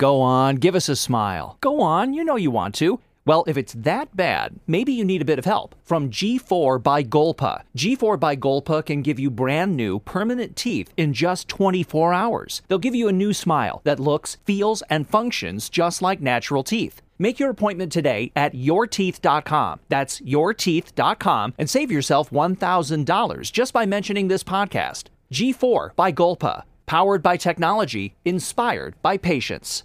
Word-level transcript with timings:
Go 0.00 0.22
on, 0.22 0.56
give 0.56 0.74
us 0.74 0.88
a 0.88 0.96
smile. 0.96 1.58
Go 1.60 1.82
on, 1.82 2.14
you 2.14 2.24
know 2.24 2.36
you 2.36 2.50
want 2.50 2.74
to. 2.76 3.00
Well, 3.26 3.44
if 3.46 3.58
it's 3.58 3.74
that 3.74 4.16
bad, 4.16 4.58
maybe 4.66 4.94
you 4.94 5.04
need 5.04 5.20
a 5.20 5.26
bit 5.26 5.38
of 5.38 5.44
help. 5.44 5.74
From 5.84 6.08
G4 6.08 6.82
by 6.82 7.04
Golpa. 7.04 7.64
G4 7.76 8.18
by 8.18 8.34
Golpa 8.34 8.82
can 8.82 9.02
give 9.02 9.20
you 9.20 9.30
brand 9.30 9.76
new, 9.76 9.98
permanent 9.98 10.56
teeth 10.56 10.90
in 10.96 11.12
just 11.12 11.48
24 11.48 12.14
hours. 12.14 12.62
They'll 12.66 12.78
give 12.78 12.94
you 12.94 13.08
a 13.08 13.12
new 13.12 13.34
smile 13.34 13.82
that 13.84 14.00
looks, 14.00 14.38
feels, 14.46 14.80
and 14.88 15.06
functions 15.06 15.68
just 15.68 16.00
like 16.00 16.22
natural 16.22 16.62
teeth. 16.62 17.02
Make 17.18 17.38
your 17.38 17.50
appointment 17.50 17.92
today 17.92 18.32
at 18.34 18.54
yourteeth.com. 18.54 19.80
That's 19.90 20.22
yourteeth.com 20.22 21.54
and 21.58 21.68
save 21.68 21.90
yourself 21.90 22.30
$1,000 22.30 23.52
just 23.52 23.74
by 23.74 23.84
mentioning 23.84 24.28
this 24.28 24.44
podcast. 24.44 25.08
G4 25.30 25.94
by 25.94 26.10
Golpa. 26.10 26.62
Powered 26.86 27.22
by 27.22 27.36
technology, 27.36 28.14
inspired 28.24 28.94
by 29.02 29.18
patience. 29.18 29.84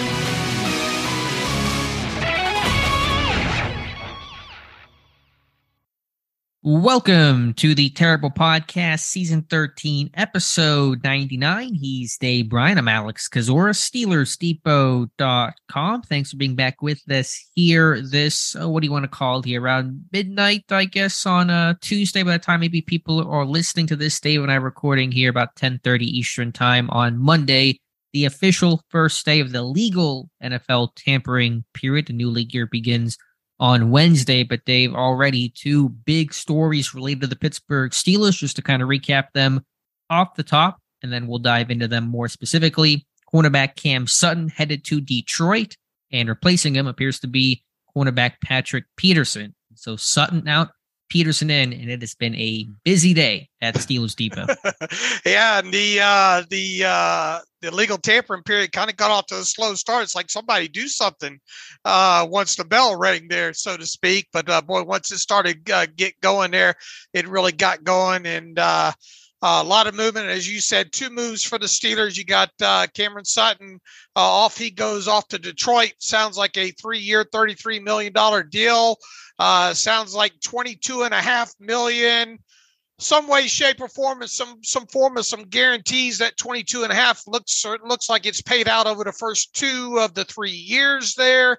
Welcome 6.63 7.55
to 7.55 7.73
the 7.73 7.89
Terrible 7.89 8.29
Podcast, 8.29 8.99
Season 8.99 9.41
13, 9.49 10.11
Episode 10.13 11.03
99. 11.03 11.73
He's 11.73 12.19
Dave 12.19 12.49
Bryan. 12.49 12.77
I'm 12.77 12.87
Alex 12.87 13.27
Kozora, 13.27 13.73
SteelersDepot.com. 13.73 16.01
Thanks 16.03 16.29
for 16.29 16.37
being 16.37 16.55
back 16.55 16.83
with 16.83 17.01
us 17.09 17.49
here 17.55 17.99
this, 17.99 18.55
uh, 18.61 18.69
what 18.69 18.81
do 18.81 18.85
you 18.85 18.91
want 18.91 19.05
to 19.05 19.09
call 19.09 19.39
it 19.39 19.45
here, 19.45 19.59
around 19.59 20.05
midnight, 20.11 20.65
I 20.69 20.85
guess, 20.85 21.25
on 21.25 21.49
a 21.49 21.79
Tuesday. 21.81 22.21
By 22.21 22.33
the 22.33 22.37
time 22.37 22.59
maybe 22.59 22.83
people 22.83 23.27
are 23.27 23.43
listening 23.43 23.87
to 23.87 23.95
this, 23.95 24.19
Dave 24.19 24.43
and 24.43 24.51
I 24.51 24.55
recording 24.57 25.11
here 25.11 25.31
about 25.31 25.55
10.30 25.55 26.01
Eastern 26.01 26.51
Time 26.51 26.91
on 26.91 27.17
Monday, 27.17 27.79
the 28.13 28.25
official 28.25 28.83
first 28.89 29.25
day 29.25 29.39
of 29.39 29.51
the 29.51 29.63
legal 29.63 30.29
NFL 30.43 30.89
tampering 30.95 31.65
period. 31.73 32.05
The 32.05 32.13
new 32.13 32.29
league 32.29 32.53
year 32.53 32.67
begins 32.67 33.17
on 33.61 33.91
Wednesday. 33.91 34.43
But 34.43 34.65
Dave, 34.65 34.93
already 34.93 35.47
two 35.55 35.87
big 35.87 36.33
stories 36.33 36.93
related 36.93 37.21
to 37.21 37.27
the 37.27 37.37
Pittsburgh 37.37 37.91
Steelers, 37.91 38.37
just 38.37 38.57
to 38.57 38.61
kind 38.61 38.81
of 38.81 38.89
recap 38.89 39.27
them 39.33 39.63
off 40.09 40.35
the 40.35 40.43
top, 40.43 40.81
and 41.01 41.13
then 41.13 41.27
we'll 41.27 41.39
dive 41.39 41.71
into 41.71 41.87
them 41.87 42.09
more 42.09 42.27
specifically. 42.27 43.05
Cornerback 43.33 43.77
Cam 43.77 44.07
Sutton 44.07 44.49
headed 44.49 44.83
to 44.85 44.99
Detroit, 44.99 45.77
and 46.11 46.27
replacing 46.27 46.75
him 46.75 46.87
appears 46.87 47.19
to 47.21 47.27
be 47.27 47.63
cornerback 47.95 48.33
Patrick 48.43 48.85
Peterson. 48.97 49.55
So 49.75 49.95
Sutton 49.95 50.49
out, 50.49 50.71
Peterson 51.11 51.49
in, 51.49 51.73
and 51.73 51.91
it 51.91 51.99
has 51.99 52.15
been 52.15 52.33
a 52.35 52.65
busy 52.85 53.13
day 53.13 53.49
at 53.61 53.75
Steelers 53.75 54.15
Depot. 54.15 54.45
yeah, 55.25 55.59
and 55.59 55.73
the 55.73 55.99
uh, 56.01 56.43
the 56.49 56.83
uh, 56.87 57.39
the 57.61 57.69
legal 57.69 57.97
tampering 57.97 58.43
period 58.43 58.71
kind 58.71 58.89
of 58.89 58.95
got 58.95 59.11
off 59.11 59.25
to 59.25 59.35
a 59.35 59.43
slow 59.43 59.73
start. 59.73 60.03
It's 60.03 60.15
like 60.15 60.29
somebody 60.29 60.69
do 60.69 60.87
something 60.87 61.37
uh, 61.83 62.25
once 62.29 62.55
the 62.55 62.63
bell 62.63 62.97
rang 62.97 63.27
there, 63.27 63.51
so 63.51 63.75
to 63.75 63.85
speak. 63.85 64.29
But 64.31 64.49
uh, 64.49 64.61
boy, 64.61 64.83
once 64.83 65.11
it 65.11 65.17
started 65.17 65.69
uh, 65.69 65.87
get 65.97 66.13
going 66.21 66.51
there, 66.51 66.75
it 67.13 67.27
really 67.27 67.51
got 67.51 67.83
going, 67.83 68.25
and 68.25 68.57
uh, 68.57 68.93
a 69.41 69.63
lot 69.63 69.87
of 69.87 69.95
movement, 69.95 70.27
as 70.27 70.51
you 70.51 70.61
said. 70.61 70.93
Two 70.93 71.09
moves 71.09 71.43
for 71.43 71.57
the 71.57 71.65
Steelers. 71.65 72.17
You 72.17 72.23
got 72.23 72.51
uh, 72.61 72.87
Cameron 72.93 73.25
Sutton 73.25 73.81
uh, 74.15 74.19
off. 74.19 74.57
He 74.57 74.71
goes 74.71 75.09
off 75.09 75.27
to 75.29 75.39
Detroit. 75.39 75.93
Sounds 75.99 76.37
like 76.37 76.57
a 76.57 76.71
three-year, 76.71 77.25
thirty-three 77.33 77.79
million 77.79 78.13
dollar 78.13 78.43
deal. 78.43 78.97
Uh, 79.43 79.73
sounds 79.73 80.13
like 80.13 80.39
22 80.41 81.01
and 81.01 81.15
a 81.15 81.19
half 81.19 81.51
million. 81.59 82.37
Some 82.99 83.27
way 83.27 83.47
shape 83.47 83.81
or 83.81 83.87
form 83.87 84.21
and 84.21 84.29
some 84.29 84.59
some 84.63 84.85
form 84.85 85.17
of 85.17 85.25
some 85.25 85.45
guarantees 85.45 86.19
that 86.19 86.37
22 86.37 86.83
and 86.83 86.91
a 86.91 86.95
half 86.95 87.23
looks 87.25 87.65
looks 87.83 88.07
like 88.07 88.27
it's 88.27 88.43
paid 88.43 88.67
out 88.67 88.85
over 88.85 89.03
the 89.03 89.11
first 89.11 89.55
two 89.55 89.97
of 89.99 90.13
the 90.13 90.25
three 90.25 90.51
years 90.51 91.15
there. 91.15 91.57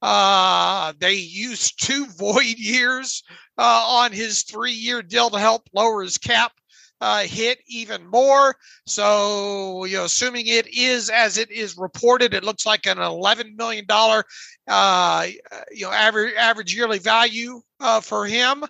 Uh, 0.00 0.92
they 1.00 1.14
used 1.14 1.84
two 1.84 2.06
void 2.18 2.56
years 2.56 3.24
uh, 3.58 3.84
on 3.84 4.12
his 4.12 4.44
three 4.44 4.70
year 4.70 5.02
deal 5.02 5.28
to 5.28 5.38
help 5.40 5.68
lower 5.74 6.04
his 6.04 6.18
cap 6.18 6.52
uh, 7.00 7.22
hit 7.22 7.58
even 7.66 8.06
more. 8.08 8.56
So, 8.86 9.84
you 9.84 9.96
know, 9.96 10.04
assuming 10.04 10.46
it 10.46 10.66
is 10.74 11.10
as 11.10 11.38
it 11.38 11.50
is 11.50 11.76
reported, 11.76 12.34
it 12.34 12.44
looks 12.44 12.66
like 12.66 12.86
an 12.86 12.98
$11 12.98 13.56
million, 13.56 13.84
uh, 13.90 15.26
you 15.72 15.86
know, 15.86 15.92
average, 15.92 16.34
average 16.34 16.74
yearly 16.74 16.98
value 16.98 17.60
uh, 17.80 18.00
for 18.00 18.26
him. 18.26 18.64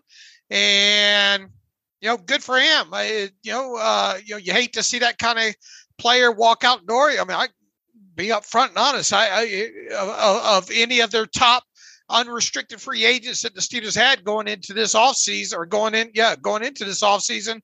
And, 0.50 1.44
you 2.00 2.08
know, 2.08 2.16
good 2.16 2.42
for 2.42 2.58
him. 2.58 2.88
I, 2.92 3.30
you 3.42 3.52
know, 3.52 3.76
uh, 3.80 4.18
you 4.24 4.34
know, 4.34 4.38
you 4.38 4.52
hate 4.52 4.74
to 4.74 4.82
see 4.82 4.98
that 4.98 5.18
kind 5.18 5.38
of 5.38 5.54
player 5.98 6.30
walk 6.30 6.64
out 6.64 6.86
door. 6.86 7.10
I 7.10 7.24
mean, 7.24 7.36
I 7.36 7.48
be 8.16 8.28
upfront 8.28 8.68
and 8.68 8.78
honest. 8.78 9.12
I, 9.12 9.28
I 9.28 9.70
of, 9.96 10.64
of 10.64 10.70
any 10.72 11.00
of 11.00 11.10
their 11.10 11.26
top 11.26 11.64
unrestricted 12.10 12.80
free 12.80 13.04
agents 13.04 13.42
that 13.42 13.54
the 13.54 13.60
Steelers 13.60 13.96
had 13.96 14.24
going 14.24 14.48
into 14.48 14.74
this 14.74 14.94
offseason 14.94 15.56
or 15.56 15.66
going 15.66 15.94
in, 15.94 16.10
yeah, 16.14 16.36
going 16.36 16.62
into 16.62 16.84
this 16.84 17.02
offseason, 17.02 17.60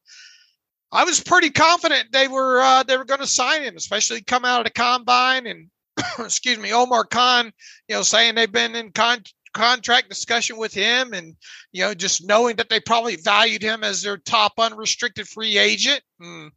I 0.93 1.05
was 1.05 1.21
pretty 1.21 1.51
confident 1.51 2.11
they 2.11 2.29
were 2.29 2.61
uh, 2.61 2.83
they 2.83 2.97
were 2.97 3.05
going 3.05 3.21
to 3.21 3.27
sign 3.27 3.63
him, 3.63 3.77
especially 3.77 4.23
come 4.23 4.45
out 4.45 4.61
of 4.61 4.65
the 4.65 4.71
combine 4.71 5.47
and 5.47 5.71
excuse 6.19 6.59
me, 6.59 6.73
Omar 6.73 7.05
Khan, 7.05 7.53
you 7.89 7.95
know, 7.95 8.03
saying 8.03 8.35
they've 8.35 8.51
been 8.51 8.75
in 8.75 8.93
con- 8.93 9.23
contract 9.53 10.09
discussion 10.09 10.57
with 10.57 10.73
him, 10.73 11.13
and 11.13 11.37
you 11.73 11.83
know, 11.83 11.95
just 11.95 12.27
knowing 12.27 12.57
that 12.57 12.69
they 12.69 12.81
probably 12.81 13.17
valued 13.17 13.63
him 13.63 13.85
as 13.85 14.03
their 14.03 14.17
top 14.17 14.53
unrestricted 14.59 15.29
free 15.29 15.59
agent. 15.59 16.03
And, 16.21 16.53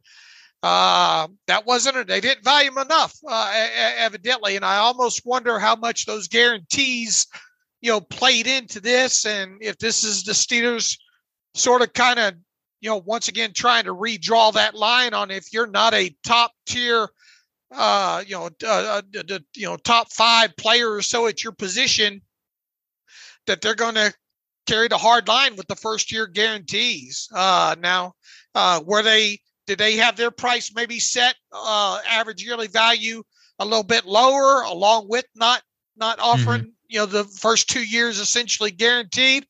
uh, 0.62 1.28
that 1.46 1.66
wasn't 1.66 1.96
it. 1.96 2.06
They 2.06 2.22
didn't 2.22 2.44
value 2.44 2.70
him 2.70 2.78
enough, 2.78 3.14
uh, 3.28 3.68
evidently, 3.98 4.56
and 4.56 4.64
I 4.64 4.76
almost 4.78 5.26
wonder 5.26 5.58
how 5.58 5.76
much 5.76 6.06
those 6.06 6.28
guarantees, 6.28 7.26
you 7.82 7.90
know, 7.90 8.00
played 8.00 8.46
into 8.46 8.80
this, 8.80 9.26
and 9.26 9.58
if 9.60 9.76
this 9.78 10.04
is 10.04 10.24
the 10.24 10.32
Steelers 10.32 10.96
sort 11.54 11.82
of 11.82 11.92
kind 11.92 12.18
of 12.18 12.34
you 12.84 12.90
know, 12.90 13.02
once 13.06 13.28
again, 13.28 13.54
trying 13.54 13.84
to 13.84 13.94
redraw 13.94 14.52
that 14.52 14.74
line 14.74 15.14
on 15.14 15.30
if 15.30 15.54
you're 15.54 15.66
not 15.66 15.94
a 15.94 16.14
top 16.22 16.52
tier, 16.66 17.08
uh, 17.74 18.22
you 18.26 18.34
know, 18.34 18.50
uh, 18.62 19.00
uh, 19.16 19.38
you 19.56 19.66
know, 19.66 19.78
top 19.78 20.12
five 20.12 20.54
player 20.58 20.92
or 20.92 21.00
so 21.00 21.26
at 21.26 21.42
your 21.42 21.54
position, 21.54 22.20
that 23.46 23.62
they're 23.62 23.74
going 23.74 23.94
to 23.94 24.12
carry 24.66 24.88
the 24.88 24.98
hard 24.98 25.26
line 25.28 25.56
with 25.56 25.66
the 25.66 25.74
first 25.74 26.12
year 26.12 26.26
guarantees. 26.26 27.26
Uh, 27.32 27.74
now, 27.80 28.12
uh, 28.54 28.82
were 28.84 29.02
they? 29.02 29.40
Did 29.66 29.78
they 29.78 29.96
have 29.96 30.16
their 30.16 30.30
price 30.30 30.70
maybe 30.74 30.98
set 30.98 31.36
uh, 31.52 32.00
average 32.06 32.42
yearly 32.42 32.66
value 32.66 33.22
a 33.58 33.64
little 33.64 33.82
bit 33.82 34.04
lower, 34.04 34.60
along 34.60 35.08
with 35.08 35.24
not 35.34 35.62
not 35.96 36.18
offering 36.20 36.60
mm-hmm. 36.60 36.70
you 36.88 36.98
know 36.98 37.06
the 37.06 37.24
first 37.24 37.70
two 37.70 37.82
years 37.82 38.20
essentially 38.20 38.72
guaranteed? 38.72 39.46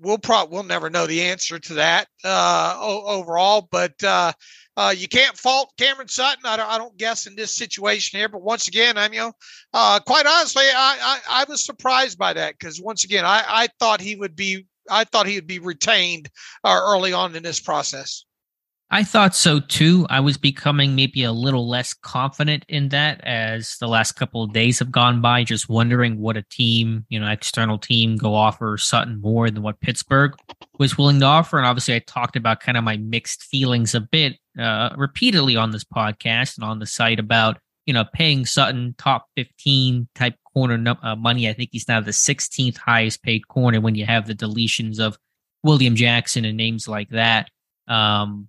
We'll 0.00 0.18
probably 0.18 0.54
we'll 0.54 0.64
never 0.64 0.90
know 0.90 1.06
the 1.06 1.22
answer 1.22 1.58
to 1.58 1.74
that 1.74 2.08
uh, 2.24 2.76
overall, 2.80 3.68
but 3.70 3.92
uh, 4.02 4.32
uh, 4.76 4.94
you 4.96 5.08
can't 5.08 5.36
fault 5.36 5.72
Cameron 5.78 6.08
Sutton. 6.08 6.44
I 6.44 6.56
don't, 6.56 6.68
I 6.68 6.78
don't 6.78 6.96
guess 6.96 7.26
in 7.26 7.36
this 7.36 7.54
situation 7.54 8.18
here, 8.18 8.28
but 8.28 8.42
once 8.42 8.66
again, 8.66 8.96
I'm 8.96 9.12
you 9.12 9.20
know 9.20 9.32
uh, 9.74 10.00
quite 10.00 10.26
honestly, 10.26 10.64
I, 10.64 11.20
I, 11.28 11.42
I 11.42 11.44
was 11.48 11.64
surprised 11.64 12.18
by 12.18 12.32
that 12.32 12.54
because 12.58 12.80
once 12.80 13.04
again, 13.04 13.24
I 13.24 13.44
I 13.46 13.68
thought 13.78 14.00
he 14.00 14.16
would 14.16 14.36
be 14.36 14.66
I 14.90 15.04
thought 15.04 15.26
he 15.26 15.36
would 15.36 15.46
be 15.46 15.58
retained 15.58 16.28
uh, 16.64 16.80
early 16.82 17.12
on 17.12 17.36
in 17.36 17.42
this 17.42 17.60
process. 17.60 18.24
I 18.92 19.04
thought 19.04 19.36
so 19.36 19.60
too. 19.60 20.04
I 20.10 20.18
was 20.18 20.36
becoming 20.36 20.96
maybe 20.96 21.22
a 21.22 21.30
little 21.30 21.68
less 21.68 21.94
confident 21.94 22.64
in 22.68 22.88
that 22.88 23.20
as 23.22 23.76
the 23.78 23.86
last 23.86 24.12
couple 24.12 24.42
of 24.42 24.52
days 24.52 24.80
have 24.80 24.90
gone 24.90 25.20
by, 25.20 25.44
just 25.44 25.68
wondering 25.68 26.18
what 26.18 26.36
a 26.36 26.42
team, 26.50 27.06
you 27.08 27.20
know, 27.20 27.28
external 27.28 27.78
team 27.78 28.16
go 28.16 28.34
offer 28.34 28.76
Sutton 28.76 29.20
more 29.20 29.48
than 29.48 29.62
what 29.62 29.80
Pittsburgh 29.80 30.32
was 30.80 30.98
willing 30.98 31.20
to 31.20 31.26
offer. 31.26 31.56
And 31.56 31.66
obviously, 31.68 31.94
I 31.94 32.00
talked 32.00 32.34
about 32.34 32.58
kind 32.58 32.76
of 32.76 32.82
my 32.82 32.96
mixed 32.96 33.44
feelings 33.44 33.94
a 33.94 34.00
bit 34.00 34.38
uh, 34.58 34.90
repeatedly 34.96 35.54
on 35.54 35.70
this 35.70 35.84
podcast 35.84 36.56
and 36.56 36.64
on 36.64 36.80
the 36.80 36.86
site 36.86 37.20
about, 37.20 37.58
you 37.86 37.94
know, 37.94 38.04
paying 38.12 38.44
Sutton 38.44 38.96
top 38.98 39.26
15 39.36 40.08
type 40.16 40.34
corner 40.52 40.96
uh, 41.00 41.14
money. 41.14 41.48
I 41.48 41.52
think 41.52 41.70
he's 41.70 41.86
now 41.86 42.00
the 42.00 42.10
16th 42.10 42.76
highest 42.78 43.22
paid 43.22 43.46
corner 43.46 43.80
when 43.80 43.94
you 43.94 44.04
have 44.06 44.26
the 44.26 44.34
deletions 44.34 44.98
of 44.98 45.16
William 45.62 45.94
Jackson 45.94 46.44
and 46.44 46.56
names 46.56 46.88
like 46.88 47.10
that. 47.10 47.50
Um, 47.86 48.48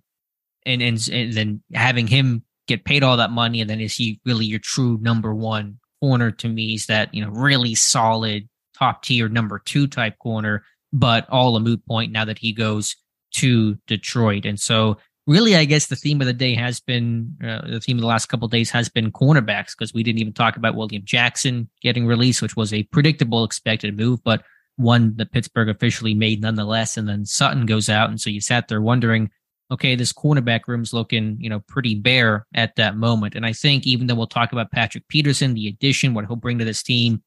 and, 0.66 0.82
and 0.82 1.08
and 1.10 1.32
then 1.32 1.62
having 1.74 2.06
him 2.06 2.44
get 2.68 2.84
paid 2.84 3.02
all 3.02 3.16
that 3.16 3.30
money, 3.30 3.60
and 3.60 3.68
then 3.68 3.80
is 3.80 3.94
he 3.94 4.20
really 4.24 4.46
your 4.46 4.60
true 4.60 4.98
number 5.00 5.34
one 5.34 5.78
corner 6.00 6.30
to 6.30 6.48
me? 6.48 6.74
Is 6.74 6.86
that 6.86 7.12
you 7.14 7.24
know 7.24 7.30
really 7.30 7.74
solid 7.74 8.48
top 8.78 9.02
tier 9.02 9.28
number 9.28 9.58
two 9.58 9.86
type 9.86 10.18
corner, 10.18 10.64
but 10.92 11.28
all 11.28 11.56
a 11.56 11.60
moot 11.60 11.84
point 11.86 12.12
now 12.12 12.24
that 12.24 12.38
he 12.38 12.52
goes 12.52 12.96
to 13.32 13.76
Detroit. 13.86 14.44
And 14.44 14.58
so 14.58 14.98
really, 15.26 15.56
I 15.56 15.64
guess 15.64 15.86
the 15.86 15.96
theme 15.96 16.20
of 16.20 16.26
the 16.26 16.32
day 16.32 16.54
has 16.54 16.80
been 16.80 17.36
uh, 17.42 17.62
the 17.68 17.80
theme 17.80 17.96
of 17.96 18.02
the 18.02 18.06
last 18.06 18.26
couple 18.26 18.48
days 18.48 18.70
has 18.70 18.88
been 18.88 19.12
cornerbacks 19.12 19.76
because 19.76 19.94
we 19.94 20.02
didn't 20.02 20.20
even 20.20 20.32
talk 20.32 20.56
about 20.56 20.74
William 20.74 21.02
Jackson 21.04 21.68
getting 21.80 22.06
released, 22.06 22.42
which 22.42 22.56
was 22.56 22.72
a 22.72 22.82
predictable, 22.84 23.44
expected 23.44 23.96
move, 23.96 24.22
but 24.24 24.42
one 24.76 25.14
that 25.16 25.32
Pittsburgh 25.32 25.68
officially 25.68 26.14
made 26.14 26.40
nonetheless. 26.40 26.96
And 26.96 27.08
then 27.08 27.24
Sutton 27.24 27.66
goes 27.66 27.88
out, 27.88 28.10
and 28.10 28.20
so 28.20 28.30
you 28.30 28.40
sat 28.40 28.68
there 28.68 28.82
wondering, 28.82 29.30
okay, 29.72 29.96
this 29.96 30.12
cornerback 30.12 30.68
room's 30.68 30.92
looking, 30.92 31.36
you 31.40 31.48
know, 31.48 31.60
pretty 31.60 31.94
bare 31.94 32.46
at 32.54 32.76
that 32.76 32.94
moment. 32.94 33.34
And 33.34 33.46
I 33.46 33.54
think 33.54 33.86
even 33.86 34.06
though 34.06 34.14
we'll 34.14 34.26
talk 34.26 34.52
about 34.52 34.70
Patrick 34.70 35.08
Peterson, 35.08 35.54
the 35.54 35.66
addition, 35.66 36.12
what 36.12 36.26
he'll 36.26 36.36
bring 36.36 36.58
to 36.58 36.64
this 36.64 36.82
team, 36.82 37.22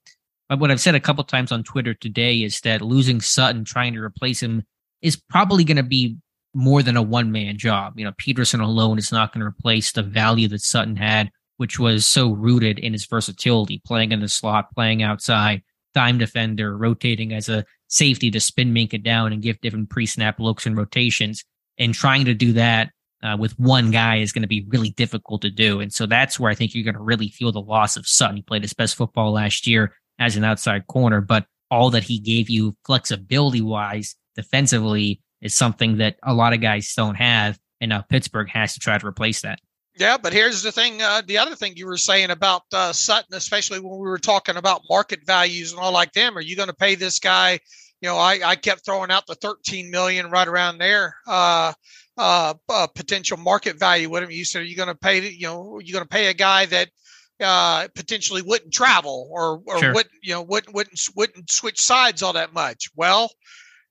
but 0.48 0.60
what 0.60 0.70
I've 0.70 0.80
said 0.80 0.94
a 0.94 1.00
couple 1.00 1.24
times 1.24 1.52
on 1.52 1.64
Twitter 1.64 1.96
today 1.96 2.44
is 2.44 2.62
that 2.62 2.84
losing 2.84 3.20
Sutton, 3.20 3.66
trying 3.66 3.96
to 3.96 4.00
replace 4.00 4.44
him, 4.44 4.64
is 5.02 5.16
probably 5.16 5.64
going 5.64 5.78
to 5.78 5.84
be 5.84 6.18
more 6.54 6.84
than 6.84 6.96
a 6.96 7.02
one 7.02 7.32
man 7.32 7.58
job. 7.58 7.98
You 7.98 8.06
know, 8.06 8.14
Peterson 8.18 8.62
alone 8.62 9.00
is 9.00 9.12
not 9.12 9.34
going 9.34 9.42
to 9.42 9.48
replace 9.48 9.92
the 9.92 10.04
value 10.04 10.48
that 10.50 10.62
Sutton 10.62 10.96
had, 10.96 11.32
which 11.58 11.80
was 11.80 12.06
so 12.06 12.32
rooted 12.32 12.78
in 12.78 12.94
his 12.94 13.08
versatility, 13.08 13.82
playing 13.86 14.12
in 14.12 14.20
the 14.20 14.30
slot, 14.30 14.72
playing 14.76 15.02
outside, 15.02 15.64
dime 15.96 16.20
defender, 16.20 16.78
rotating 16.78 17.34
as 17.34 17.50
a 17.50 17.66
safety 17.88 18.30
to 18.30 18.40
spin 18.40 18.72
Minkah 18.72 19.04
down 19.04 19.34
and 19.34 19.42
give 19.42 19.60
different 19.62 19.90
pre 19.90 20.06
snap 20.06 20.40
looks 20.40 20.68
and 20.68 20.78
rotations. 20.78 21.44
And 21.78 21.94
trying 21.94 22.26
to 22.26 22.34
do 22.34 22.54
that 22.54 22.92
uh, 23.24 23.36
with 23.38 23.58
one 23.60 23.92
guy 23.92 24.18
is 24.18 24.32
going 24.32 24.44
to 24.44 24.48
be 24.48 24.66
really 24.70 24.92
difficult 24.92 25.42
to 25.42 25.50
do. 25.50 25.80
And 25.80 25.92
so 25.92 26.06
that's 26.06 26.40
where 26.40 26.52
I 26.52 26.56
think 26.56 26.74
you're 26.74 26.84
going 26.84 26.96
to 26.96 27.02
really 27.02 27.30
feel 27.30 27.52
the 27.52 27.62
loss 27.62 27.98
of 27.98 28.08
Sutton. 28.08 28.38
He 28.38 28.42
played 28.42 28.62
his 28.62 28.74
best 28.74 28.96
football 28.96 29.32
last 29.34 29.68
year 29.68 29.94
as 30.20 30.38
an 30.38 30.44
outside 30.44 30.88
corner, 30.88 31.22
but 31.22 31.46
all 31.72 31.90
that 31.90 32.04
he 32.04 32.20
gave 32.20 32.50
you 32.50 32.76
flexibility 32.86 33.62
wise 33.62 34.16
defensively 34.36 35.22
is 35.42 35.56
something 35.56 35.98
that 35.98 36.18
a 36.24 36.34
lot 36.34 36.54
of 36.54 36.62
guys 36.62 36.94
don't 36.96 37.16
have. 37.16 37.60
And 37.82 37.90
now 37.90 38.02
Pittsburgh 38.02 38.50
has 38.50 38.74
to 38.74 38.80
try 38.80 38.98
to 38.98 39.08
replace 39.08 39.42
that. 39.42 39.60
Yeah, 39.98 40.18
but 40.18 40.34
here's 40.34 40.62
the 40.62 40.72
thing. 40.72 41.02
Uh, 41.02 41.22
the 41.26 41.38
other 41.38 41.56
thing 41.56 41.74
you 41.78 41.86
were 41.88 41.98
saying 41.98 42.30
about 42.30 42.64
uh, 42.74 42.92
Sutton, 42.92 43.34
especially 43.34 43.80
when 43.80 43.94
we 43.94 44.10
were 44.10 44.18
talking 44.18 44.58
about 44.58 44.82
market 44.90 45.26
values 45.26 45.72
and 45.72 45.80
all 45.80 45.94
like 45.94 46.12
them, 46.12 46.38
are 46.38 46.42
you 46.42 46.56
going 46.56 46.68
to 46.68 46.76
pay 46.76 46.96
this 46.96 47.18
guy? 47.20 47.60
You 48.06 48.12
know, 48.12 48.18
I, 48.18 48.40
I 48.46 48.56
kept 48.56 48.86
throwing 48.86 49.10
out 49.10 49.26
the 49.26 49.34
13 49.34 49.90
million 49.90 50.30
right 50.30 50.48
around 50.48 50.78
there. 50.78 51.16
Uh, 51.26 51.74
uh, 52.16 52.54
uh 52.70 52.86
potential 52.86 53.36
market 53.36 53.80
value. 53.80 54.12
Whatever 54.12 54.32
you 54.32 54.46
said, 54.46 54.62
are 54.62 54.66
you 54.66 54.76
going 54.76 54.90
to 54.90 54.96
pay? 54.96 55.28
You 55.28 55.48
know, 55.48 55.80
you're 55.80 55.96
going 55.96 56.06
to 56.06 56.16
pay 56.16 56.28
a 56.28 56.36
guy 56.36 56.68
that 56.68 56.90
uh, 57.40 57.88
potentially 57.96 58.44
wouldn't 58.44 58.72
travel 58.72 59.28
or 59.32 59.60
or 59.66 59.80
sure. 59.80 59.94
wouldn't 59.96 60.14
you 60.22 60.36
know 60.36 60.44
wouldn't 60.44 60.76
wouldn't 60.76 61.02
wouldn't 61.16 61.50
switch 61.50 61.82
sides 61.82 62.22
all 62.22 62.34
that 62.34 62.54
much. 62.54 62.92
Well, 62.96 63.32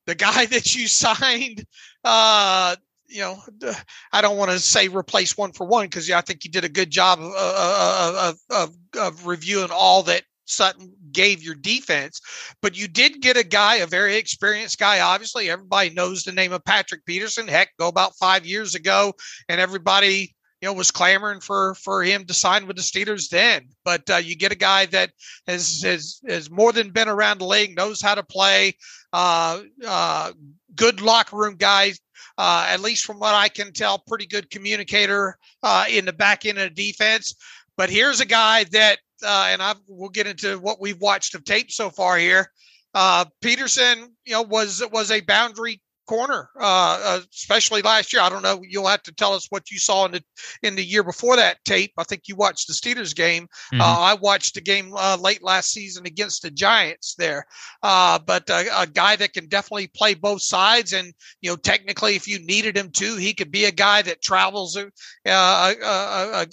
the 0.06 0.14
guy 0.28 0.46
that 0.46 0.76
you 0.76 0.86
signed, 0.86 1.66
uh, 2.04 2.76
you 3.08 3.22
know, 3.22 3.74
I 4.12 4.20
don't 4.20 4.38
want 4.38 4.52
to 4.52 4.60
say 4.60 4.86
replace 4.86 5.36
one 5.36 5.50
for 5.50 5.66
one 5.66 5.86
because 5.86 6.08
I 6.08 6.20
think 6.20 6.44
you 6.44 6.52
did 6.52 6.62
a 6.62 6.68
good 6.68 6.92
job 6.92 7.18
of, 7.18 7.34
of, 7.34 8.36
of, 8.48 8.70
of 8.96 9.26
reviewing 9.26 9.70
all 9.72 10.04
that 10.04 10.22
Sutton 10.44 10.92
gave 11.12 11.42
your 11.42 11.54
defense. 11.54 12.20
But 12.60 12.76
you 12.76 12.88
did 12.88 13.20
get 13.20 13.36
a 13.36 13.44
guy, 13.44 13.76
a 13.76 13.86
very 13.86 14.16
experienced 14.16 14.78
guy. 14.78 15.00
Obviously, 15.00 15.50
everybody 15.50 15.90
knows 15.90 16.22
the 16.22 16.32
name 16.32 16.52
of 16.52 16.64
Patrick 16.64 17.04
Peterson. 17.06 17.48
Heck, 17.48 17.70
go 17.78 17.88
about 17.88 18.16
five 18.16 18.46
years 18.46 18.74
ago, 18.74 19.14
and 19.48 19.60
everybody 19.60 20.34
you 20.60 20.68
know 20.68 20.72
was 20.72 20.90
clamoring 20.90 21.40
for 21.40 21.74
for 21.74 22.02
him 22.02 22.24
to 22.24 22.34
sign 22.34 22.66
with 22.66 22.76
the 22.76 22.82
Steelers 22.82 23.28
then. 23.28 23.68
But 23.84 24.08
uh, 24.08 24.16
you 24.16 24.36
get 24.36 24.52
a 24.52 24.56
guy 24.56 24.86
that 24.86 25.10
has 25.46 25.82
has 25.82 26.20
has 26.26 26.50
more 26.50 26.72
than 26.72 26.90
been 26.90 27.08
around 27.08 27.38
the 27.38 27.46
league, 27.46 27.76
knows 27.76 28.00
how 28.00 28.14
to 28.14 28.22
play, 28.22 28.74
uh, 29.12 29.60
uh, 29.86 30.32
good 30.74 31.00
locker 31.00 31.36
room 31.36 31.56
guy. 31.56 31.92
Uh, 32.36 32.66
at 32.68 32.80
least 32.80 33.04
from 33.04 33.20
what 33.20 33.32
I 33.32 33.48
can 33.48 33.72
tell, 33.72 34.02
pretty 34.08 34.26
good 34.26 34.50
communicator 34.50 35.38
uh, 35.62 35.84
in 35.88 36.04
the 36.04 36.12
back 36.12 36.44
end 36.44 36.58
of 36.58 36.74
the 36.74 36.90
defense. 36.90 37.36
But 37.76 37.90
here's 37.90 38.20
a 38.20 38.26
guy 38.26 38.64
that, 38.72 38.98
uh, 39.24 39.46
and 39.48 39.62
I 39.62 39.74
we'll 39.88 40.10
get 40.10 40.26
into 40.26 40.58
what 40.58 40.80
we've 40.80 41.00
watched 41.00 41.34
of 41.34 41.44
tape 41.44 41.70
so 41.70 41.90
far 41.90 42.18
here. 42.18 42.50
Uh, 42.94 43.24
Peterson, 43.40 44.14
you 44.24 44.32
know, 44.32 44.42
was 44.42 44.82
was 44.92 45.10
a 45.10 45.20
boundary 45.22 45.80
corner, 46.06 46.50
uh, 46.60 47.00
uh, 47.02 47.20
especially 47.32 47.82
last 47.82 48.12
year. 48.12 48.22
I 48.22 48.28
don't 48.28 48.42
know. 48.42 48.62
You'll 48.66 48.86
have 48.86 49.02
to 49.04 49.12
tell 49.12 49.32
us 49.32 49.46
what 49.50 49.70
you 49.70 49.78
saw 49.78 50.06
in 50.06 50.12
the 50.12 50.24
in 50.62 50.76
the 50.76 50.84
year 50.84 51.02
before 51.02 51.36
that 51.36 51.64
tape. 51.64 51.92
I 51.98 52.04
think 52.04 52.22
you 52.26 52.36
watched 52.36 52.68
the 52.68 52.74
Steelers 52.74 53.14
game. 53.14 53.44
Mm-hmm. 53.72 53.80
Uh, 53.80 53.84
I 53.84 54.14
watched 54.14 54.54
the 54.54 54.60
game 54.60 54.92
uh, 54.96 55.16
late 55.20 55.42
last 55.42 55.72
season 55.72 56.06
against 56.06 56.42
the 56.42 56.50
Giants 56.50 57.14
there. 57.16 57.46
Uh, 57.82 58.18
but 58.18 58.48
a, 58.50 58.82
a, 58.82 58.86
guy 58.86 59.16
that 59.16 59.32
can 59.32 59.48
definitely 59.48 59.88
play 59.88 60.14
both 60.14 60.42
sides, 60.42 60.92
and 60.92 61.12
you 61.40 61.50
know, 61.50 61.56
technically, 61.56 62.14
if 62.16 62.28
you 62.28 62.38
needed 62.40 62.76
him 62.76 62.90
to, 62.90 63.16
he 63.16 63.34
could 63.34 63.50
be 63.50 63.64
a 63.64 63.72
guy 63.72 64.02
that 64.02 64.22
travels 64.22 64.76
uh, 64.76 65.74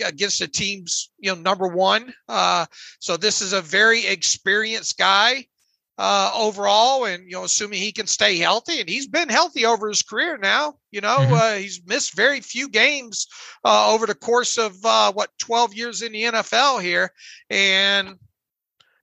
against 0.03 0.39
the 0.39 0.47
team's 0.47 1.11
you 1.19 1.33
know 1.33 1.39
number 1.41 1.67
one. 1.67 2.13
so 2.99 3.17
this 3.17 3.41
is 3.41 3.53
a 3.53 3.61
very 3.61 4.05
experienced 4.07 4.97
guy 4.97 5.45
uh, 6.03 6.31
overall, 6.35 7.05
and 7.05 7.25
you 7.25 7.33
know, 7.33 7.43
assuming 7.43 7.79
he 7.79 7.91
can 7.91 8.07
stay 8.07 8.35
healthy, 8.39 8.79
and 8.79 8.89
he's 8.89 9.05
been 9.05 9.29
healthy 9.29 9.67
over 9.67 9.87
his 9.87 10.01
career 10.01 10.35
now. 10.35 10.73
You 10.89 10.99
know, 10.99 11.17
mm-hmm. 11.17 11.33
uh, 11.33 11.53
he's 11.53 11.79
missed 11.85 12.15
very 12.15 12.41
few 12.41 12.69
games 12.69 13.27
uh, 13.63 13.93
over 13.93 14.07
the 14.07 14.15
course 14.15 14.57
of 14.57 14.75
uh, 14.83 15.11
what 15.11 15.29
12 15.37 15.75
years 15.75 16.01
in 16.01 16.11
the 16.11 16.23
NFL 16.23 16.81
here, 16.81 17.11
and 17.51 18.15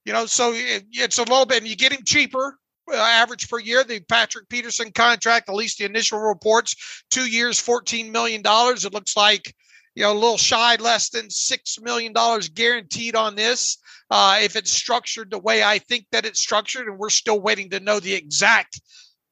you 0.04 0.12
know, 0.12 0.26
so 0.26 0.52
it, 0.52 0.86
it's 0.90 1.18
a 1.18 1.22
little 1.22 1.46
bit, 1.46 1.58
and 1.58 1.68
you 1.68 1.76
get 1.76 1.92
him 1.92 2.02
cheaper. 2.04 2.58
Uh, 2.92 2.96
average 2.96 3.48
per 3.48 3.60
year, 3.60 3.84
the 3.84 4.00
Patrick 4.00 4.48
Peterson 4.48 4.90
contract, 4.90 5.48
at 5.48 5.54
least 5.54 5.78
the 5.78 5.84
initial 5.84 6.18
reports, 6.18 7.04
two 7.10 7.30
years, 7.30 7.62
$14 7.62 8.10
million. 8.10 8.42
It 8.44 8.92
looks 8.94 9.14
like, 9.14 9.54
you 9.98 10.04
know, 10.04 10.12
a 10.12 10.14
little 10.14 10.36
shy, 10.36 10.76
less 10.76 11.08
than 11.08 11.26
$6 11.26 11.82
million 11.82 12.14
guaranteed 12.54 13.16
on 13.16 13.34
this 13.34 13.78
uh, 14.12 14.38
if 14.40 14.54
it's 14.54 14.70
structured 14.70 15.28
the 15.28 15.40
way 15.40 15.64
I 15.64 15.80
think 15.80 16.06
that 16.12 16.24
it's 16.24 16.38
structured, 16.38 16.86
and 16.86 16.96
we're 16.96 17.10
still 17.10 17.40
waiting 17.40 17.70
to 17.70 17.80
know 17.80 17.98
the 17.98 18.14
exact 18.14 18.80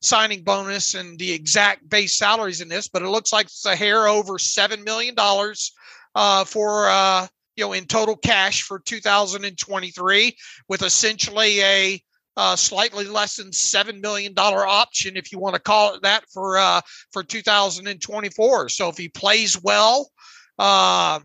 signing 0.03 0.43
bonus 0.43 0.95
and 0.95 1.21
the 1.21 1.31
exact 1.31 1.89
base 1.89 2.19
salaries 2.19 2.61
in 2.61 2.69
this, 2.69 2.89
but 2.89 3.03
it 3.03 3.09
looks 3.09 3.33
like 3.33 3.47
it's 3.47 3.65
a 3.65 3.77
hair 3.77 4.09
over 4.09 4.41
seven 4.41 4.83
million 4.83 5.15
dollars 5.15 5.73
uh, 6.17 6.45
for 6.45 6.89
uh, 6.89 7.29
you 7.55 7.65
know 7.65 7.73
in 7.73 7.85
total 7.85 8.17
cash 8.17 8.63
for 8.63 8.81
2023, 8.81 10.37
with 10.69 10.83
essentially 10.83 11.63
a 11.63 12.03
uh, 12.37 12.57
slightly 12.57 13.07
less 13.07 13.37
than 13.37 13.53
seven 13.53 14.01
million 14.01 14.35
dollar 14.35 14.67
option, 14.67 15.17
if 15.17 15.31
you 15.31 15.39
want 15.39 15.55
to 15.55 15.61
call 15.61 15.95
it 15.95 16.03
that, 16.03 16.25
for 16.29 16.59
uh, 16.59 16.81
for 17.13 17.23
2024. 17.23 18.69
So 18.69 18.89
if 18.89 18.99
he 18.99 19.09
plays 19.09 19.63
well, 19.63 20.11
uh, 20.59 21.21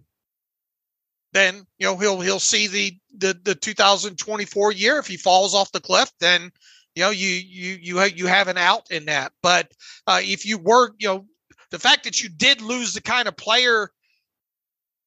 then 1.34 1.66
you 1.78 1.88
know 1.88 1.98
he'll 1.98 2.20
he'll 2.22 2.40
see 2.40 2.68
the 2.68 2.98
the 3.18 3.40
the 3.44 3.56
2024 3.56 4.72
year. 4.74 4.98
If 4.98 5.08
he 5.08 5.18
falls 5.18 5.56
off 5.56 5.72
the 5.72 5.80
cliff, 5.80 6.12
then 6.20 6.52
you 6.96 7.04
know 7.04 7.10
you 7.10 7.28
you 7.28 7.78
you 7.82 7.98
have, 7.98 8.18
you 8.18 8.28
have 8.28 8.48
an 8.48 8.58
out 8.58 8.92
in 8.92 9.06
that. 9.06 9.32
But 9.42 9.72
uh, 10.08 10.20
if 10.22 10.46
you 10.46 10.58
were 10.58 10.92
you 11.00 11.08
know 11.08 11.26
the 11.70 11.80
fact 11.80 12.04
that 12.04 12.22
you 12.22 12.30
did 12.30 12.62
lose 12.62 12.94
the 12.94 13.02
kind 13.02 13.28
of 13.28 13.38
player 13.38 13.92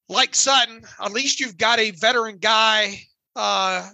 like 0.08 0.34
Sutton, 0.34 0.82
at 1.00 1.12
least 1.12 1.40
you've 1.40 1.58
got 1.58 1.78
a 1.78 1.90
veteran 1.92 2.38
guy 2.38 3.00
uh, 3.36 3.88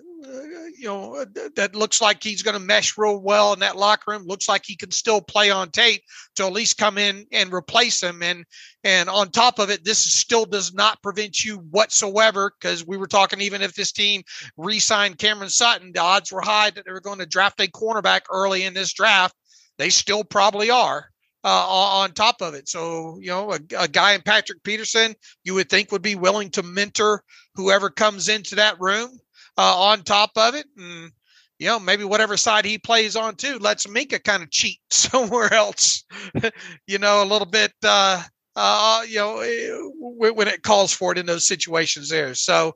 you 0.78 0.86
know, 0.86 1.16
uh, 1.16 1.24
that 1.56 1.74
looks 1.74 2.00
like 2.00 2.22
he's 2.22 2.42
going 2.42 2.54
to 2.54 2.60
mesh 2.60 2.96
real 2.98 3.18
well 3.18 3.52
in 3.52 3.60
that 3.60 3.76
locker 3.76 4.12
room. 4.12 4.24
Looks 4.24 4.48
like 4.48 4.62
he 4.64 4.76
can 4.76 4.90
still 4.90 5.20
play 5.20 5.50
on 5.50 5.70
tape 5.70 6.02
to 6.36 6.44
at 6.44 6.52
least 6.52 6.78
come 6.78 6.98
in 6.98 7.26
and 7.32 7.52
replace 7.52 8.02
him. 8.02 8.22
And 8.22 8.44
and 8.84 9.08
on 9.08 9.30
top 9.30 9.58
of 9.58 9.70
it, 9.70 9.84
this 9.84 9.98
still 9.98 10.44
does 10.44 10.72
not 10.72 11.02
prevent 11.02 11.44
you 11.44 11.58
whatsoever 11.70 12.52
because 12.58 12.86
we 12.86 12.96
were 12.96 13.06
talking 13.06 13.40
even 13.40 13.62
if 13.62 13.74
this 13.74 13.92
team 13.92 14.22
re-signed 14.56 15.18
Cameron 15.18 15.50
Sutton, 15.50 15.92
the 15.92 16.00
odds 16.00 16.32
were 16.32 16.40
high 16.40 16.70
that 16.70 16.84
they 16.84 16.92
were 16.92 17.00
going 17.00 17.18
to 17.18 17.26
draft 17.26 17.60
a 17.60 17.66
cornerback 17.66 18.22
early 18.30 18.64
in 18.64 18.74
this 18.74 18.92
draft. 18.92 19.34
They 19.78 19.90
still 19.90 20.24
probably 20.24 20.70
are. 20.70 21.06
Uh, 21.42 21.48
on 21.48 22.12
top 22.12 22.42
of 22.42 22.52
it. 22.52 22.68
So, 22.68 23.18
you 23.18 23.28
know, 23.28 23.52
a, 23.52 23.58
a, 23.78 23.88
guy 23.88 24.12
in 24.12 24.20
Patrick 24.20 24.62
Peterson, 24.62 25.14
you 25.42 25.54
would 25.54 25.70
think 25.70 25.90
would 25.90 26.02
be 26.02 26.14
willing 26.14 26.50
to 26.50 26.62
mentor 26.62 27.24
whoever 27.54 27.88
comes 27.88 28.28
into 28.28 28.56
that 28.56 28.78
room 28.78 29.18
uh, 29.56 29.76
on 29.78 30.02
top 30.02 30.30
of 30.36 30.54
it. 30.54 30.66
And, 30.76 31.10
you 31.58 31.66
know, 31.66 31.78
maybe 31.78 32.04
whatever 32.04 32.36
side 32.36 32.64
he 32.64 32.78
plays 32.78 33.16
on 33.16 33.36
too 33.36 33.58
lets 33.58 33.86
Minkah 33.86 34.24
kind 34.24 34.42
of 34.42 34.50
cheat 34.50 34.78
somewhere 34.90 35.52
else, 35.52 36.04
you 36.86 36.98
know, 36.98 37.22
a 37.22 37.26
little 37.26 37.48
bit, 37.48 37.72
uh, 37.84 38.22
uh, 38.56 39.02
you 39.08 39.16
know, 39.16 39.40
eh, 39.40 40.30
when 40.32 40.48
it 40.48 40.62
calls 40.62 40.92
for 40.92 41.12
it 41.12 41.18
in 41.18 41.26
those 41.26 41.46
situations 41.46 42.08
there. 42.08 42.34
So, 42.34 42.74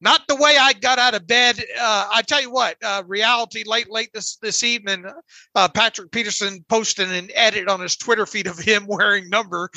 not 0.00 0.22
the 0.28 0.36
way 0.36 0.56
I 0.60 0.74
got 0.74 0.98
out 0.98 1.14
of 1.14 1.26
bed. 1.26 1.58
Uh, 1.58 2.08
I 2.12 2.22
tell 2.22 2.40
you 2.40 2.50
what, 2.50 2.76
uh, 2.82 3.02
reality 3.06 3.64
late, 3.66 3.90
late 3.90 4.10
this 4.12 4.36
this 4.36 4.62
evening. 4.62 5.06
Uh, 5.54 5.68
Patrick 5.68 6.10
Peterson 6.10 6.64
posted 6.68 7.10
an 7.10 7.30
edit 7.34 7.68
on 7.68 7.80
his 7.80 7.96
Twitter 7.96 8.26
feed 8.26 8.46
of 8.46 8.58
him 8.58 8.84
wearing 8.88 9.30
number, 9.30 9.70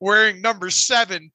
wearing 0.00 0.42
number 0.42 0.70
seven. 0.70 1.30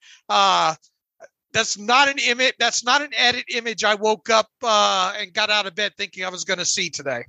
That's 1.54 1.78
not 1.78 2.10
an 2.10 2.18
image. 2.18 2.56
That's 2.60 2.84
not 2.84 3.02
an 3.02 3.12
edit 3.16 3.46
image. 3.54 3.84
I 3.84 3.96
woke 3.96 4.30
up 4.30 4.48
uh, 4.64 5.14
and 5.18 5.32
got 5.34 5.50
out 5.50 5.68
of 5.68 5.76
bed 5.76 5.94
thinking 5.98 6.26
I 6.26 6.30
was 6.30 6.44
going 6.44 6.60
to 6.60 6.66
see 6.66 6.90
today. 6.90 7.26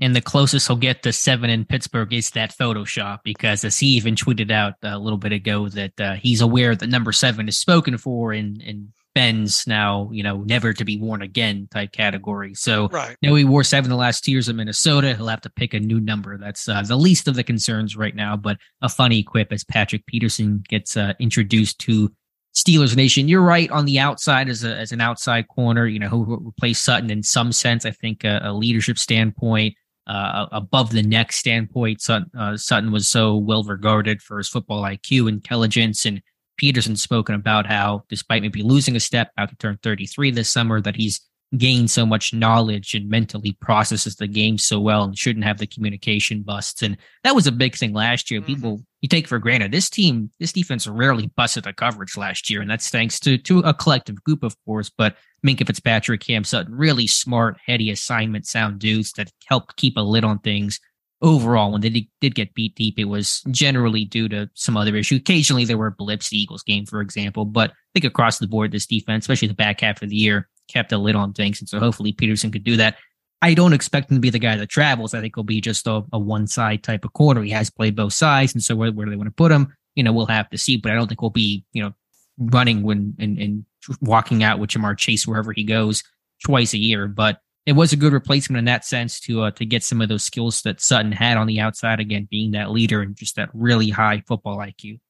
And 0.00 0.16
the 0.16 0.20
closest 0.20 0.66
he'll 0.66 0.76
get 0.76 1.04
to 1.04 1.12
seven 1.12 1.50
in 1.50 1.64
Pittsburgh 1.64 2.12
is 2.12 2.30
that 2.30 2.56
Photoshop, 2.56 3.20
because 3.22 3.64
as 3.64 3.78
he 3.78 3.86
even 3.88 4.16
tweeted 4.16 4.50
out 4.50 4.74
a 4.82 4.98
little 4.98 5.18
bit 5.18 5.32
ago 5.32 5.68
that 5.68 6.00
uh, 6.00 6.14
he's 6.14 6.40
aware 6.40 6.74
that 6.74 6.88
number 6.88 7.12
seven 7.12 7.46
is 7.48 7.56
spoken 7.56 7.96
for 7.96 8.32
in, 8.32 8.60
in 8.60 8.92
Ben's 9.14 9.64
now, 9.68 10.10
you 10.12 10.24
know, 10.24 10.38
never 10.38 10.72
to 10.72 10.84
be 10.84 10.98
worn 10.98 11.22
again 11.22 11.68
type 11.70 11.92
category. 11.92 12.54
So 12.54 12.88
right. 12.88 13.16
now 13.22 13.36
he 13.36 13.44
wore 13.44 13.62
seven 13.62 13.88
the 13.88 13.96
last 13.96 14.24
two 14.24 14.32
years 14.32 14.48
in 14.48 14.56
Minnesota. 14.56 15.14
He'll 15.14 15.28
have 15.28 15.42
to 15.42 15.50
pick 15.50 15.72
a 15.74 15.78
new 15.78 16.00
number. 16.00 16.36
That's 16.36 16.68
uh, 16.68 16.82
the 16.82 16.96
least 16.96 17.28
of 17.28 17.36
the 17.36 17.44
concerns 17.44 17.96
right 17.96 18.16
now, 18.16 18.36
but 18.36 18.58
a 18.82 18.88
funny 18.88 19.22
quip 19.22 19.52
as 19.52 19.62
Patrick 19.62 20.04
Peterson 20.06 20.64
gets 20.68 20.96
uh, 20.96 21.12
introduced 21.20 21.78
to 21.80 22.10
Steelers 22.54 22.94
Nation. 22.94 23.28
You're 23.28 23.42
right 23.42 23.70
on 23.70 23.84
the 23.84 23.98
outside 23.98 24.48
as 24.48 24.62
a 24.64 24.76
as 24.76 24.92
an 24.92 25.00
outside 25.00 25.48
corner. 25.48 25.86
You 25.86 25.98
know 25.98 26.08
who 26.08 26.38
replaced 26.40 26.84
Sutton 26.84 27.10
in 27.10 27.22
some 27.22 27.52
sense. 27.52 27.84
I 27.84 27.90
think 27.90 28.24
a, 28.24 28.40
a 28.44 28.52
leadership 28.52 28.98
standpoint, 28.98 29.74
uh, 30.06 30.46
above 30.52 30.90
the 30.90 31.02
neck 31.02 31.32
standpoint. 31.32 32.00
Sutton, 32.00 32.30
uh, 32.38 32.56
Sutton 32.56 32.92
was 32.92 33.08
so 33.08 33.36
well 33.36 33.64
regarded 33.64 34.22
for 34.22 34.38
his 34.38 34.48
football 34.48 34.82
IQ, 34.82 35.28
intelligence, 35.28 36.04
and 36.06 36.22
Peterson 36.56 36.96
spoken 36.96 37.34
about 37.34 37.66
how, 37.66 38.04
despite 38.08 38.42
maybe 38.42 38.62
losing 38.62 38.94
a 38.96 39.00
step, 39.00 39.32
about 39.36 39.50
to 39.50 39.56
turn 39.56 39.78
33 39.82 40.30
this 40.30 40.50
summer, 40.50 40.80
that 40.80 40.96
he's 40.96 41.20
gained 41.56 41.90
so 41.90 42.04
much 42.04 42.34
knowledge 42.34 42.94
and 42.94 43.08
mentally 43.08 43.52
processes 43.60 44.16
the 44.16 44.26
game 44.26 44.58
so 44.58 44.80
well 44.80 45.04
and 45.04 45.16
shouldn't 45.16 45.44
have 45.44 45.58
the 45.58 45.66
communication 45.66 46.42
busts. 46.42 46.82
And 46.82 46.96
that 47.22 47.34
was 47.34 47.46
a 47.46 47.52
big 47.52 47.76
thing 47.76 47.92
last 47.92 48.30
year. 48.30 48.40
Mm-hmm. 48.40 48.54
People 48.54 48.80
you 49.00 49.08
take 49.08 49.28
for 49.28 49.38
granted 49.38 49.70
this 49.70 49.90
team, 49.90 50.30
this 50.40 50.52
defense 50.52 50.86
rarely 50.86 51.26
busted 51.36 51.64
the 51.64 51.72
coverage 51.72 52.16
last 52.16 52.48
year, 52.48 52.62
and 52.62 52.70
that's 52.70 52.88
thanks 52.88 53.20
to 53.20 53.36
to 53.38 53.58
a 53.60 53.74
collective 53.74 54.22
group, 54.24 54.42
of 54.42 54.56
course. 54.64 54.90
But 54.90 55.16
Minkah 55.46 55.66
Fitzpatrick, 55.66 56.22
Cam 56.22 56.44
Sutton, 56.44 56.74
really 56.74 57.06
smart, 57.06 57.58
heady 57.66 57.90
assignment 57.90 58.46
sound 58.46 58.78
dudes 58.78 59.12
that 59.12 59.30
helped 59.46 59.76
keep 59.76 59.96
a 59.96 60.00
lid 60.00 60.24
on 60.24 60.38
things. 60.38 60.80
Overall, 61.20 61.72
when 61.72 61.80
they 61.80 62.08
did 62.20 62.34
get 62.34 62.54
beat 62.54 62.74
deep, 62.74 62.98
it 62.98 63.04
was 63.04 63.42
generally 63.50 64.04
due 64.04 64.28
to 64.28 64.50
some 64.54 64.76
other 64.76 64.94
issue. 64.96 65.16
Occasionally, 65.16 65.64
there 65.64 65.78
were 65.78 65.90
blips, 65.90 66.28
the 66.28 66.38
Eagles 66.38 66.62
game, 66.62 66.84
for 66.84 67.00
example, 67.00 67.44
but 67.46 67.70
I 67.70 67.74
think 67.94 68.04
across 68.04 68.38
the 68.38 68.48
board, 68.48 68.72
this 68.72 68.86
defense, 68.86 69.24
especially 69.24 69.48
the 69.48 69.54
back 69.54 69.80
half 69.80 70.02
of 70.02 70.10
the 70.10 70.16
year, 70.16 70.48
kept 70.68 70.92
a 70.92 70.98
lid 70.98 71.16
on 71.16 71.32
things. 71.32 71.60
And 71.60 71.68
so 71.68 71.78
hopefully 71.78 72.12
Peterson 72.12 72.50
could 72.50 72.64
do 72.64 72.76
that. 72.76 72.96
I 73.42 73.52
don't 73.54 73.74
expect 73.74 74.10
him 74.10 74.16
to 74.16 74.20
be 74.20 74.30
the 74.30 74.38
guy 74.38 74.56
that 74.56 74.68
travels. 74.68 75.12
I 75.12 75.20
think 75.20 75.36
he'll 75.36 75.44
be 75.44 75.60
just 75.60 75.86
a, 75.86 76.02
a 76.12 76.18
one 76.18 76.46
side 76.46 76.82
type 76.82 77.04
of 77.04 77.12
corner. 77.12 77.42
He 77.42 77.50
has 77.50 77.68
played 77.68 77.96
both 77.96 78.14
sides. 78.14 78.54
And 78.54 78.62
so 78.62 78.74
where, 78.74 78.90
where 78.90 79.04
do 79.04 79.10
they 79.10 79.16
want 79.16 79.28
to 79.28 79.34
put 79.34 79.52
him? 79.52 79.74
You 79.94 80.02
know, 80.02 80.12
we'll 80.12 80.26
have 80.26 80.48
to 80.50 80.58
see, 80.58 80.76
but 80.76 80.92
I 80.92 80.94
don't 80.94 81.08
think 81.08 81.20
we'll 81.20 81.30
be, 81.30 81.64
you 81.72 81.82
know, 81.82 81.92
running 82.38 82.82
when 82.82 83.14
and, 83.18 83.38
and 83.38 83.64
walking 84.00 84.42
out 84.42 84.58
with 84.58 84.70
Ja'Marr 84.70 84.96
Chase 84.96 85.26
wherever 85.26 85.52
he 85.52 85.62
goes 85.62 86.02
twice 86.44 86.72
a 86.72 86.78
year. 86.78 87.06
But 87.06 87.40
it 87.66 87.72
was 87.72 87.92
a 87.92 87.96
good 87.96 88.12
replacement 88.12 88.58
in 88.58 88.64
that 88.66 88.84
sense 88.84 89.20
to 89.20 89.42
uh, 89.42 89.50
to 89.52 89.64
get 89.64 89.84
some 89.84 90.00
of 90.00 90.08
those 90.08 90.24
skills 90.24 90.62
that 90.62 90.80
Sutton 90.80 91.12
had 91.12 91.36
on 91.36 91.46
the 91.46 91.60
outside 91.60 92.00
again, 92.00 92.28
being 92.30 92.52
that 92.52 92.70
leader 92.70 93.02
and 93.02 93.16
just 93.16 93.36
that 93.36 93.50
really 93.52 93.90
high 93.90 94.22
football 94.26 94.58
IQ. 94.58 95.00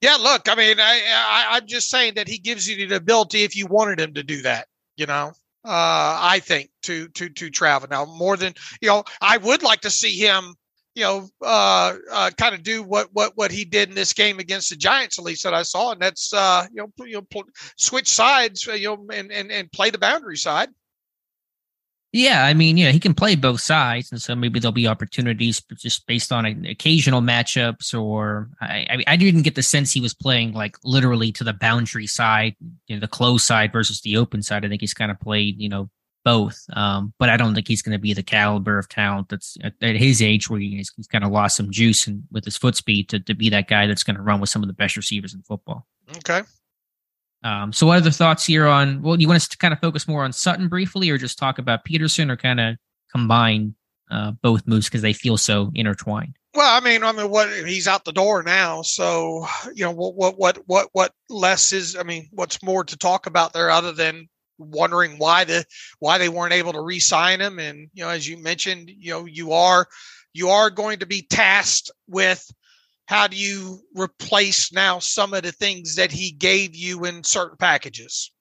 Yeah, 0.00 0.16
look, 0.16 0.48
I 0.48 0.54
mean, 0.54 0.78
I, 0.78 1.02
I 1.08 1.46
I'm 1.56 1.66
just 1.66 1.88
saying 1.88 2.14
that 2.14 2.28
he 2.28 2.38
gives 2.38 2.68
you 2.68 2.86
the 2.86 2.96
ability 2.96 3.42
if 3.42 3.56
you 3.56 3.66
wanted 3.66 3.98
him 3.98 4.14
to 4.14 4.22
do 4.22 4.42
that. 4.42 4.68
You 4.96 5.06
know, 5.06 5.32
uh, 5.64 6.18
I 6.22 6.40
think 6.42 6.70
to 6.82 7.08
to 7.08 7.28
to 7.30 7.50
travel 7.50 7.88
now 7.90 8.04
more 8.04 8.36
than 8.36 8.54
you 8.80 8.88
know. 8.88 9.04
I 9.20 9.38
would 9.38 9.62
like 9.62 9.80
to 9.82 9.90
see 9.90 10.18
him, 10.18 10.54
you 10.94 11.02
know, 11.02 11.28
uh, 11.42 11.96
uh, 12.12 12.30
kind 12.36 12.54
of 12.54 12.62
do 12.62 12.82
what 12.82 13.08
what 13.12 13.32
what 13.36 13.50
he 13.50 13.64
did 13.64 13.88
in 13.88 13.94
this 13.94 14.12
game 14.12 14.38
against 14.38 14.70
the 14.70 14.76
Giants. 14.76 15.18
At 15.18 15.24
least 15.24 15.44
that 15.44 15.54
I 15.54 15.62
saw, 15.62 15.92
and 15.92 16.00
that's 16.00 16.32
uh, 16.32 16.66
you 16.72 16.82
know, 16.82 17.04
you 17.06 17.24
know, 17.32 17.42
switch 17.76 18.08
sides, 18.08 18.66
you 18.66 18.84
know, 18.84 19.06
and 19.12 19.32
and 19.32 19.50
and 19.50 19.72
play 19.72 19.90
the 19.90 19.98
boundary 19.98 20.36
side. 20.36 20.68
Yeah, 22.12 22.44
I 22.44 22.54
mean, 22.54 22.78
yeah, 22.78 22.92
he 22.92 23.00
can 23.00 23.14
play 23.14 23.34
both 23.34 23.60
sides, 23.60 24.10
and 24.10 24.22
so 24.22 24.34
maybe 24.34 24.58
there'll 24.58 24.72
be 24.72 24.86
opportunities 24.86 25.60
just 25.76 26.06
based 26.06 26.32
on 26.32 26.46
occasional 26.64 27.20
matchups. 27.20 27.98
Or 27.98 28.48
I, 28.60 29.04
I, 29.06 29.16
didn't 29.16 29.42
get 29.42 29.54
the 29.54 29.62
sense 29.62 29.92
he 29.92 30.00
was 30.00 30.14
playing 30.14 30.52
like 30.52 30.76
literally 30.82 31.30
to 31.32 31.44
the 31.44 31.52
boundary 31.52 32.06
side, 32.06 32.56
you 32.86 32.96
know, 32.96 33.00
the 33.00 33.08
close 33.08 33.44
side 33.44 33.72
versus 33.72 34.00
the 34.00 34.16
open 34.16 34.42
side. 34.42 34.64
I 34.64 34.68
think 34.68 34.80
he's 34.80 34.94
kind 34.94 35.10
of 35.10 35.20
played, 35.20 35.60
you 35.60 35.68
know, 35.68 35.90
both. 36.26 36.64
Um, 36.72 37.14
but 37.18 37.28
I 37.28 37.36
don't 37.36 37.54
think 37.54 37.68
he's 37.68 37.82
going 37.82 37.96
to 37.96 38.02
be 38.02 38.12
the 38.12 38.22
caliber 38.22 38.78
of 38.78 38.88
talent 38.88 39.28
that's 39.28 39.56
at, 39.62 39.74
at 39.80 39.96
his 39.96 40.20
age 40.20 40.50
where 40.50 40.58
he's, 40.58 40.92
he's 40.96 41.06
kind 41.06 41.22
of 41.22 41.30
lost 41.30 41.56
some 41.56 41.70
juice 41.70 42.06
and 42.08 42.24
with 42.32 42.44
his 42.44 42.56
foot 42.56 42.74
speed 42.76 43.08
to, 43.10 43.20
to 43.20 43.34
be 43.34 43.48
that 43.50 43.68
guy 43.68 43.86
that's 43.86 44.02
going 44.02 44.16
to 44.16 44.22
run 44.22 44.40
with 44.40 44.50
some 44.50 44.62
of 44.62 44.68
the 44.68 44.74
best 44.74 44.96
receivers 44.96 45.34
in 45.34 45.42
football. 45.42 45.86
Okay. 46.16 46.42
Um, 47.46 47.72
so, 47.72 47.86
what 47.86 47.98
are 47.98 48.00
the 48.00 48.10
thoughts 48.10 48.44
here 48.44 48.66
on? 48.66 49.02
Well, 49.02 49.20
you 49.20 49.28
want 49.28 49.36
us 49.36 49.46
to 49.48 49.56
kind 49.56 49.72
of 49.72 49.78
focus 49.78 50.08
more 50.08 50.24
on 50.24 50.32
Sutton 50.32 50.66
briefly, 50.66 51.08
or 51.10 51.16
just 51.16 51.38
talk 51.38 51.58
about 51.58 51.84
Peterson, 51.84 52.28
or 52.28 52.36
kind 52.36 52.58
of 52.58 52.76
combine 53.12 53.76
uh, 54.10 54.32
both 54.32 54.66
moves 54.66 54.86
because 54.86 55.02
they 55.02 55.12
feel 55.12 55.36
so 55.36 55.70
intertwined? 55.72 56.34
Well, 56.56 56.68
I 56.68 56.80
mean, 56.80 57.04
I 57.04 57.12
mean, 57.12 57.30
what 57.30 57.48
he's 57.64 57.86
out 57.86 58.04
the 58.04 58.12
door 58.12 58.42
now, 58.42 58.82
so 58.82 59.46
you 59.72 59.84
know, 59.84 59.92
what, 59.92 60.16
what, 60.16 60.38
what, 60.38 60.58
what, 60.66 60.88
what 60.92 61.12
less 61.30 61.72
is? 61.72 61.94
I 61.94 62.02
mean, 62.02 62.28
what's 62.32 62.64
more 62.64 62.82
to 62.82 62.98
talk 62.98 63.26
about 63.26 63.52
there 63.52 63.70
other 63.70 63.92
than 63.92 64.28
wondering 64.58 65.16
why 65.18 65.44
the 65.44 65.64
why 66.00 66.18
they 66.18 66.28
weren't 66.28 66.52
able 66.52 66.72
to 66.72 66.80
re-sign 66.80 67.40
him? 67.40 67.60
And 67.60 67.90
you 67.94 68.02
know, 68.02 68.10
as 68.10 68.28
you 68.28 68.42
mentioned, 68.42 68.90
you 68.90 69.12
know, 69.12 69.24
you 69.24 69.52
are 69.52 69.86
you 70.32 70.48
are 70.48 70.68
going 70.68 70.98
to 70.98 71.06
be 71.06 71.22
tasked 71.22 71.92
with 72.08 72.44
how 73.06 73.26
do 73.26 73.36
you 73.36 73.80
replace 73.94 74.72
now 74.72 74.98
some 74.98 75.32
of 75.32 75.42
the 75.42 75.52
things 75.52 75.94
that 75.96 76.12
he 76.12 76.32
gave 76.32 76.74
you 76.74 77.04
in 77.04 77.24
certain 77.24 77.56
packages? 77.56 78.32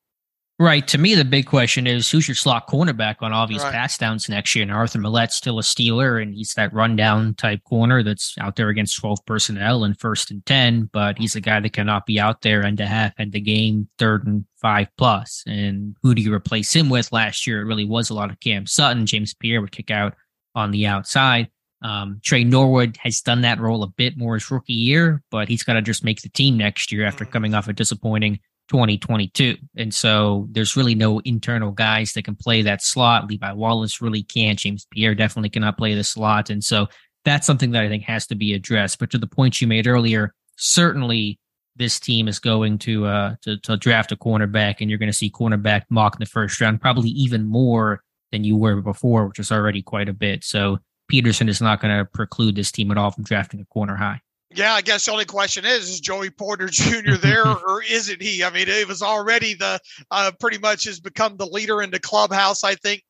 Right. 0.58 0.88
To 0.88 0.98
me, 0.98 1.16
the 1.16 1.26
big 1.26 1.48
question 1.48 1.86
is 1.86 2.10
who's 2.10 2.30
your 2.30 2.36
slot 2.36 2.70
cornerback 2.70 3.18
on 3.20 3.34
all 3.34 3.46
these 3.46 3.62
right. 3.62 3.74
pass 3.74 3.98
downs 3.98 4.30
next 4.30 4.56
year? 4.56 4.64
And 4.64 4.72
Arthur 4.72 5.00
Maulet's 5.00 5.36
still 5.36 5.60
a 5.60 5.62
Steeler, 5.62 6.22
and 6.22 6.34
he's 6.34 6.54
that 6.54 6.74
rundown 6.74 7.34
type 7.34 7.62
corner 7.66 8.02
that's 8.04 8.34
out 8.40 8.56
there 8.56 8.70
against 8.70 8.98
12 9.02 9.20
personnel 9.26 9.84
and 9.84 10.00
first 10.00 10.32
and 10.32 10.46
10, 10.46 10.92
but 10.94 11.18
he's 11.18 11.36
a 11.36 11.42
guy 11.42 11.60
that 11.60 11.74
cannot 11.74 12.06
be 12.06 12.22
out 12.22 12.42
there 12.42 12.64
end 12.64 12.78
to 12.78 12.86
half, 12.86 13.12
end 13.20 13.34
the 13.34 13.42
game, 13.42 13.90
third 13.98 14.26
and 14.26 14.46
five 14.62 14.88
plus. 14.98 15.44
And 15.46 15.98
who 16.02 16.16
do 16.16 16.22
you 16.22 16.34
replace 16.34 16.74
him 16.74 16.90
with 16.90 17.12
last 17.12 17.46
year? 17.46 17.60
It 17.60 17.66
really 17.66 17.86
was 17.86 18.10
a 18.10 18.14
lot 18.14 18.32
of 18.32 18.40
Cam 18.40 18.66
Sutton. 18.66 19.06
James 19.06 19.34
Pierre 19.34 19.60
would 19.60 19.74
kick 19.74 19.92
out 19.92 20.16
on 20.56 20.72
the 20.72 20.88
outside. 20.88 21.50
Um, 21.86 22.20
Tre 22.24 22.44
Norwood 22.44 22.98
has 23.04 23.22
done 23.22 23.42
that 23.42 23.60
role 23.60 23.84
a 23.84 23.88
bit 23.88 24.18
more 24.18 24.34
his 24.34 24.50
rookie 24.50 24.74
year, 24.74 25.22
but 25.30 25.48
he's 25.48 25.62
got 25.62 25.74
to 25.74 25.84
just 25.84 26.04
make 26.04 26.24
the 26.24 26.30
team 26.30 26.58
next 26.58 26.92
year 26.92 27.06
after 27.06 27.26
coming 27.26 27.54
off 27.54 27.68
a 27.68 27.74
disappointing 27.74 28.40
2022. 28.70 29.56
And 29.78 29.94
so 29.94 30.48
there's 30.50 30.76
really 30.76 30.96
no 30.96 31.20
internal 31.20 31.70
guys 31.70 32.14
that 32.14 32.26
can 32.26 32.36
play 32.36 32.64
that 32.64 32.82
slot. 32.82 33.28
Levi 33.30 33.52
Wallace 33.52 34.02
really 34.02 34.24
can't. 34.24 34.58
James 34.58 34.88
Pierre 34.90 35.14
definitely 35.14 35.50
cannot 35.50 35.78
play 35.78 35.94
the 35.94 36.04
slot. 36.04 36.50
And 36.50 36.64
so 36.64 36.88
that's 37.24 37.46
something 37.46 37.70
that 37.72 37.84
I 37.84 37.88
think 37.88 38.02
has 38.06 38.26
to 38.28 38.36
be 38.36 38.56
addressed. 38.56 38.98
But 38.98 39.12
to 39.12 39.20
the 39.20 39.28
point 39.28 39.62
you 39.62 39.68
made 39.68 39.86
earlier, 39.86 40.34
certainly 40.56 41.40
this 41.76 42.00
team 42.00 42.28
is 42.28 42.40
going 42.40 42.80
to 42.80 43.06
uh 43.06 43.36
to, 43.44 43.60
to 43.60 43.78
draft 43.78 44.12
a 44.12 44.16
cornerback 44.16 44.78
and 44.80 44.90
you're 44.90 44.98
going 44.98 45.12
to 45.12 45.14
see 45.14 45.30
cornerback 45.30 45.84
mock 45.92 46.16
in 46.16 46.20
the 46.20 46.26
first 46.26 46.60
round, 46.60 46.82
probably 46.82 47.10
even 47.10 47.46
more 47.46 48.02
than 48.32 48.44
you 48.44 48.58
were 48.58 48.82
before, 48.82 49.28
which 49.28 49.38
is 49.38 49.52
already 49.52 49.84
quite 49.84 50.10
a 50.10 50.14
bit. 50.14 50.44
So 50.44 50.80
Peterson 51.08 51.50
is 51.50 51.62
not 51.62 51.82
going 51.82 51.96
to 51.98 52.06
preclude 52.06 52.56
this 52.56 52.72
team 52.72 52.92
at 52.92 52.98
all 52.98 53.12
from 53.12 53.24
drafting 53.24 53.60
a 53.60 53.66
corner 53.66 53.96
high. 53.96 54.22
Yeah, 54.54 54.74
I 54.74 54.82
guess 54.82 55.06
the 55.06 55.12
only 55.12 55.26
question 55.26 55.66
is: 55.66 55.90
Is 55.90 56.00
Joey 56.00 56.30
Porter 56.30 56.68
Jr. 56.72 57.16
there, 57.16 57.48
or 57.68 57.84
isn't 57.84 58.22
he? 58.22 58.44
I 58.44 58.50
mean, 58.50 58.68
it 58.68 58.88
was 58.88 59.02
already 59.02 59.54
the 59.54 59.80
uh, 60.12 60.32
pretty 60.40 60.58
much 60.58 60.86
has 60.86 61.00
become 61.00 61.38
the 61.38 61.48
leader 61.48 61.82
in 61.82 61.92
the 61.92 62.00
clubhouse. 62.00 62.64
I 62.64 62.76
think 62.76 63.04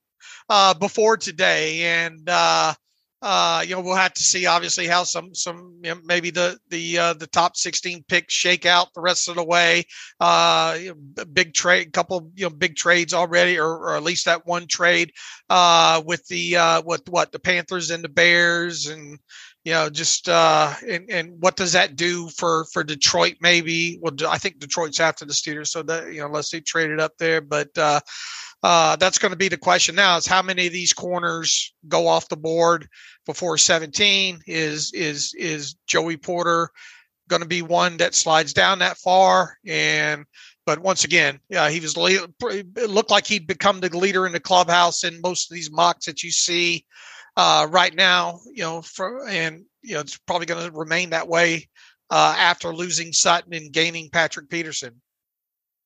uh, 0.50 0.74
before 0.74 1.18
today, 1.18 1.84
and 1.84 2.28
uh, 2.28 2.74
uh, 3.26 3.64
you 3.68 3.74
know, 3.74 3.82
we'll 3.82 3.96
have 3.96 4.14
to 4.14 4.22
see 4.22 4.46
obviously 4.46 4.86
how 4.86 5.04
some 5.04 5.34
some 5.34 5.80
you 5.82 5.90
know, 5.90 6.00
maybe 6.06 6.30
the 6.30 6.60
the 6.70 7.00
uh, 7.00 7.14
the 7.14 7.26
top 7.26 7.58
16 7.58 8.06
picks 8.08 8.36
shake 8.36 8.68
out 8.68 8.94
the 8.94 9.02
rest 9.02 9.28
of 9.28 9.36
the 9.36 9.44
way. 9.44 9.84
Uh, 10.20 10.78
you 10.80 10.90
know, 10.90 11.26
big 11.26 11.56
trade, 11.56 11.88
a 11.88 11.90
couple 11.90 12.32
you 12.36 12.46
know 12.46 12.52
big 12.52 12.76
trades 12.76 13.16
already, 13.16 13.58
or, 13.58 13.78
or 13.78 13.96
at 13.96 14.04
least 14.04 14.26
that 14.26 14.46
one 14.46 14.68
trade 14.68 15.12
uh, 15.50 16.04
with 16.06 16.24
the 16.28 16.56
uh, 16.56 16.82
with 16.86 17.10
what 17.10 17.32
the 17.32 17.40
Panthers 17.40 17.90
and 17.90 18.04
the 18.04 18.10
Bears, 18.10 18.86
and 18.86 19.18
you 19.64 19.74
know 19.74 19.90
just 19.90 20.30
uh, 20.30 20.72
and 20.88 21.10
and 21.10 21.42
what 21.42 21.56
does 21.56 21.74
that 21.74 21.96
do 21.96 22.30
for 22.30 22.66
for 22.74 22.84
Detroit? 22.84 23.38
Maybe 23.42 23.98
well, 24.00 24.14
I 24.30 24.38
think 24.38 24.60
Detroit's 24.60 25.00
after 25.00 25.26
the 25.26 25.34
Steelers, 25.34 25.70
so 25.70 25.82
that 25.82 26.14
you 26.14 26.20
know 26.20 26.28
unless 26.28 26.52
they 26.52 26.62
traded 26.62 27.00
up 27.00 27.18
there, 27.18 27.42
but. 27.42 27.76
Uh, 27.76 28.02
uh, 28.66 28.96
that's 28.96 29.20
going 29.20 29.32
to 29.32 29.38
be 29.38 29.48
the 29.48 29.58
question 29.58 29.94
now 29.94 30.18
is 30.18 30.26
how 30.26 30.42
many 30.42 30.66
of 30.66 30.74
these 30.74 30.92
corners 30.92 31.72
go 31.88 32.08
off 32.08 32.30
the 32.30 32.36
board 32.36 32.88
before 33.28 33.60
17 33.60 34.40
is 34.48 34.92
is 34.92 35.36
is 35.36 35.76
joey 35.86 36.18
porter 36.18 36.72
going 37.30 37.44
to 37.44 37.48
be 37.48 37.62
one 37.62 37.98
that 37.98 38.16
slides 38.16 38.54
down 38.54 38.80
that 38.80 38.98
far? 38.98 39.56
And 39.68 40.26
but 40.66 40.80
once 40.80 41.04
again 41.04 41.40
yeah 41.48 41.70
he 41.70 41.80
was 41.80 41.94
it 41.96 42.90
looked 42.90 43.12
like 43.12 43.28
he'd 43.28 43.46
become 43.46 43.82
the 43.82 43.96
leader 43.96 44.26
in 44.26 44.34
the 44.34 44.40
clubhouse 44.40 45.04
in 45.04 45.22
most 45.22 45.52
of 45.52 45.54
these 45.54 45.70
mocks 45.70 46.08
that 46.08 46.24
you 46.24 46.32
see 46.32 46.84
uh, 47.38 47.68
right 47.70 47.94
now 47.94 48.40
you 48.52 48.64
know 48.64 48.82
for 48.82 49.28
and 49.28 49.64
you 49.84 49.94
know 49.94 50.00
it's 50.00 50.18
probably 50.18 50.48
going 50.48 50.66
to 50.66 50.76
remain 50.76 51.12
that 51.12 51.28
way 51.28 51.70
uh, 52.10 52.34
after 52.36 52.74
losing 52.74 53.14
sutton 53.14 53.54
and 53.54 53.72
gaining 53.72 54.10
patrick 54.10 54.50
peterson. 54.50 55.00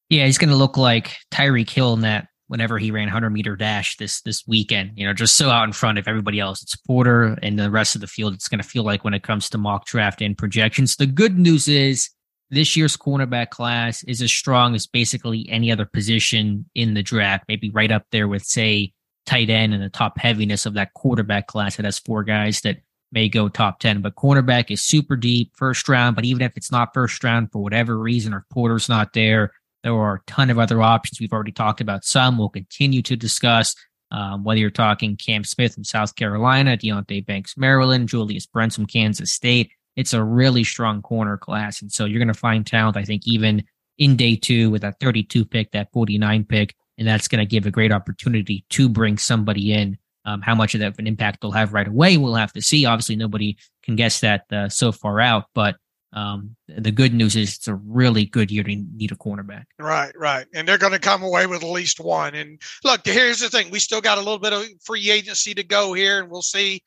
Yeah 0.07 0.25
he's 0.25 0.37
going 0.37 0.49
to 0.49 0.55
look 0.55 0.77
like 0.77 1.17
tyreek 1.29 1.69
hill 1.69 1.91
in 1.91 2.01
that 2.01 2.28
whenever 2.49 2.79
he 2.79 2.89
ran 2.89 3.05
100 3.05 3.29
meter 3.29 3.55
dash 3.55 3.95
this 3.97 4.21
this 4.21 4.45
weekend. 4.47 4.91
You 4.95 5.05
know, 5.05 5.13
just 5.13 5.37
so 5.37 5.49
out 5.49 5.63
in 5.63 5.71
front 5.71 5.97
of 5.97 6.07
everybody 6.07 6.39
else. 6.39 6.61
It's 6.61 6.75
Porter 6.75 7.37
and 7.41 7.57
the 7.57 7.71
rest 7.71 7.95
of 7.95 8.01
the 8.01 8.07
field. 8.07 8.33
It's 8.33 8.49
going 8.49 8.61
to 8.61 8.67
feel 8.67 8.83
like 8.83 9.03
when 9.03 9.13
it 9.13 9.23
comes 9.23 9.49
to 9.51 9.57
mock 9.57 9.85
draft 9.85 10.21
and 10.21 10.37
projections. 10.37 10.95
The 10.95 11.05
good 11.05 11.37
news 11.37 11.67
is 11.67 12.09
this 12.49 12.75
year's 12.75 12.97
cornerback 12.97 13.51
class 13.51 14.03
is 14.03 14.21
as 14.21 14.31
strong 14.31 14.73
as 14.73 14.87
basically 14.87 15.47
any 15.49 15.71
other 15.71 15.85
position 15.85 16.65
in 16.73 16.95
the 16.95 17.03
draft. 17.03 17.45
Maybe 17.47 17.69
right 17.69 17.91
up 17.91 18.05
there 18.11 18.27
with 18.27 18.43
say 18.43 18.93
tight 19.27 19.51
end 19.51 19.73
and 19.73 19.83
the 19.83 19.89
top 19.89 20.17
heaviness 20.17 20.65
of 20.65 20.73
that 20.73 20.95
quarterback 20.95 21.45
class. 21.45 21.75
that 21.75 21.85
has 21.85 21.99
four 21.99 22.23
guys 22.23 22.61
that 22.61 22.77
may 23.11 23.29
go 23.29 23.47
top 23.47 23.79
10, 23.79 24.01
but 24.01 24.15
cornerback 24.15 24.71
is 24.71 24.81
super 24.81 25.15
deep, 25.15 25.51
first 25.55 25.87
round. 25.87 26.15
But 26.15 26.25
even 26.25 26.41
if 26.41 26.57
it's 26.57 26.71
not 26.71 26.93
first 26.95 27.23
round 27.23 27.51
for 27.51 27.61
whatever 27.61 27.97
reason, 27.97 28.33
or 28.33 28.45
Porter's 28.49 28.89
not 28.89 29.13
there, 29.13 29.51
there 29.83 29.93
are 29.93 30.15
a 30.15 30.21
ton 30.27 30.49
of 30.49 30.59
other 30.59 30.81
options. 30.81 31.19
We've 31.19 31.33
already 31.33 31.51
talked 31.51 31.81
about 31.81 32.03
some. 32.03 32.37
We'll 32.37 32.49
continue 32.49 33.01
to 33.03 33.15
discuss 33.15 33.75
um, 34.11 34.43
whether 34.43 34.59
you're 34.59 34.69
talking 34.69 35.15
Cam 35.15 35.43
Smith 35.43 35.75
from 35.75 35.83
South 35.83 36.15
Carolina, 36.15 36.77
Deonte 36.77 37.25
Banks, 37.25 37.55
Maryland, 37.57 38.09
Julius 38.09 38.45
Brents 38.45 38.75
from 38.75 38.85
Kansas 38.85 39.33
State. 39.33 39.71
It's 39.95 40.13
a 40.13 40.23
really 40.23 40.63
strong 40.63 41.01
corner 41.01 41.37
class. 41.37 41.81
And 41.81 41.91
so 41.91 42.05
you're 42.05 42.19
going 42.19 42.27
to 42.27 42.33
find 42.33 42.65
talent, 42.65 42.97
I 42.97 43.03
think, 43.03 43.27
even 43.27 43.63
in 43.97 44.15
day 44.15 44.35
two 44.35 44.69
with 44.69 44.81
that 44.81 44.99
32 44.99 45.45
pick, 45.45 45.71
that 45.71 45.91
49 45.91 46.45
pick. 46.45 46.75
And 46.97 47.07
that's 47.07 47.27
going 47.27 47.39
to 47.39 47.45
give 47.45 47.65
a 47.65 47.71
great 47.71 47.91
opportunity 47.91 48.65
to 48.69 48.89
bring 48.89 49.17
somebody 49.17 49.73
in 49.73 49.97
um, 50.25 50.41
how 50.41 50.55
much 50.55 50.73
of 50.73 50.81
that 50.81 50.93
of 50.93 50.99
an 50.99 51.07
impact 51.07 51.41
they'll 51.41 51.51
have 51.51 51.73
right 51.73 51.87
away, 51.87 52.17
we'll 52.17 52.35
have 52.35 52.53
to 52.53 52.61
see. 52.61 52.85
Obviously, 52.85 53.15
nobody 53.15 53.57
can 53.83 53.95
guess 53.95 54.19
that 54.19 54.45
uh, 54.51 54.69
so 54.69 54.91
far 54.91 55.19
out, 55.19 55.45
but 55.55 55.75
um, 56.13 56.55
the 56.67 56.91
good 56.91 57.13
news 57.13 57.35
is 57.35 57.55
it's 57.55 57.67
a 57.67 57.75
really 57.75 58.25
good 58.25 58.49
year 58.49 58.63
to 58.63 58.75
need 58.75 59.11
a 59.11 59.15
cornerback. 59.15 59.65
Right, 59.77 60.11
right. 60.17 60.47
And 60.53 60.67
they're 60.67 60.77
going 60.77 60.93
to 60.93 60.99
come 60.99 61.21
away 61.21 61.45
with 61.45 61.63
at 61.63 61.69
least 61.69 61.99
one. 61.99 62.33
And 62.33 62.59
look, 62.83 63.01
here's 63.05 63.39
the 63.39 63.49
thing 63.49 63.69
we 63.69 63.79
still 63.79 64.01
got 64.01 64.17
a 64.17 64.21
little 64.21 64.39
bit 64.39 64.53
of 64.53 64.65
free 64.83 65.11
agency 65.11 65.53
to 65.53 65.63
go 65.63 65.93
here, 65.93 66.21
and 66.21 66.31
we'll 66.31 66.41
see 66.41 66.81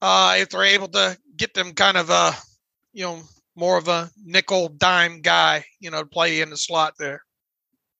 uh, 0.00 0.36
if 0.38 0.50
they're 0.50 0.64
able 0.64 0.88
to 0.88 1.18
get 1.36 1.54
them 1.54 1.72
kind 1.72 1.96
of 1.96 2.10
a, 2.10 2.32
you 2.92 3.04
know, 3.04 3.20
more 3.56 3.76
of 3.76 3.88
a 3.88 4.10
nickel 4.24 4.68
dime 4.68 5.20
guy, 5.20 5.64
you 5.80 5.90
know, 5.90 6.00
to 6.00 6.08
play 6.08 6.40
in 6.40 6.50
the 6.50 6.56
slot 6.56 6.94
there. 6.98 7.22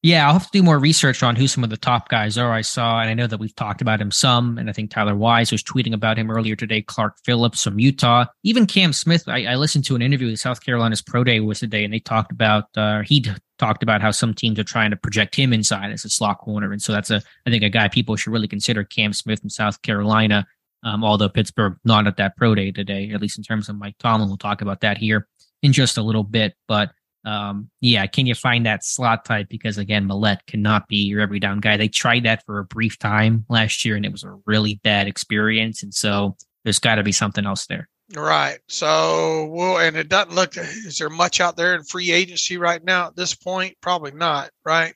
Yeah, 0.04 0.26
I'll 0.26 0.32
have 0.32 0.50
to 0.50 0.58
do 0.58 0.64
more 0.64 0.80
research 0.80 1.22
on 1.22 1.36
who 1.36 1.46
some 1.46 1.62
of 1.62 1.70
the 1.70 1.76
top 1.76 2.08
guys 2.08 2.36
are. 2.36 2.52
I 2.52 2.62
saw, 2.62 3.00
and 3.00 3.08
I 3.08 3.14
know 3.14 3.28
that 3.28 3.38
we've 3.38 3.54
talked 3.54 3.80
about 3.80 4.00
him 4.00 4.10
some, 4.10 4.58
and 4.58 4.68
I 4.68 4.72
think 4.72 4.90
Tyler 4.90 5.14
Wise 5.14 5.52
was 5.52 5.62
tweeting 5.62 5.94
about 5.94 6.18
him 6.18 6.28
earlier 6.28 6.56
today. 6.56 6.82
Clark 6.82 7.18
Phillips 7.24 7.62
from 7.62 7.78
Utah, 7.78 8.24
even 8.42 8.66
Cam 8.66 8.92
Smith. 8.92 9.22
I, 9.28 9.44
I 9.44 9.54
listened 9.54 9.84
to 9.84 9.94
an 9.94 10.02
interview 10.02 10.28
with 10.28 10.40
South 10.40 10.64
Carolina's 10.64 11.02
pro 11.02 11.22
day 11.22 11.38
was 11.38 11.60
today, 11.60 11.84
and 11.84 11.94
they 11.94 12.00
talked 12.00 12.32
about 12.32 12.64
uh, 12.76 13.02
he 13.02 13.24
talked 13.58 13.84
about 13.84 14.02
how 14.02 14.10
some 14.10 14.34
teams 14.34 14.58
are 14.58 14.64
trying 14.64 14.90
to 14.90 14.96
project 14.96 15.36
him 15.36 15.52
inside 15.52 15.92
as 15.92 16.04
a 16.04 16.08
slot 16.08 16.38
corner, 16.38 16.72
and 16.72 16.82
so 16.82 16.92
that's 16.92 17.12
a 17.12 17.22
I 17.46 17.50
think 17.50 17.62
a 17.62 17.70
guy 17.70 17.86
people 17.86 18.16
should 18.16 18.32
really 18.32 18.48
consider. 18.48 18.82
Cam 18.82 19.12
Smith 19.12 19.38
from 19.38 19.50
South 19.50 19.82
Carolina, 19.82 20.44
um, 20.82 21.04
although 21.04 21.28
Pittsburgh 21.28 21.76
not 21.84 22.08
at 22.08 22.16
that 22.16 22.36
pro 22.36 22.56
day 22.56 22.72
today, 22.72 23.12
at 23.14 23.20
least 23.20 23.38
in 23.38 23.44
terms 23.44 23.68
of 23.68 23.78
Mike 23.78 23.98
Tomlin. 24.00 24.28
We'll 24.28 24.36
talk 24.36 24.62
about 24.62 24.80
that 24.80 24.98
here 24.98 25.28
in 25.62 25.72
just 25.72 25.96
a 25.96 26.02
little 26.02 26.24
bit, 26.24 26.56
but 26.66 26.90
um, 27.24 27.70
yeah, 27.80 28.06
can 28.06 28.26
you 28.26 28.34
find 28.34 28.66
that 28.66 28.84
slot 28.84 29.24
type? 29.24 29.48
Because 29.48 29.78
again, 29.78 30.06
Maulet 30.06 30.44
cannot 30.46 30.88
be 30.88 30.96
your 30.96 31.20
every 31.20 31.38
down 31.38 31.60
guy. 31.60 31.76
They 31.76 31.88
tried 31.88 32.24
that 32.24 32.44
for 32.44 32.58
a 32.58 32.64
brief 32.64 32.98
time 32.98 33.44
last 33.48 33.84
year 33.84 33.96
and 33.96 34.04
it 34.04 34.12
was 34.12 34.24
a 34.24 34.38
really 34.46 34.80
bad 34.82 35.06
experience. 35.06 35.82
And 35.82 35.94
so 35.94 36.36
there's 36.64 36.78
got 36.78 36.96
to 36.96 37.02
be 37.02 37.12
something 37.12 37.46
else 37.46 37.66
there. 37.66 37.88
Right. 38.14 38.58
So, 38.68 39.46
well, 39.46 39.78
and 39.78 39.96
it 39.96 40.08
doesn't 40.08 40.34
look, 40.34 40.56
is 40.56 40.98
there 40.98 41.08
much 41.08 41.40
out 41.40 41.56
there 41.56 41.74
in 41.74 41.82
free 41.84 42.10
agency 42.10 42.58
right 42.58 42.82
now 42.82 43.06
at 43.06 43.16
this 43.16 43.34
point? 43.34 43.76
Probably 43.80 44.12
not. 44.12 44.50
Right. 44.64 44.94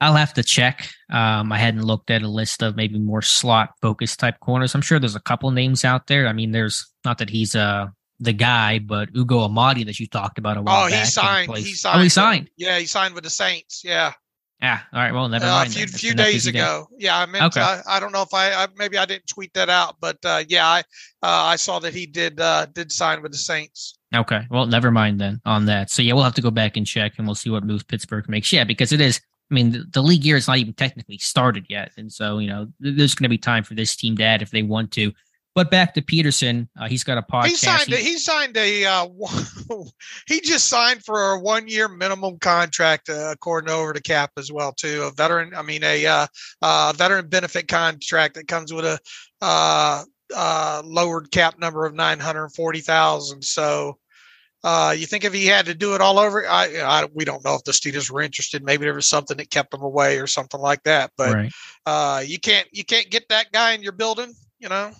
I'll 0.00 0.14
have 0.14 0.34
to 0.34 0.42
check. 0.42 0.88
Um, 1.12 1.52
I 1.52 1.58
hadn't 1.58 1.84
looked 1.84 2.10
at 2.10 2.22
a 2.22 2.28
list 2.28 2.60
of 2.60 2.74
maybe 2.74 2.98
more 2.98 3.22
slot 3.22 3.74
focused 3.80 4.18
type 4.18 4.40
corners. 4.40 4.74
I'm 4.74 4.82
sure 4.82 4.98
there's 4.98 5.14
a 5.14 5.20
couple 5.20 5.48
names 5.52 5.84
out 5.84 6.08
there. 6.08 6.26
I 6.26 6.32
mean, 6.32 6.50
there's 6.50 6.92
not 7.04 7.18
that 7.18 7.30
he's 7.30 7.54
a 7.54 7.92
the 8.22 8.32
guy, 8.32 8.78
but 8.78 9.08
Ugo 9.16 9.40
Amadi 9.40 9.84
that 9.84 9.98
you 9.98 10.06
talked 10.06 10.38
about 10.38 10.56
a 10.56 10.62
while 10.62 10.86
oh, 10.86 10.90
back. 10.90 11.00
he 11.00 11.06
signed. 11.06 11.56
He 11.56 11.72
signed. 11.74 11.98
Oh, 11.98 12.02
he 12.02 12.08
signed. 12.08 12.50
yeah, 12.56 12.78
he 12.78 12.86
signed 12.86 13.14
with 13.14 13.24
the 13.24 13.30
Saints. 13.30 13.82
Yeah. 13.84 14.12
Yeah. 14.60 14.78
All 14.92 15.00
right. 15.00 15.12
Well, 15.12 15.28
never 15.28 15.44
uh, 15.44 15.48
mind. 15.48 15.70
A 15.70 15.72
few, 15.72 15.86
few 15.88 16.14
days 16.14 16.46
ago. 16.46 16.86
Day. 16.92 17.06
Yeah, 17.06 17.18
I 17.18 17.26
meant. 17.26 17.44
Okay. 17.46 17.60
I, 17.60 17.82
I, 17.88 18.00
don't 18.00 18.12
know 18.12 18.22
if 18.22 18.32
I, 18.32 18.52
I, 18.52 18.68
maybe 18.76 18.96
I 18.96 19.04
didn't 19.04 19.26
tweet 19.26 19.52
that 19.54 19.68
out, 19.68 19.96
but 20.00 20.18
uh, 20.24 20.44
yeah, 20.48 20.66
I 20.66 20.78
uh, 20.78 20.82
I 21.22 21.56
saw 21.56 21.80
that 21.80 21.92
he 21.92 22.06
did 22.06 22.40
uh, 22.40 22.66
did 22.66 22.92
sign 22.92 23.22
with 23.22 23.32
the 23.32 23.38
Saints. 23.38 23.98
Okay. 24.14 24.42
Well, 24.50 24.66
never 24.66 24.92
mind 24.92 25.20
then 25.20 25.40
on 25.44 25.66
that. 25.66 25.90
So 25.90 26.00
yeah, 26.00 26.12
we'll 26.12 26.22
have 26.22 26.34
to 26.34 26.42
go 26.42 26.52
back 26.52 26.76
and 26.76 26.86
check, 26.86 27.14
and 27.18 27.26
we'll 27.26 27.34
see 27.34 27.50
what 27.50 27.64
moves 27.64 27.82
Pittsburgh 27.82 28.28
makes. 28.28 28.52
Yeah, 28.52 28.64
because 28.64 28.92
it 28.92 29.00
is. 29.00 29.20
I 29.50 29.54
mean, 29.54 29.72
the, 29.72 29.84
the 29.90 30.02
league 30.02 30.24
year 30.24 30.36
is 30.36 30.46
not 30.46 30.58
even 30.58 30.74
technically 30.74 31.18
started 31.18 31.66
yet, 31.68 31.90
and 31.96 32.12
so 32.12 32.38
you 32.38 32.48
know, 32.48 32.68
there's 32.78 33.16
going 33.16 33.24
to 33.24 33.28
be 33.28 33.38
time 33.38 33.64
for 33.64 33.74
this 33.74 33.96
team 33.96 34.16
to 34.18 34.22
add 34.22 34.42
if 34.42 34.52
they 34.52 34.62
want 34.62 34.92
to. 34.92 35.12
But 35.54 35.70
back 35.70 35.92
to 35.94 36.02
Peterson, 36.02 36.68
uh, 36.80 36.88
he's 36.88 37.04
got 37.04 37.18
a 37.18 37.22
podcast. 37.22 37.46
He 37.46 37.54
signed. 37.56 37.92
A, 37.92 37.96
he 37.96 38.18
signed 38.18 38.56
a. 38.56 38.84
Uh, 38.86 39.08
he 40.26 40.40
just 40.40 40.68
signed 40.68 41.04
for 41.04 41.32
a 41.32 41.40
one-year 41.40 41.88
minimum 41.88 42.38
contract, 42.38 43.10
uh, 43.10 43.30
according 43.32 43.70
over 43.70 43.92
to 43.92 44.00
Cap 44.00 44.32
as 44.38 44.50
well, 44.50 44.72
too. 44.72 45.02
A 45.02 45.10
veteran. 45.12 45.54
I 45.54 45.60
mean, 45.60 45.84
a 45.84 46.06
uh, 46.06 46.26
uh, 46.62 46.94
veteran 46.96 47.28
benefit 47.28 47.68
contract 47.68 48.34
that 48.36 48.48
comes 48.48 48.72
with 48.72 48.86
a 48.86 48.98
uh, 49.42 50.04
uh, 50.34 50.82
lowered 50.86 51.30
cap 51.30 51.58
number 51.58 51.84
of 51.84 51.94
nine 51.94 52.18
hundred 52.18 52.48
forty 52.50 52.80
thousand. 52.80 53.44
So, 53.44 53.98
uh, 54.64 54.94
you 54.96 55.04
think 55.04 55.24
if 55.24 55.34
he 55.34 55.46
had 55.46 55.66
to 55.66 55.74
do 55.74 55.94
it 55.94 56.00
all 56.00 56.18
over, 56.18 56.48
I, 56.48 56.80
I, 56.82 57.08
we 57.12 57.26
don't 57.26 57.44
know 57.44 57.56
if 57.56 57.64
the 57.64 57.72
Steelers 57.72 58.10
were 58.10 58.22
interested. 58.22 58.64
Maybe 58.64 58.84
there 58.84 58.94
was 58.94 59.06
something 59.06 59.36
that 59.36 59.50
kept 59.50 59.72
them 59.72 59.82
away 59.82 60.18
or 60.18 60.26
something 60.26 60.60
like 60.60 60.82
that. 60.84 61.10
But 61.18 61.34
right. 61.34 61.52
uh, 61.84 62.22
you 62.24 62.38
can't 62.38 62.68
you 62.72 62.84
can't 62.84 63.10
get 63.10 63.28
that 63.28 63.52
guy 63.52 63.72
in 63.72 63.82
your 63.82 63.92
building. 63.92 64.32
You 64.58 64.70
know. 64.70 64.92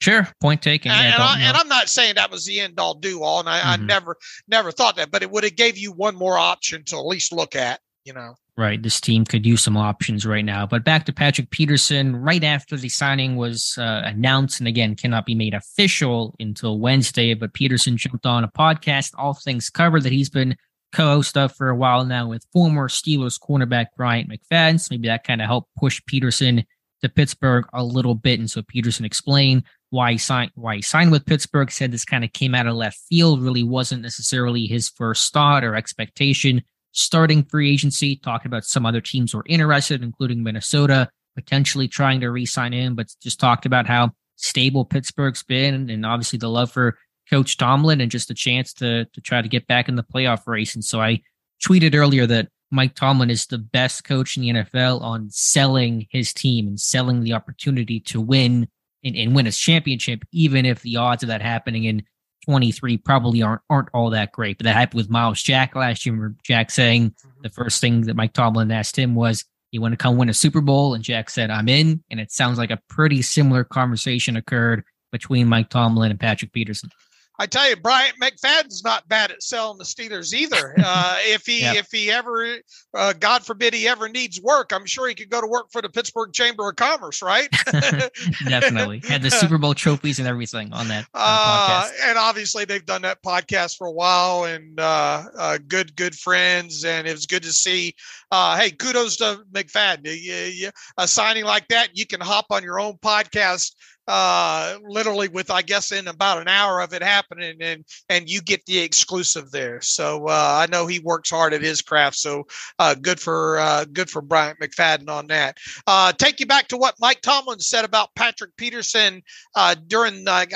Sure, 0.00 0.28
point 0.40 0.60
taken. 0.60 0.90
And, 0.90 1.00
yeah, 1.00 1.34
and, 1.48 1.56
I, 1.56 1.60
am 1.60 1.68
not 1.68 1.88
saying 1.88 2.16
that 2.16 2.30
was 2.30 2.44
the 2.44 2.60
end 2.60 2.78
all 2.78 2.94
do 2.94 3.22
all, 3.22 3.40
and 3.40 3.48
I, 3.48 3.60
mm-hmm. 3.60 3.82
I 3.82 3.86
never 3.86 4.16
never 4.48 4.70
thought 4.70 4.96
that, 4.96 5.10
but 5.10 5.22
it 5.22 5.30
would 5.30 5.44
have 5.44 5.56
gave 5.56 5.78
you 5.78 5.92
one 5.92 6.14
more 6.14 6.36
option 6.36 6.84
to 6.86 6.96
at 6.96 7.06
least 7.06 7.32
look 7.32 7.56
at. 7.56 7.80
You 8.04 8.12
know, 8.12 8.34
right? 8.56 8.82
This 8.82 9.00
team 9.00 9.24
could 9.24 9.46
use 9.46 9.62
some 9.62 9.78
options 9.78 10.26
right 10.26 10.44
now. 10.44 10.66
But 10.66 10.84
back 10.84 11.06
to 11.06 11.12
Patrick 11.12 11.50
Peterson, 11.50 12.16
right 12.16 12.44
after 12.44 12.76
the 12.76 12.90
signing 12.90 13.36
was 13.36 13.78
uh, 13.78 14.02
announced, 14.04 14.60
and 14.60 14.68
again 14.68 14.94
cannot 14.94 15.24
be 15.24 15.34
made 15.34 15.54
official 15.54 16.34
until 16.38 16.78
Wednesday. 16.78 17.32
But 17.32 17.54
Peterson 17.54 17.96
jumped 17.96 18.26
on 18.26 18.44
a 18.44 18.48
podcast, 18.48 19.12
All 19.16 19.34
Things 19.34 19.70
Covered, 19.70 20.02
that 20.02 20.12
he's 20.12 20.30
been 20.30 20.56
co-host 20.94 21.36
of 21.36 21.54
for 21.54 21.70
a 21.70 21.76
while 21.76 22.04
now 22.04 22.28
with 22.28 22.46
former 22.52 22.88
Steelers 22.88 23.38
cornerback 23.40 23.86
Bryant 23.96 24.30
McFadden. 24.30 24.80
So 24.80 24.88
maybe 24.90 25.08
that 25.08 25.24
kind 25.24 25.42
of 25.42 25.46
helped 25.46 25.74
push 25.76 26.00
Peterson 26.06 26.64
to 27.02 27.08
Pittsburgh 27.08 27.66
a 27.72 27.84
little 27.84 28.14
bit. 28.14 28.38
And 28.38 28.50
so 28.50 28.62
Peterson 28.62 29.04
explained 29.04 29.64
why 29.94 30.10
he 30.10 30.18
signed 30.18 30.50
why 30.56 30.74
he 30.74 30.82
signed 30.82 31.12
with 31.12 31.24
Pittsburgh. 31.24 31.70
Said 31.70 31.92
this 31.92 32.04
kind 32.04 32.24
of 32.24 32.32
came 32.32 32.52
out 32.52 32.66
of 32.66 32.74
left 32.74 32.98
field. 33.08 33.40
Really 33.40 33.62
wasn't 33.62 34.02
necessarily 34.02 34.66
his 34.66 34.88
first 34.88 35.32
thought 35.32 35.62
or 35.62 35.76
expectation. 35.76 36.62
Starting 36.90 37.44
free 37.44 37.72
agency, 37.72 38.16
talking 38.16 38.48
about 38.48 38.64
some 38.64 38.84
other 38.84 39.00
teams 39.00 39.34
were 39.34 39.44
interested, 39.46 40.02
including 40.02 40.42
Minnesota, 40.42 41.08
potentially 41.36 41.86
trying 41.86 42.20
to 42.20 42.30
re-sign 42.30 42.72
him, 42.72 42.96
but 42.96 43.06
just 43.22 43.38
talked 43.38 43.66
about 43.66 43.86
how 43.86 44.10
stable 44.34 44.84
Pittsburgh's 44.84 45.44
been, 45.44 45.88
and 45.88 46.04
obviously 46.04 46.40
the 46.40 46.48
love 46.48 46.72
for 46.72 46.98
Coach 47.30 47.56
Tomlin 47.56 48.00
and 48.00 48.10
just 48.10 48.30
a 48.30 48.34
chance 48.34 48.72
to 48.74 49.04
to 49.04 49.20
try 49.20 49.42
to 49.42 49.48
get 49.48 49.68
back 49.68 49.88
in 49.88 49.94
the 49.94 50.02
playoff 50.02 50.46
race. 50.48 50.74
And 50.74 50.84
so 50.84 51.00
I 51.00 51.22
tweeted 51.64 51.94
earlier 51.94 52.26
that 52.26 52.48
Mike 52.72 52.96
Tomlin 52.96 53.30
is 53.30 53.46
the 53.46 53.58
best 53.58 54.02
coach 54.02 54.36
in 54.36 54.42
the 54.42 54.50
NFL 54.50 55.00
on 55.02 55.30
selling 55.30 56.08
his 56.10 56.32
team 56.32 56.66
and 56.66 56.80
selling 56.80 57.22
the 57.22 57.32
opportunity 57.32 58.00
to 58.00 58.20
win 58.20 58.66
and, 59.04 59.16
and 59.16 59.34
win 59.34 59.46
a 59.46 59.52
championship, 59.52 60.24
even 60.32 60.64
if 60.64 60.82
the 60.82 60.96
odds 60.96 61.22
of 61.22 61.28
that 61.28 61.42
happening 61.42 61.84
in 61.84 62.04
23 62.44 62.98
probably 62.98 63.42
aren't 63.42 63.62
aren't 63.70 63.88
all 63.94 64.10
that 64.10 64.32
great. 64.32 64.58
But 64.58 64.64
that 64.64 64.74
happened 64.74 64.98
with 64.98 65.10
Myles 65.10 65.42
Jack 65.42 65.74
last 65.74 66.04
year. 66.04 66.34
Jack 66.44 66.70
saying 66.70 67.10
mm-hmm. 67.10 67.42
the 67.42 67.50
first 67.50 67.80
thing 67.80 68.02
that 68.02 68.16
Mike 68.16 68.32
Tomlin 68.32 68.70
asked 68.70 68.98
him 68.98 69.14
was, 69.14 69.44
"You 69.72 69.80
want 69.80 69.92
to 69.92 69.98
come 69.98 70.16
win 70.16 70.28
a 70.28 70.34
Super 70.34 70.60
Bowl?" 70.60 70.94
And 70.94 71.04
Jack 71.04 71.30
said, 71.30 71.50
"I'm 71.50 71.68
in." 71.68 72.02
And 72.10 72.20
it 72.20 72.32
sounds 72.32 72.58
like 72.58 72.70
a 72.70 72.80
pretty 72.88 73.22
similar 73.22 73.64
conversation 73.64 74.36
occurred 74.36 74.84
between 75.12 75.48
Mike 75.48 75.70
Tomlin 75.70 76.10
and 76.10 76.20
Patrick 76.20 76.52
Peterson. 76.52 76.90
I 77.38 77.46
tell 77.46 77.68
you, 77.68 77.76
Bryant 77.76 78.16
McFadden's 78.20 78.84
not 78.84 79.08
bad 79.08 79.32
at 79.32 79.42
selling 79.42 79.78
the 79.78 79.84
Steelers 79.84 80.32
either. 80.32 80.74
Uh, 80.86 81.16
if 81.20 81.46
he 81.46 81.62
yep. 81.62 81.76
if 81.76 81.88
he 81.90 82.10
ever, 82.10 82.58
uh, 82.94 83.14
God 83.14 83.44
forbid, 83.44 83.72
he 83.72 83.88
ever 83.88 84.08
needs 84.08 84.40
work, 84.40 84.70
I'm 84.72 84.84
sure 84.84 85.08
he 85.08 85.14
could 85.14 85.30
go 85.30 85.40
to 85.40 85.46
work 85.46 85.72
for 85.72 85.80
the 85.80 85.88
Pittsburgh 85.88 86.32
Chamber 86.32 86.68
of 86.68 86.76
Commerce, 86.76 87.22
right? 87.22 87.48
Definitely 88.46 89.00
had 89.08 89.22
the 89.22 89.30
Super 89.30 89.56
Bowl 89.56 89.72
trophies 89.72 90.18
and 90.18 90.28
everything 90.28 90.72
on 90.72 90.88
that. 90.88 91.06
Uh, 91.14 91.88
and 92.04 92.18
obviously, 92.18 92.64
they've 92.66 92.84
done 92.84 93.02
that 93.02 93.22
podcast 93.22 93.76
for 93.76 93.86
a 93.86 93.92
while, 93.92 94.44
and 94.44 94.78
uh, 94.78 95.24
uh, 95.38 95.58
good 95.66 95.96
good 95.96 96.14
friends, 96.14 96.84
and 96.84 97.08
it 97.08 97.12
was 97.12 97.26
good 97.26 97.42
to 97.44 97.52
see. 97.52 97.94
Uh, 98.30 98.58
hey, 98.58 98.70
kudos 98.70 99.16
to 99.16 99.40
McFadden. 99.52 100.70
A 100.98 101.08
signing 101.08 101.44
like 101.44 101.66
that, 101.68 101.88
you 101.94 102.06
can 102.06 102.20
hop 102.20 102.46
on 102.50 102.62
your 102.62 102.78
own 102.78 102.98
podcast 102.98 103.72
uh, 104.06 104.76
literally 104.86 105.28
with 105.28 105.50
I 105.50 105.62
guess 105.62 105.92
in 105.92 106.08
about 106.08 106.40
an 106.40 106.48
hour 106.48 106.80
of 106.80 106.92
it 106.92 107.02
happening, 107.02 107.56
and 107.60 107.84
and 108.08 108.28
you 108.28 108.40
get 108.42 108.64
the 108.66 108.78
exclusive 108.78 109.50
there. 109.50 109.80
So 109.80 110.26
uh, 110.26 110.58
I 110.60 110.70
know 110.70 110.86
he 110.86 110.98
works 111.00 111.30
hard 111.30 111.54
at 111.54 111.62
his 111.62 111.82
craft. 111.82 112.16
So 112.16 112.46
uh, 112.78 112.94
good 112.94 113.20
for 113.20 113.58
uh, 113.58 113.84
good 113.92 114.10
for 114.10 114.22
Bryant 114.22 114.58
McFadden 114.60 115.08
on 115.08 115.26
that. 115.28 115.56
Uh, 115.86 116.12
take 116.12 116.40
you 116.40 116.46
back 116.46 116.68
to 116.68 116.76
what 116.76 116.94
Mike 117.00 117.20
Tomlin 117.22 117.60
said 117.60 117.84
about 117.84 118.14
Patrick 118.14 118.56
Peterson 118.56 119.22
uh, 119.54 119.74
during 119.86 120.28
I, 120.28 120.46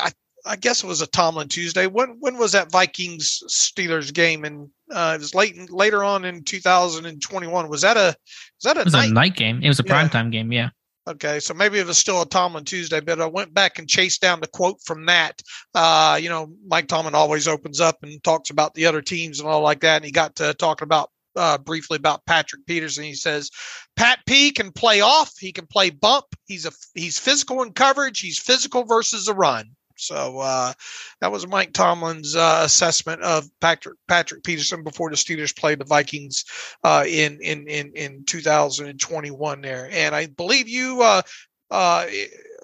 I 0.47 0.57
guess 0.57 0.83
it 0.83 0.87
was 0.87 1.01
a 1.01 1.07
Tomlin 1.07 1.49
Tuesday. 1.49 1.87
When 1.87 2.17
when 2.21 2.39
was 2.39 2.53
that 2.53 2.71
Vikings 2.71 3.43
Steelers 3.49 4.13
game? 4.13 4.45
And 4.45 4.71
uh, 4.91 5.13
it 5.17 5.21
was 5.21 5.35
late 5.35 5.71
later 5.71 6.03
on 6.05 6.25
in 6.25 6.43
2021. 6.45 7.69
Was 7.69 7.83
that 7.83 7.97
a 7.97 8.17
was 8.57 8.63
that 8.65 8.79
a, 8.79 8.85
was 8.85 8.93
night? 8.95 9.11
a 9.11 9.13
night 9.13 9.37
game? 9.37 9.61
It 9.63 9.69
was 9.69 9.81
a 9.81 9.85
Yeah. 9.87 10.09
primetime 10.09 10.31
game. 10.33 10.53
Yeah. 10.53 10.71
Okay, 11.09 11.41
so 11.41 11.55
maybe 11.55 11.79
it 11.79 11.87
was 11.87 11.97
still 11.97 12.21
a 12.21 12.27
Tomlin 12.27 12.67
Tuesday, 12.67 13.01
but 13.01 13.19
I 13.19 13.25
went 13.25 13.55
back 13.55 13.79
and 13.79 13.89
chased 13.89 14.21
down 14.21 14.41
the 14.41 14.47
quote 14.47 14.77
from 14.85 15.07
that. 15.07 15.41
Uh, 15.75 16.19
you 16.21 16.29
know, 16.29 16.53
Mike 16.67 16.87
Tomlin 16.87 17.15
always 17.15 17.49
opens 17.49 17.81
up 17.81 18.03
and 18.03 18.23
talks 18.23 18.51
about 18.51 18.75
the 18.75 18.85
other 18.85 19.01
teams 19.01 19.41
and 19.41 19.49
all 19.49 19.63
like 19.63 19.81
that, 19.81 19.97
and 19.97 20.05
he 20.05 20.11
got 20.11 20.37
to 20.37 20.53
talking 20.53 20.85
about 20.85 21.09
uh, 21.35 21.57
briefly 21.57 21.97
about 21.97 22.27
Patrick 22.27 22.67
Peterson. 22.67 23.05
He 23.05 23.15
says, 23.15 23.51
"Pat 23.97 24.19
P 24.27 24.51
can 24.51 24.71
play 24.71 25.01
off. 25.01 25.33
He 25.39 25.51
can 25.51 25.67
play 25.67 25.89
bump. 25.89 26.27
He's 26.45 26.67
a 26.67 26.73
he's 26.95 27.19
physical 27.19 27.63
in 27.63 27.73
coverage. 27.73 28.21
He's 28.21 28.39
physical 28.39 28.85
versus 28.85 29.29
a 29.29 29.35
run." 29.35 29.71
So 29.99 30.39
uh, 30.39 30.73
that 31.21 31.33
was 31.33 31.47
Mike 31.47 31.73
Tomlin's 31.73 32.37
uh, 32.37 32.63
assessment 32.65 33.23
of 33.23 33.49
Patrick 33.61 33.97
Patrick 34.07 34.45
Peterson 34.45 34.83
before 34.85 35.11
the 35.11 35.17
Steelers 35.17 35.57
played 35.57 35.81
the 35.81 35.85
Vikings 35.85 36.45
uh, 36.85 37.05
in 37.07 37.39
in 37.41 37.67
in 37.69 37.93
in 37.95 38.25
2021 38.25 39.61
there. 39.61 39.89
And 39.93 40.15
I 40.15 40.27
believe 40.27 40.69
you 40.69 41.03
uh, 41.03 41.23
uh, 41.71 42.07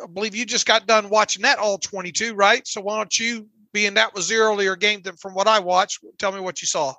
I 0.02 0.06
believe 0.12 0.34
you 0.34 0.44
just 0.44 0.66
got 0.66 0.86
done 0.86 1.08
watching 1.08 1.42
that 1.42 1.58
all 1.58 1.78
22, 1.78 2.34
right? 2.34 2.66
So 2.66 2.80
why 2.80 2.96
don't 2.96 3.18
you, 3.18 3.48
being 3.72 3.94
that 3.94 4.14
was 4.14 4.28
the 4.28 4.36
earlier 4.36 4.76
game 4.76 5.02
than 5.02 5.16
from 5.16 5.34
what 5.34 5.48
I 5.48 5.60
watched, 5.60 5.98
tell 6.18 6.32
me 6.32 6.40
what 6.40 6.62
you 6.62 6.66
saw. 6.66 6.94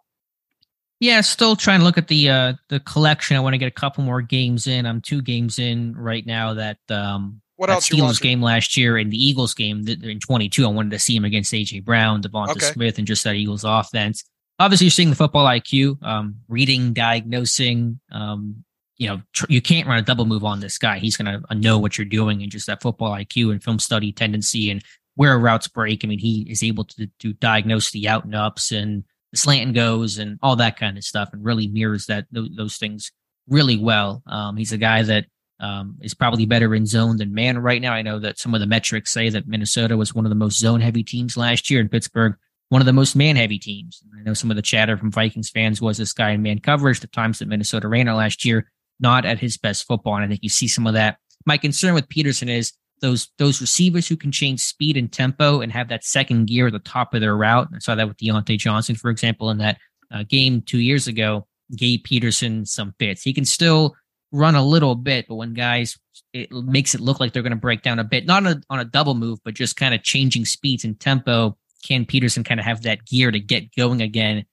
Yeah, 1.00 1.22
still 1.22 1.56
trying 1.56 1.80
to 1.80 1.86
look 1.86 1.98
at 1.98 2.08
the 2.08 2.30
uh 2.30 2.54
the 2.70 2.80
collection. 2.80 3.36
I 3.36 3.42
want 3.42 3.54
to 3.54 3.58
get 3.58 3.68
a 3.68 3.72
couple 3.72 4.04
more 4.04 4.22
games 4.22 4.66
in. 4.66 4.86
I'm 4.86 5.02
two 5.02 5.22
games 5.22 5.60
in 5.60 5.96
right 5.96 6.26
now. 6.26 6.54
That 6.54 6.78
um 6.90 7.42
What 7.58 7.68
that 7.68 7.74
else 7.74 7.90
Steelers 7.90 8.22
game 8.22 8.42
last 8.42 8.76
year 8.76 8.98
and 8.98 9.12
the 9.12 9.18
Eagles 9.18 9.54
game 9.54 9.88
in 9.88 10.20
22. 10.20 10.66
I 10.66 10.70
wanted 10.70 10.92
to 10.92 11.00
see 11.00 11.16
him 11.16 11.24
against 11.24 11.54
AJ 11.54 11.86
Brown, 11.86 12.22
Devonta 12.22 12.52
Okay. 12.52 12.66
Smith, 12.66 12.98
and 12.98 13.08
just 13.08 13.24
that 13.24 13.36
Eagles 13.36 13.64
offense. 13.64 14.24
Obviously, 14.60 14.86
you're 14.86 14.92
seeing 14.92 15.10
the 15.10 15.16
football 15.16 15.46
IQ, 15.46 16.02
um, 16.04 16.36
reading, 16.48 16.94
diagnosing. 16.94 18.00
Um, 18.12 18.64
you 18.98 19.08
know, 19.08 19.22
tr- 19.34 19.46
you 19.50 19.62
can't 19.62 19.88
run 19.88 19.98
a 19.98 20.02
double 20.02 20.26
move 20.26 20.46
on 20.46 20.60
this 20.60 20.78
guy. 20.78 21.00
He's 21.00 21.18
going 21.18 21.42
to 21.42 21.56
know 21.56 21.78
what 21.78 21.98
you're 21.98 22.06
doing 22.06 22.42
and 22.42 22.52
just 22.52 22.68
that 22.68 22.82
football 22.82 23.12
IQ 23.12 23.52
and 23.52 23.64
film 23.64 23.80
study 23.80 24.12
tendency 24.12 24.72
and 24.72 24.82
where 25.16 25.38
routes 25.38 25.68
break. 25.68 26.04
I 26.04 26.08
mean, 26.08 26.20
he 26.20 26.46
is 26.50 26.64
able 26.64 26.86
to 26.86 27.08
to 27.20 27.34
diagnose 27.34 27.92
the 27.92 28.08
out 28.08 28.26
and 28.26 28.36
ups 28.36 28.72
and 28.72 29.04
the 29.32 29.38
slant 29.38 29.66
and 29.68 29.76
goes 29.76 30.18
and 30.18 30.40
all 30.42 30.56
that 30.58 30.78
kind 30.78 30.98
of 30.98 31.04
stuff, 31.04 31.30
and 31.34 31.44
really 31.44 31.68
mirrors 31.68 32.06
that 32.06 32.26
those, 32.32 32.50
those 32.56 32.78
things 32.78 33.12
really 33.48 33.78
well. 33.78 34.24
Um, 34.28 34.58
he's 34.58 34.72
a 34.72 34.78
guy 34.78 35.04
that 35.04 35.26
um, 35.60 35.98
is 36.02 36.14
probably 36.14 36.46
better 36.46 36.76
in 36.76 36.86
zone 36.86 37.18
than 37.18 37.34
man 37.34 37.58
right 37.60 37.82
now. 37.82 37.94
I 37.94 38.02
know 38.02 38.20
that 38.20 38.38
some 38.38 38.54
of 38.54 38.60
the 38.60 38.68
metrics 38.68 39.12
say 39.12 39.30
that 39.30 39.48
Minnesota 39.48 39.98
was 39.98 40.14
one 40.14 40.26
of 40.26 40.30
the 40.30 40.36
most 40.36 40.60
zone 40.60 40.82
heavy 40.82 41.04
teams 41.04 41.38
last 41.38 41.70
year, 41.70 41.80
and 41.80 41.92
Pittsburgh 41.92 42.36
one 42.70 42.82
of 42.82 42.86
the 42.86 42.94
most 42.94 43.16
man 43.16 43.36
heavy 43.36 43.60
teams. 43.60 44.02
I 44.18 44.24
know 44.24 44.34
some 44.34 44.50
of 44.50 44.56
the 44.56 44.62
chatter 44.62 44.98
from 44.98 45.12
Vikings 45.12 45.50
fans 45.50 45.82
was 45.82 45.98
this 45.98 46.14
guy 46.14 46.32
in 46.32 46.42
man 46.42 46.60
coverage. 46.60 47.00
The 47.00 47.08
times 47.08 47.40
that 47.40 47.48
Minnesota 47.48 47.88
ran 47.88 48.08
it 48.08 48.14
last 48.14 48.44
year, 48.44 48.72
not 49.00 49.26
at 49.26 49.40
his 49.40 49.58
best 49.58 49.86
football, 49.86 50.16
and 50.16 50.26
I 50.26 50.28
think 50.28 50.44
you 50.44 50.50
see 50.50 50.68
some 50.68 50.88
of 50.88 50.94
that. 50.94 51.18
My 51.46 51.58
concern 51.58 51.94
with 51.94 52.10
Peterson 52.10 52.50
is 52.50 52.74
those 53.02 53.30
those 53.38 53.62
receivers 53.62 54.08
who 54.08 54.18
can 54.18 54.32
change 54.32 54.62
speed 54.62 54.98
and 54.98 55.12
tempo 55.12 55.62
and 55.62 55.72
have 55.72 55.90
that 55.90 56.04
second 56.04 56.46
gear 56.48 56.68
at 56.68 56.74
the 56.74 56.80
top 56.80 57.14
of 57.14 57.22
their 57.22 57.36
route. 57.36 57.68
I 57.74 57.80
saw 57.80 57.96
that 57.96 58.08
with 58.08 58.18
Diontae 58.18 58.58
Johnson, 58.58 58.96
for 58.96 59.10
example, 59.10 59.50
in 59.52 59.60
that 59.60 59.78
uh, 60.12 60.24
game 60.28 60.62
two 60.62 60.80
years 60.80 61.08
ago. 61.08 61.48
Gave 61.76 62.04
Peterson 62.04 62.64
some 62.68 62.94
fits. 63.00 63.24
He 63.24 63.34
can 63.34 63.44
still 63.44 63.96
run 64.32 64.56
a 64.56 64.64
little 64.64 64.96
bit, 64.96 65.28
but 65.28 65.36
when 65.36 65.54
guys 65.54 65.98
it 66.34 66.52
makes 66.52 66.96
it 66.96 67.02
look 67.02 67.20
like 67.20 67.34
they're 67.34 67.44
going 67.44 67.52
to 67.52 67.58
break 67.58 67.82
down 67.82 68.00
a 68.00 68.04
bit, 68.04 68.26
not 68.26 68.46
on 68.46 68.54
a, 68.54 68.62
on 68.70 68.80
a 68.80 68.86
double 68.86 69.16
move, 69.16 69.40
but 69.44 69.54
just 69.54 69.76
kind 69.76 69.94
of 69.94 70.04
changing 70.04 70.46
speeds 70.46 70.84
and 70.84 71.00
tempo. 71.00 71.58
Can 71.86 72.06
Peterson 72.06 72.44
kind 72.44 72.60
of 72.60 72.66
have 72.66 72.82
that 72.84 73.06
gear 73.06 73.32
to 73.32 73.40
get 73.40 73.76
going 73.76 74.02
again? 74.02 74.46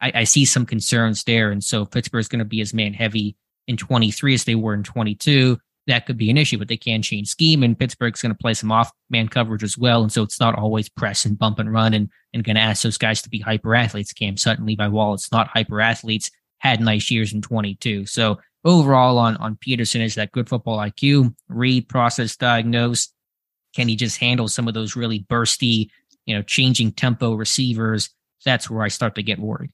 I, 0.00 0.12
I 0.14 0.24
see 0.24 0.44
some 0.44 0.66
concerns 0.66 1.24
there, 1.24 1.50
and 1.50 1.62
so 1.62 1.84
Pittsburgh's 1.84 2.28
going 2.28 2.40
to 2.40 2.44
be 2.44 2.60
as 2.60 2.74
man 2.74 2.92
heavy 2.92 3.36
in 3.66 3.76
23 3.76 4.34
as 4.34 4.44
they 4.44 4.54
were 4.54 4.74
in 4.74 4.82
22. 4.82 5.58
That 5.86 6.06
could 6.06 6.16
be 6.16 6.30
an 6.30 6.38
issue, 6.38 6.58
but 6.58 6.68
they 6.68 6.76
can 6.76 7.02
change 7.02 7.28
scheme, 7.28 7.62
and 7.62 7.78
Pittsburgh's 7.78 8.22
going 8.22 8.32
to 8.32 8.38
play 8.38 8.54
some 8.54 8.72
off 8.72 8.90
man 9.08 9.28
coverage 9.28 9.62
as 9.62 9.78
well, 9.78 10.02
and 10.02 10.12
so 10.12 10.22
it's 10.22 10.40
not 10.40 10.58
always 10.58 10.88
press 10.88 11.24
and 11.24 11.38
bump 11.38 11.58
and 11.58 11.72
run, 11.72 11.94
and 11.94 12.08
and 12.32 12.44
going 12.44 12.56
to 12.56 12.62
ask 12.62 12.82
those 12.82 12.98
guys 12.98 13.22
to 13.22 13.28
be 13.28 13.40
hyper 13.40 13.74
athletes. 13.74 14.12
Cam 14.12 14.36
Sutton, 14.36 14.66
Levi 14.66 14.88
Wallace, 14.88 15.30
not 15.32 15.48
hyper 15.48 15.80
athletes, 15.80 16.30
had 16.58 16.80
nice 16.80 17.10
years 17.10 17.32
in 17.32 17.42
22. 17.42 18.06
So 18.06 18.38
overall 18.64 19.18
on 19.18 19.36
on 19.36 19.56
Peterson 19.56 20.00
is 20.00 20.14
that 20.16 20.32
good 20.32 20.48
football 20.48 20.78
IQ, 20.78 21.34
read, 21.48 21.88
process, 21.88 22.36
diagnose. 22.36 23.12
Can 23.74 23.88
he 23.88 23.96
just 23.96 24.18
handle 24.18 24.48
some 24.48 24.68
of 24.68 24.74
those 24.74 24.96
really 24.96 25.20
bursty, 25.20 25.88
you 26.26 26.34
know, 26.34 26.42
changing 26.42 26.92
tempo 26.92 27.34
receivers? 27.34 28.10
That's 28.44 28.68
where 28.68 28.82
I 28.82 28.88
start 28.88 29.14
to 29.16 29.22
get 29.22 29.38
worried. 29.38 29.70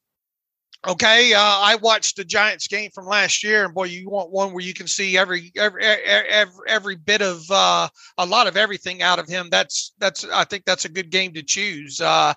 Okay, 0.87 1.35
uh, 1.35 1.41
I 1.41 1.77
watched 1.83 2.15
the 2.15 2.25
Giants 2.25 2.69
game 2.69 2.93
from 2.95 3.07
last 3.07 3.43
year, 3.43 3.65
and 3.65 3.75
boy, 3.75 3.85
you 3.85 4.09
want 4.09 4.31
one 4.31 4.53
where 4.53 4.63
you 4.63 4.73
can 4.73 4.87
see 4.87 5.19
every 5.19 5.51
every 5.57 5.83
every, 5.83 6.53
every 6.69 6.95
bit 6.95 7.23
of 7.23 7.43
uh, 7.51 7.89
a 8.19 8.25
lot 8.25 8.47
of 8.47 8.57
everything 8.57 9.03
out 9.03 9.19
of 9.19 9.27
him. 9.27 9.49
That's 9.51 9.93
that's 9.99 10.25
I 10.25 10.45
think 10.45 10.65
that's 10.65 10.85
a 10.85 10.89
good 10.89 11.11
game 11.11 11.33
to 11.35 11.43
choose. 11.43 12.01
Uh, 12.01 12.35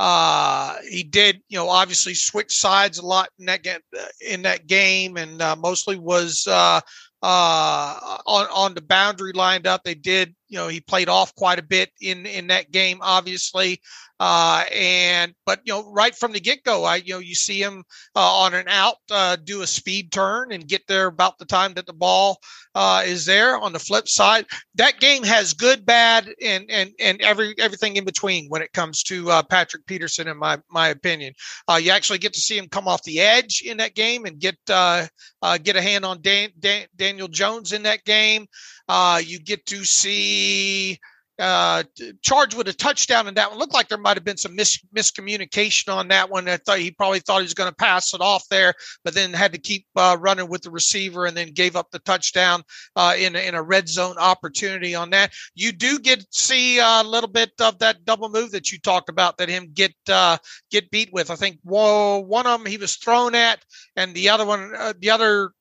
uh, 0.00 0.78
he 0.90 1.04
did, 1.04 1.42
you 1.48 1.56
know, 1.56 1.68
obviously 1.68 2.14
switch 2.14 2.52
sides 2.52 2.98
a 2.98 3.06
lot 3.06 3.28
in 3.38 3.46
that 3.46 3.62
ga- 3.62 3.78
in 4.26 4.42
that 4.42 4.66
game, 4.66 5.16
and 5.16 5.40
uh, 5.40 5.54
mostly 5.54 5.96
was 5.96 6.44
uh, 6.48 6.80
uh, 7.22 8.18
on 8.26 8.46
on 8.52 8.74
the 8.74 8.82
boundary 8.82 9.32
lined 9.32 9.68
up. 9.68 9.84
They 9.84 9.94
did, 9.94 10.34
you 10.52 10.58
know, 10.58 10.68
he 10.68 10.80
played 10.80 11.08
off 11.08 11.34
quite 11.34 11.58
a 11.58 11.62
bit 11.62 11.90
in 12.02 12.26
in 12.26 12.48
that 12.48 12.70
game, 12.70 12.98
obviously. 13.00 13.80
Uh, 14.20 14.64
and 14.72 15.34
but 15.46 15.60
you 15.64 15.72
know, 15.72 15.90
right 15.90 16.14
from 16.14 16.30
the 16.30 16.38
get 16.38 16.62
go, 16.62 16.84
I 16.84 16.96
you 16.96 17.14
know 17.14 17.18
you 17.18 17.34
see 17.34 17.60
him 17.60 17.82
uh, 18.14 18.20
on 18.20 18.54
an 18.54 18.68
out 18.68 18.96
uh, 19.10 19.36
do 19.42 19.62
a 19.62 19.66
speed 19.66 20.12
turn 20.12 20.52
and 20.52 20.68
get 20.68 20.82
there 20.86 21.06
about 21.06 21.38
the 21.38 21.46
time 21.46 21.72
that 21.74 21.86
the 21.86 21.92
ball 21.92 22.38
uh, 22.74 23.02
is 23.04 23.24
there. 23.24 23.58
On 23.58 23.72
the 23.72 23.80
flip 23.80 24.06
side, 24.06 24.44
that 24.74 25.00
game 25.00 25.24
has 25.24 25.54
good, 25.54 25.84
bad, 25.86 26.32
and 26.40 26.66
and 26.70 26.90
and 27.00 27.20
every 27.22 27.54
everything 27.58 27.96
in 27.96 28.04
between 28.04 28.46
when 28.48 28.62
it 28.62 28.72
comes 28.72 29.02
to 29.04 29.28
uh, 29.30 29.42
Patrick 29.42 29.86
Peterson, 29.86 30.28
in 30.28 30.36
my 30.36 30.58
my 30.70 30.88
opinion. 30.88 31.32
Uh, 31.66 31.80
you 31.82 31.90
actually 31.90 32.18
get 32.18 32.34
to 32.34 32.40
see 32.40 32.58
him 32.58 32.68
come 32.68 32.86
off 32.86 33.02
the 33.02 33.20
edge 33.20 33.62
in 33.64 33.78
that 33.78 33.94
game 33.94 34.26
and 34.26 34.38
get 34.38 34.54
get 34.66 35.76
a 35.76 35.82
hand 35.82 36.04
on 36.04 36.20
Dan, 36.20 36.50
Dan, 36.60 36.86
Daniel 36.94 37.26
Jones 37.28 37.72
in 37.72 37.82
that 37.84 38.04
game. 38.04 38.46
Uh, 38.88 39.20
you 39.24 39.38
get 39.38 39.66
to 39.66 39.84
see 39.84 40.98
uh, 41.38 41.82
charged 42.22 42.56
with 42.56 42.68
a 42.68 42.72
touchdown 42.72 43.26
in 43.26 43.34
that 43.34 43.50
one. 43.50 43.58
Looked 43.58 43.74
like 43.74 43.88
there 43.88 43.98
might 43.98 44.16
have 44.16 44.24
been 44.24 44.36
some 44.36 44.54
mis- 44.54 44.84
miscommunication 44.94 45.92
on 45.92 46.08
that 46.08 46.30
one. 46.30 46.48
I 46.48 46.58
thought 46.58 46.78
he 46.78 46.90
probably 46.90 47.20
thought 47.20 47.38
he 47.38 47.44
was 47.44 47.54
going 47.54 47.70
to 47.70 47.74
pass 47.74 48.14
it 48.14 48.20
off 48.20 48.46
there, 48.48 48.74
but 49.02 49.14
then 49.14 49.32
had 49.32 49.52
to 49.52 49.58
keep 49.58 49.86
uh, 49.96 50.16
running 50.20 50.48
with 50.48 50.62
the 50.62 50.70
receiver 50.70 51.26
and 51.26 51.36
then 51.36 51.52
gave 51.52 51.74
up 51.74 51.90
the 51.90 51.98
touchdown 52.00 52.62
uh, 52.96 53.14
in, 53.18 53.34
in 53.34 53.54
a 53.54 53.62
red 53.62 53.88
zone 53.88 54.16
opportunity 54.18 54.94
on 54.94 55.10
that. 55.10 55.32
You 55.54 55.72
do 55.72 55.98
get 55.98 56.24
see 56.30 56.78
a 56.78 57.02
little 57.04 57.30
bit 57.30 57.52
of 57.60 57.78
that 57.78 58.04
double 58.04 58.28
move 58.28 58.52
that 58.52 58.70
you 58.70 58.78
talked 58.78 59.08
about 59.08 59.38
that 59.38 59.48
him 59.48 59.70
get 59.74 59.94
uh, 60.08 60.36
get 60.70 60.90
beat 60.90 61.12
with. 61.12 61.30
I 61.30 61.36
think 61.36 61.58
whoa, 61.64 62.20
one 62.20 62.46
of 62.46 62.60
them 62.60 62.70
he 62.70 62.76
was 62.76 62.96
thrown 62.96 63.34
at, 63.34 63.64
and 63.96 64.14
the 64.14 64.28
other 64.28 64.46
one, 64.46 64.72
uh, 64.76 64.92
the 64.98 65.10
other 65.10 65.52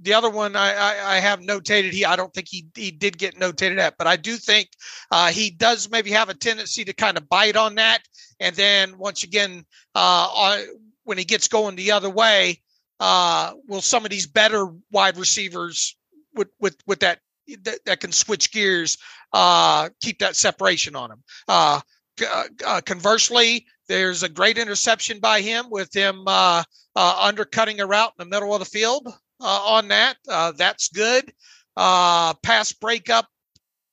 the 0.00 0.14
other 0.14 0.30
one 0.30 0.54
I, 0.56 0.74
I, 0.74 1.16
I 1.16 1.20
have 1.20 1.40
notated 1.40 1.92
he 1.92 2.04
I 2.04 2.16
don't 2.16 2.32
think 2.32 2.48
he 2.48 2.66
he 2.74 2.90
did 2.90 3.18
get 3.18 3.36
notated 3.36 3.78
at, 3.78 3.96
but 3.98 4.06
I 4.06 4.16
do 4.16 4.36
think 4.36 4.70
uh, 5.10 5.28
he 5.28 5.50
does 5.50 5.90
maybe 5.90 6.10
have 6.10 6.28
a 6.28 6.34
tendency 6.34 6.84
to 6.84 6.92
kind 6.92 7.16
of 7.16 7.28
bite 7.28 7.56
on 7.56 7.76
that, 7.76 8.02
and 8.40 8.54
then 8.54 8.98
once 8.98 9.24
again, 9.24 9.64
uh, 9.94 10.58
when 11.04 11.18
he 11.18 11.24
gets 11.24 11.48
going 11.48 11.76
the 11.76 11.92
other 11.92 12.10
way, 12.10 12.60
uh, 13.00 13.52
will 13.66 13.80
some 13.80 14.04
of 14.04 14.10
these 14.10 14.26
better 14.26 14.66
wide 14.90 15.16
receivers 15.16 15.96
with 16.34 16.48
with 16.60 16.76
with 16.86 17.00
that 17.00 17.20
that, 17.62 17.84
that 17.86 18.00
can 18.00 18.12
switch 18.12 18.52
gears 18.52 18.98
uh, 19.32 19.88
keep 20.00 20.18
that 20.20 20.36
separation 20.36 20.94
on 20.94 21.10
him. 21.10 21.22
Uh, 21.48 21.80
uh, 22.66 22.80
conversely, 22.84 23.64
there's 23.88 24.22
a 24.22 24.28
great 24.28 24.58
interception 24.58 25.20
by 25.20 25.40
him 25.40 25.66
with 25.70 25.94
him 25.94 26.26
undercutting 26.96 27.80
a 27.80 27.86
route 27.86 28.12
in 28.18 28.28
the 28.28 28.30
middle 28.30 28.52
of 28.52 28.58
the 28.58 28.64
field 28.64 29.08
on 29.40 29.88
that. 29.88 30.16
Uh, 30.28 30.52
that's 30.52 30.88
good. 30.88 31.32
Uh, 31.76 32.34
pass 32.42 32.72
breakup. 32.72 33.26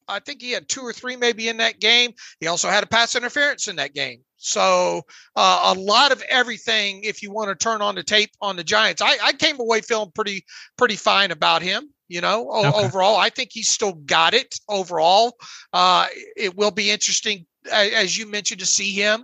I 0.08 0.19
think 0.19 0.41
he 0.41 0.51
had 0.51 0.69
two 0.69 0.81
or 0.81 0.93
three 0.93 1.15
maybe 1.15 1.49
in 1.49 1.58
that 1.58 1.79
game. 1.79 2.13
He 2.39 2.47
also 2.47 2.69
had 2.69 2.84
a 2.84 2.88
pass 2.88 3.15
interference 3.15 3.67
in 3.67 3.77
that 3.77 3.93
game. 3.93 4.21
So 4.38 5.01
uh, 5.36 5.73
a 5.75 5.79
lot 5.79 6.12
of 6.12 6.21
everything. 6.29 7.03
If 7.03 7.23
you 7.23 7.31
want 7.31 7.49
to 7.49 7.55
turn 7.55 7.81
on 7.81 7.95
the 7.95 8.03
tape 8.03 8.29
on 8.41 8.55
the 8.55 8.63
Giants, 8.63 9.01
I, 9.01 9.17
I 9.21 9.34
came 9.34 9.60
away 9.60 9.81
feeling 9.81 10.12
pretty 10.13 10.45
pretty 10.77 10.95
fine 10.95 11.31
about 11.31 11.63
him. 11.63 11.89
You 12.08 12.21
know, 12.21 12.51
okay. 12.51 12.86
overall, 12.86 13.17
I 13.17 13.29
think 13.29 13.49
he's 13.51 13.69
still 13.69 13.93
got 13.93 14.36
it. 14.36 14.60
Overall, 14.69 15.36
uh, 15.73 16.05
it 16.38 16.55
will 16.55 16.69
be 16.69 16.91
interesting, 16.91 17.47
as 17.71 18.15
you 18.15 18.29
mentioned, 18.29 18.60
to 18.60 18.67
see 18.67 18.91
him 18.91 19.23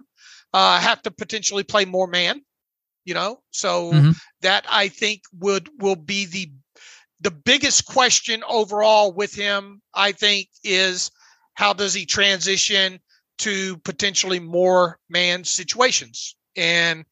uh, 0.54 0.80
have 0.80 1.04
to 1.04 1.12
potentially 1.12 1.64
play 1.64 1.86
more 1.86 2.08
man. 2.08 2.42
You 3.06 3.14
know, 3.14 3.42
so 3.52 3.92
mm-hmm. 3.92 4.12
That 4.42 4.66
I 4.70 4.88
think 4.88 5.22
would 5.40 5.70
will 5.80 5.96
be 5.96 6.26
the 6.26 6.52
the 7.20 7.32
biggest 7.32 7.86
question 7.86 8.44
overall 8.48 9.12
with 9.12 9.34
him. 9.34 9.82
I 9.94 10.12
think 10.12 10.50
is 10.64 11.12
how 11.54 11.74
does 11.74 11.94
he 11.94 12.06
transition 12.06 13.00
to 13.40 13.78
potentially 13.78 14.40
more 14.40 15.00
man 15.10 15.44
situations 15.44 16.36
and 16.56 17.06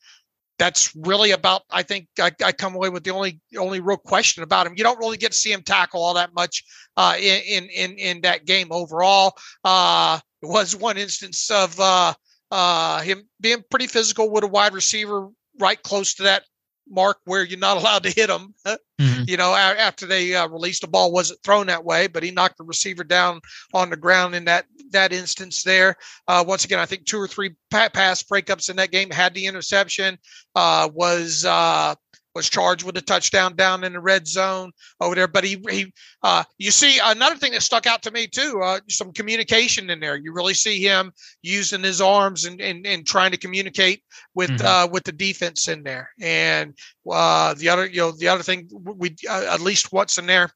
that's 0.60 0.96
really 0.96 1.32
about 1.32 1.64
i 1.72 1.82
think 1.82 2.08
I, 2.20 2.32
I, 2.44 2.52
come 2.52 2.76
away 2.76 2.90
with 2.90 3.04
the 3.04 3.12
only 3.12 3.40
only 3.58 3.80
real 3.80 3.98
question 3.98 4.44
about 4.44 4.68
him 4.68 4.74
you 4.76 4.84
don't 4.84 5.00
really 5.00 5.18
get 5.18 5.32
to 5.32 5.38
see 5.38 5.52
him 5.52 5.64
tackle 5.64 6.04
all 6.04 6.14
that 6.16 6.34
much 6.36 6.64
uh, 6.98 7.16
in 7.20 7.66
in 7.70 7.98
in 7.98 8.22
that 8.22 8.46
game 8.46 8.68
overall 8.72 9.36
uh 9.64 10.20
it 10.42 10.46
was 10.46 10.76
one 10.76 10.98
instance 10.98 11.50
of 11.50 11.80
uh 11.80 12.14
uh 12.52 13.02
him 13.02 13.28
being 13.42 13.64
pretty 13.72 13.88
physical 13.88 14.30
with 14.30 14.44
a 14.44 14.48
wide 14.48 14.74
receiver 14.74 15.30
right 15.60 15.82
close 15.82 16.14
to 16.16 16.24
that 16.24 16.44
mark 16.90 17.18
where 17.26 17.44
you're 17.44 17.60
not 17.60 17.78
allowed 17.82 18.04
to 18.04 18.12
hit 18.12 18.28
them. 18.28 18.54
Mm-hmm. 18.66 19.24
You 19.28 19.38
know, 19.38 19.54
after 19.54 20.06
they 20.06 20.36
uh, 20.36 20.48
released 20.48 20.82
the 20.82 20.88
ball, 20.88 21.12
wasn't 21.12 21.42
thrown 21.44 21.68
that 21.68 21.86
way, 21.86 22.08
but 22.08 22.24
he 22.24 22.32
knocked 22.32 22.58
the 22.58 22.64
receiver 22.64 23.04
down 23.04 23.40
on 23.74 23.90
the 23.90 23.98
ground 23.98 24.36
in 24.36 24.46
that 24.46 24.66
that 24.92 25.14
instance 25.14 25.64
there. 25.64 25.96
Uh, 26.28 26.44
once 26.46 26.66
again, 26.66 26.80
I 26.80 26.86
think 26.86 27.06
two 27.06 27.20
or 27.20 27.28
three 27.28 27.56
pass 27.70 28.24
breakups 28.24 28.70
in 28.70 28.76
that 28.78 28.92
game 28.92 29.10
had 29.10 29.34
the 29.34 29.46
interception. 29.46 30.18
Uh, 30.56 30.90
was 30.94 31.46
uh, 31.46 31.96
was 32.40 32.50
charged 32.50 32.86
with 32.86 32.96
a 32.98 33.02
touchdown 33.02 33.56
down 33.56 33.84
in 33.84 33.94
the 33.94 34.00
red 34.00 34.28
zone 34.28 34.72
over 35.02 35.14
there. 35.14 35.28
But 35.28 35.44
he, 35.44 35.62
he 35.70 35.94
uh, 36.24 36.44
you 36.58 36.72
see 36.72 37.00
another 37.04 37.36
thing 37.36 37.52
that 37.52 37.62
stuck 37.62 37.86
out 37.86 38.02
to 38.04 38.12
me 38.12 38.28
too, 38.28 38.62
uh, 38.64 38.80
some 38.90 39.12
communication 39.12 39.90
in 39.90 40.00
there. 40.00 40.16
You 40.16 40.34
really 40.34 40.54
see 40.54 40.82
him 40.82 41.12
using 41.42 41.84
his 41.84 42.00
arms 42.00 42.46
and, 42.46 42.62
and, 42.62 42.88
and 42.88 43.06
trying 43.06 43.32
to 43.32 43.38
communicate 43.38 44.04
with, 44.34 44.52
mm-hmm. 44.52 44.66
uh, 44.66 44.88
with 44.88 45.04
the 45.04 45.12
defense 45.12 45.68
in 45.68 45.84
there. 45.84 46.10
And, 46.22 46.74
uh, 47.10 47.54
the 47.56 47.70
other, 47.70 47.86
you 47.86 47.98
know, 47.98 48.12
the 48.12 48.30
other 48.30 48.44
thing 48.44 48.70
we, 48.72 49.16
uh, 49.30 49.48
at 49.52 49.62
least 49.62 49.92
what's 49.92 50.18
in 50.18 50.26
there, 50.26 50.50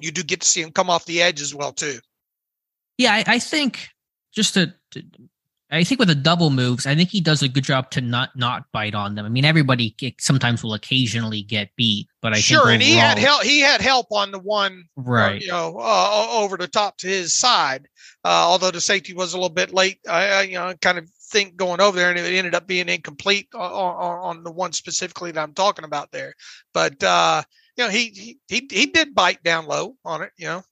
you 0.00 0.10
do 0.10 0.22
get 0.22 0.42
to 0.42 0.46
see 0.46 0.60
him 0.60 0.72
come 0.72 0.90
off 0.90 1.06
the 1.06 1.22
edge 1.22 1.40
as 1.40 1.54
well 1.54 1.72
too. 1.72 1.98
Yeah, 2.98 3.14
I, 3.14 3.24
I 3.26 3.38
think 3.38 3.88
just 4.34 4.54
to, 4.54 4.74
to 4.92 5.02
I 5.70 5.82
think 5.82 5.98
with 5.98 6.08
the 6.08 6.14
double 6.14 6.50
moves, 6.50 6.86
I 6.86 6.94
think 6.94 7.08
he 7.08 7.20
does 7.20 7.42
a 7.42 7.48
good 7.48 7.64
job 7.64 7.90
to 7.92 8.00
not 8.00 8.36
not 8.36 8.70
bite 8.70 8.94
on 8.94 9.14
them. 9.14 9.24
I 9.24 9.28
mean, 9.28 9.44
everybody 9.44 9.96
sometimes 10.20 10.62
will 10.62 10.74
occasionally 10.74 11.42
get 11.42 11.70
beat, 11.74 12.08
but 12.20 12.34
I 12.34 12.36
sure, 12.36 12.60
overall, 12.60 12.74
and 12.74 12.82
he 12.82 12.92
had 12.92 13.18
help. 13.18 13.42
He 13.42 13.60
had 13.60 13.80
help 13.80 14.06
on 14.12 14.30
the 14.30 14.38
one, 14.38 14.84
uh, 14.98 15.02
right? 15.02 15.40
You 15.40 15.48
know, 15.48 15.78
uh, 15.80 16.28
over 16.32 16.56
the 16.56 16.68
top 16.68 16.98
to 16.98 17.06
his 17.06 17.34
side. 17.34 17.88
Uh, 18.24 18.28
although 18.28 18.70
the 18.70 18.80
safety 18.80 19.14
was 19.14 19.32
a 19.32 19.36
little 19.36 19.48
bit 19.48 19.72
late, 19.72 19.98
I, 20.08 20.28
I, 20.28 20.42
you 20.42 20.54
know 20.54 20.74
kind 20.80 20.98
of 20.98 21.08
think 21.30 21.56
going 21.56 21.80
over 21.80 21.96
there, 21.96 22.10
and 22.10 22.18
it 22.18 22.32
ended 22.32 22.54
up 22.54 22.66
being 22.66 22.88
incomplete 22.88 23.48
on, 23.54 23.72
on, 23.72 24.18
on 24.36 24.44
the 24.44 24.52
one 24.52 24.72
specifically 24.72 25.32
that 25.32 25.42
I'm 25.42 25.54
talking 25.54 25.84
about 25.84 26.12
there. 26.12 26.34
But 26.72 27.02
uh, 27.02 27.42
you 27.76 27.84
know, 27.84 27.90
he 27.90 28.38
he 28.48 28.68
he 28.70 28.86
did 28.86 29.14
bite 29.14 29.42
down 29.42 29.66
low 29.66 29.96
on 30.04 30.22
it. 30.22 30.30
You 30.36 30.46
know. 30.46 30.64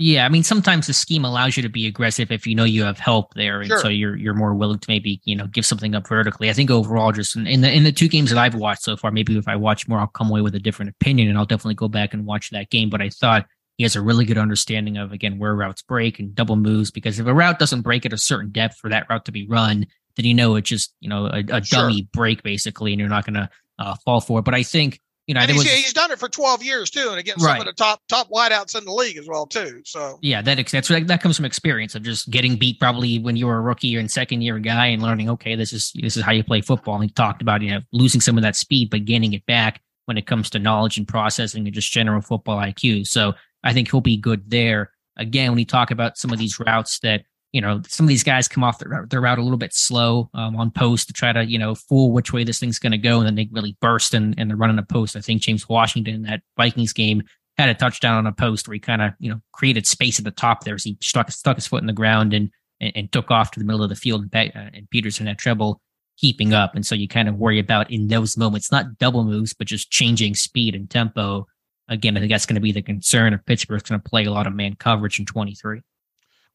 Yeah, 0.00 0.24
I 0.24 0.28
mean 0.28 0.44
sometimes 0.44 0.86
the 0.86 0.92
scheme 0.92 1.24
allows 1.24 1.56
you 1.56 1.62
to 1.64 1.68
be 1.68 1.88
aggressive 1.88 2.30
if 2.30 2.46
you 2.46 2.54
know 2.54 2.62
you 2.62 2.84
have 2.84 3.00
help 3.00 3.34
there, 3.34 3.60
and 3.60 3.66
sure. 3.66 3.80
so 3.80 3.88
you're 3.88 4.14
you're 4.14 4.32
more 4.32 4.54
willing 4.54 4.78
to 4.78 4.86
maybe 4.88 5.20
you 5.24 5.34
know 5.34 5.48
give 5.48 5.66
something 5.66 5.92
up 5.96 6.06
vertically. 6.06 6.48
I 6.48 6.52
think 6.52 6.70
overall, 6.70 7.10
just 7.10 7.34
in, 7.34 7.48
in, 7.48 7.62
the 7.62 7.72
in 7.72 7.82
the 7.82 7.90
two 7.90 8.06
games 8.06 8.30
that 8.30 8.38
I've 8.38 8.54
watched 8.54 8.82
so 8.82 8.96
far, 8.96 9.10
maybe 9.10 9.36
if 9.36 9.48
I 9.48 9.56
watch 9.56 9.88
more, 9.88 9.98
I'll 9.98 10.06
come 10.06 10.30
away 10.30 10.40
with 10.40 10.54
a 10.54 10.60
different 10.60 10.90
opinion, 10.90 11.28
and 11.28 11.36
I'll 11.36 11.46
definitely 11.46 11.74
go 11.74 11.88
back 11.88 12.14
and 12.14 12.24
watch 12.24 12.50
that 12.50 12.70
game. 12.70 12.90
But 12.90 13.02
I 13.02 13.08
thought 13.08 13.46
he 13.76 13.82
has 13.82 13.96
a 13.96 14.00
really 14.00 14.24
good 14.24 14.38
understanding 14.38 14.98
of 14.98 15.10
again 15.10 15.40
where 15.40 15.56
routes 15.56 15.82
break 15.82 16.20
and 16.20 16.32
double 16.32 16.54
moves 16.54 16.92
because 16.92 17.18
if 17.18 17.26
a 17.26 17.34
route 17.34 17.58
doesn't 17.58 17.82
break 17.82 18.06
at 18.06 18.12
a 18.12 18.18
certain 18.18 18.52
depth 18.52 18.76
for 18.76 18.88
that 18.90 19.10
route 19.10 19.24
to 19.24 19.32
be 19.32 19.48
run, 19.48 19.84
then 20.14 20.26
you 20.26 20.34
know 20.34 20.54
it's 20.54 20.68
just 20.68 20.94
you 21.00 21.08
know 21.08 21.26
a, 21.26 21.42
a 21.48 21.64
sure. 21.64 21.88
dummy 21.88 22.08
break 22.12 22.44
basically, 22.44 22.92
and 22.92 23.00
you're 23.00 23.08
not 23.08 23.26
going 23.26 23.34
to 23.34 23.50
uh, 23.80 23.96
fall 24.04 24.20
for 24.20 24.38
it. 24.38 24.44
But 24.44 24.54
I 24.54 24.62
think 24.62 25.00
you 25.28 25.34
know, 25.34 25.40
and 25.40 25.50
he's, 25.50 25.58
was, 25.58 25.70
he's 25.70 25.92
done 25.92 26.10
it 26.10 26.18
for 26.18 26.26
12 26.26 26.62
years 26.62 26.88
too, 26.88 27.10
and 27.10 27.18
against 27.18 27.44
right. 27.44 27.58
some 27.58 27.60
of 27.60 27.66
the 27.66 27.74
top 27.74 28.00
top 28.08 28.30
wideouts 28.30 28.76
in 28.76 28.86
the 28.86 28.92
league 28.92 29.18
as 29.18 29.28
well 29.28 29.46
too. 29.46 29.82
So 29.84 30.18
yeah, 30.22 30.40
that 30.40 30.66
that's 30.66 30.88
that 30.88 31.20
comes 31.20 31.36
from 31.36 31.44
experience 31.44 31.94
of 31.94 32.02
just 32.02 32.30
getting 32.30 32.56
beat 32.56 32.80
probably 32.80 33.18
when 33.18 33.36
you 33.36 33.46
were 33.46 33.58
a 33.58 33.60
rookie 33.60 33.94
or 33.94 34.00
in 34.00 34.08
second 34.08 34.40
year 34.40 34.58
guy 34.58 34.86
and 34.86 35.02
learning. 35.02 35.28
Okay, 35.28 35.54
this 35.54 35.74
is 35.74 35.92
this 35.96 36.16
is 36.16 36.22
how 36.22 36.32
you 36.32 36.42
play 36.42 36.62
football. 36.62 36.94
And 36.94 37.04
he 37.04 37.10
talked 37.10 37.42
about 37.42 37.60
you 37.60 37.72
know 37.72 37.80
losing 37.92 38.22
some 38.22 38.38
of 38.38 38.42
that 38.42 38.56
speed 38.56 38.88
but 38.88 39.04
gaining 39.04 39.34
it 39.34 39.44
back 39.44 39.82
when 40.06 40.16
it 40.16 40.26
comes 40.26 40.48
to 40.50 40.58
knowledge 40.58 40.96
and 40.96 41.06
processing 41.06 41.66
and 41.66 41.74
just 41.74 41.92
general 41.92 42.22
football 42.22 42.56
IQ. 42.56 43.06
So 43.06 43.34
I 43.62 43.74
think 43.74 43.90
he'll 43.90 44.00
be 44.00 44.16
good 44.16 44.50
there. 44.50 44.92
Again, 45.18 45.50
when 45.50 45.58
you 45.58 45.66
talk 45.66 45.90
about 45.90 46.16
some 46.16 46.32
of 46.32 46.38
these 46.38 46.58
routes 46.58 47.00
that 47.00 47.24
you 47.52 47.60
know, 47.60 47.80
some 47.86 48.04
of 48.04 48.08
these 48.08 48.22
guys 48.22 48.46
come 48.46 48.62
off 48.62 48.78
their, 48.78 49.06
their 49.08 49.20
route 49.20 49.38
a 49.38 49.42
little 49.42 49.58
bit 49.58 49.72
slow 49.72 50.28
um, 50.34 50.56
on 50.56 50.70
post 50.70 51.06
to 51.06 51.14
try 51.14 51.32
to, 51.32 51.44
you 51.44 51.58
know, 51.58 51.74
fool 51.74 52.12
which 52.12 52.32
way 52.32 52.44
this 52.44 52.60
thing's 52.60 52.78
going 52.78 52.92
to 52.92 52.98
go. 52.98 53.18
And 53.18 53.26
then 53.26 53.34
they 53.36 53.48
really 53.50 53.76
burst 53.80 54.12
and, 54.12 54.34
and 54.38 54.50
they're 54.50 54.56
running 54.56 54.78
a 54.78 54.82
post. 54.82 55.16
I 55.16 55.20
think 55.20 55.40
James 55.40 55.68
Washington 55.68 56.14
in 56.14 56.22
that 56.22 56.42
Vikings 56.56 56.92
game 56.92 57.22
had 57.56 57.70
a 57.70 57.74
touchdown 57.74 58.18
on 58.18 58.26
a 58.26 58.32
post 58.32 58.68
where 58.68 58.74
he 58.74 58.80
kind 58.80 59.00
of, 59.00 59.12
you 59.18 59.30
know, 59.30 59.40
created 59.52 59.86
space 59.86 60.18
at 60.18 60.24
the 60.24 60.30
top 60.30 60.64
there. 60.64 60.76
So 60.76 60.90
he 60.90 60.98
stuck, 61.00 61.30
stuck 61.30 61.56
his 61.56 61.66
foot 61.66 61.80
in 61.80 61.86
the 61.86 61.92
ground 61.92 62.34
and, 62.34 62.50
and, 62.80 62.92
and 62.94 63.12
took 63.12 63.30
off 63.30 63.50
to 63.52 63.58
the 63.58 63.64
middle 63.64 63.82
of 63.82 63.88
the 63.88 63.96
field. 63.96 64.28
And, 64.30 64.52
uh, 64.54 64.80
Peterson 64.90 65.26
had 65.26 65.38
trouble 65.38 65.80
keeping 66.18 66.52
up. 66.52 66.74
And 66.74 66.84
so 66.84 66.94
you 66.94 67.08
kind 67.08 67.28
of 67.28 67.36
worry 67.36 67.58
about 67.58 67.90
in 67.90 68.08
those 68.08 68.36
moments, 68.36 68.70
not 68.70 68.98
double 68.98 69.24
moves, 69.24 69.54
but 69.54 69.66
just 69.66 69.90
changing 69.90 70.34
speed 70.34 70.74
and 70.74 70.90
tempo. 70.90 71.46
Again, 71.88 72.16
I 72.16 72.20
think 72.20 72.30
that's 72.30 72.44
going 72.44 72.56
to 72.56 72.60
be 72.60 72.72
the 72.72 72.82
concern 72.82 73.32
if 73.32 73.46
Pittsburgh's 73.46 73.84
going 73.84 74.00
to 74.00 74.08
play 74.08 74.26
a 74.26 74.32
lot 74.32 74.46
of 74.46 74.54
man 74.54 74.74
coverage 74.74 75.18
in 75.18 75.24
23 75.24 75.80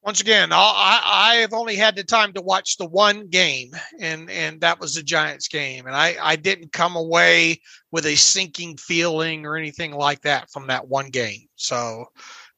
once 0.03 0.19
again, 0.19 0.49
I, 0.51 1.01
I 1.05 1.35
have 1.35 1.53
only 1.53 1.77
had 1.77 1.95
the 1.95 2.03
time 2.03 2.33
to 2.33 2.41
watch 2.41 2.77
the 2.77 2.85
one 2.85 3.27
game, 3.27 3.71
and 3.99 4.29
and 4.29 4.59
that 4.61 4.79
was 4.79 4.93
the 4.93 5.03
Giants 5.03 5.47
game, 5.47 5.87
and 5.87 5.95
I 5.95 6.17
I 6.21 6.35
didn't 6.35 6.73
come 6.73 6.95
away 6.97 7.61
with 7.91 8.05
a 8.05 8.15
sinking 8.15 8.77
feeling 8.77 9.45
or 9.45 9.55
anything 9.55 9.93
like 9.93 10.21
that 10.21 10.51
from 10.51 10.67
that 10.67 10.87
one 10.87 11.09
game. 11.09 11.47
So 11.55 12.05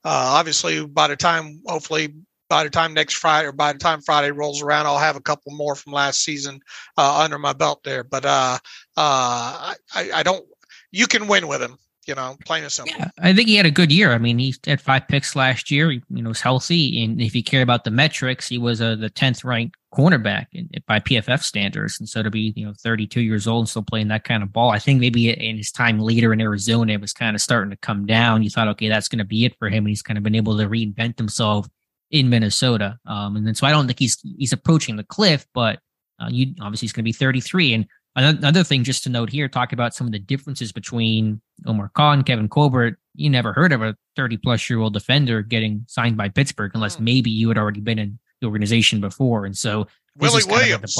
uh, 0.04 0.38
obviously, 0.38 0.86
by 0.88 1.08
the 1.08 1.16
time 1.16 1.62
hopefully 1.68 2.16
by 2.50 2.64
the 2.64 2.70
time 2.70 2.94
next 2.94 3.16
Friday 3.16 3.48
or 3.48 3.52
by 3.52 3.74
the 3.74 3.80
time 3.80 4.02
Friday 4.02 4.32
rolls 4.32 4.64
around, 4.64 4.88
I'll 4.88 4.98
have 4.98 5.16
a 5.16 5.22
couple 5.22 5.52
more 5.54 5.76
from 5.76 5.94
last 5.94 6.24
season 6.24 6.60
uh, 6.98 7.22
under 7.24 7.38
my 7.38 7.54
belt 7.54 7.84
there. 7.84 8.04
But 8.04 8.26
uh, 8.26 8.58
uh, 8.98 9.74
I, 9.94 10.10
I 10.14 10.24
don't. 10.24 10.46
You 10.92 11.08
can 11.08 11.28
win 11.28 11.48
with 11.48 11.62
him 11.62 11.78
you 12.06 12.16
know, 12.16 12.38
plain 12.46 12.64
and 12.64 12.72
simple. 12.72 12.96
Yeah, 12.98 13.10
I 13.20 13.34
think 13.34 13.48
he 13.48 13.56
had 13.56 13.66
a 13.66 13.72
good 13.72 13.92
year. 13.92 14.14
I 14.14 14.18
mean, 14.18 14.38
he 14.38 14.56
had 14.66 14.80
five 14.80 15.08
picks 15.08 15.36
last 15.36 15.72
year. 15.72 15.90
He, 15.92 16.02
you 16.10 16.22
know, 16.22 16.30
was 16.30 16.42
healthy, 16.42 17.04
and 17.04 17.20
if 17.22 17.36
you 17.36 17.44
care 17.44 17.62
about 17.62 17.84
the 17.84 17.92
metrics, 17.92 18.48
he 18.48 18.58
was 18.58 18.82
uh, 18.82 18.96
the 18.96 19.10
tenth 19.10 19.44
ranked 19.44 19.76
cornerback 19.94 20.48
in, 20.52 20.70
by 20.88 21.00
PFF 21.00 21.42
standards. 21.42 22.00
And 22.00 22.08
so 22.08 22.22
to 22.22 22.30
be, 22.30 22.54
you 22.56 22.66
know, 22.66 22.74
32 22.78 23.22
years 23.22 23.48
old 23.48 23.62
and 23.62 23.70
still 23.70 23.84
playing 23.84 24.10
that 24.10 24.24
kind 24.24 24.44
of 24.44 24.52
ball, 24.52 24.72
I 24.72 24.80
think 24.80 25.00
maybe 25.00 25.30
in 25.30 25.58
his 25.58 25.72
time 25.72 26.00
later 26.00 26.34
in 26.34 26.42
Arizona, 26.42 26.94
it 26.94 27.02
was 27.02 27.14
kind 27.14 27.36
of 27.36 27.42
starting 27.42 27.72
to 27.72 27.78
come 27.78 28.06
down. 28.06 28.44
You 28.44 28.50
thought, 28.50 28.68
okay, 28.70 28.90
that's 28.90 29.08
going 29.08 29.20
to 29.20 29.26
be 29.26 29.46
it 29.46 29.58
for 29.58 29.70
him, 29.70 29.86
and 29.86 29.90
he's 29.90 30.04
kind 30.04 30.18
of 30.18 30.24
been 30.24 30.36
able 30.36 30.58
to 30.58 30.68
reinvent 30.68 31.18
himself 31.18 31.68
in 32.12 32.30
Minnesota. 32.30 32.98
Um, 33.06 33.36
and 33.36 33.48
then 33.48 33.56
so 33.56 33.66
I 33.68 33.72
don't 33.72 33.88
think 33.88 34.00
he's 34.00 34.20
he's 34.38 34.54
approaching 34.54 34.96
the 34.96 35.04
cliff, 35.04 35.46
but 35.54 35.80
uh, 36.20 36.30
you 36.30 36.54
obviously 36.62 36.86
he's 36.86 36.94
going 36.94 37.04
to 37.04 37.10
be 37.10 37.14
33 37.14 37.74
and 37.74 37.86
Another 38.18 38.64
thing, 38.64 38.86
just 38.86 39.04
to 39.04 39.10
note 39.10 39.30
here, 39.30 39.50
talk 39.50 39.74
about 39.74 39.94
some 39.94 40.08
of 40.08 40.14
the 40.14 40.20
differences 40.20 40.72
between 40.72 41.42
Omar 41.66 41.92
Khan, 41.94 42.24
Kevin 42.24 42.48
Colbert. 42.48 42.98
You 43.14 43.30
never 43.30 43.52
heard 43.52 43.74
of 43.74 43.82
a 43.82 43.98
30 44.16 44.38
plus 44.38 44.70
year 44.70 44.80
old 44.80 44.94
defender 44.94 45.42
getting 45.42 45.84
signed 45.88 46.16
by 46.16 46.30
Pittsburgh 46.30 46.72
unless 46.76 46.96
hmm. 46.96 47.04
maybe 47.04 47.30
you 47.30 47.50
had 47.50 47.58
already 47.58 47.82
been 47.82 48.00
in 48.00 48.18
the 48.40 48.48
organization 48.48 49.02
before. 49.02 49.46
And 49.46 49.58
so, 49.58 49.88
Willie 50.18 50.44
Williams. 50.48 50.98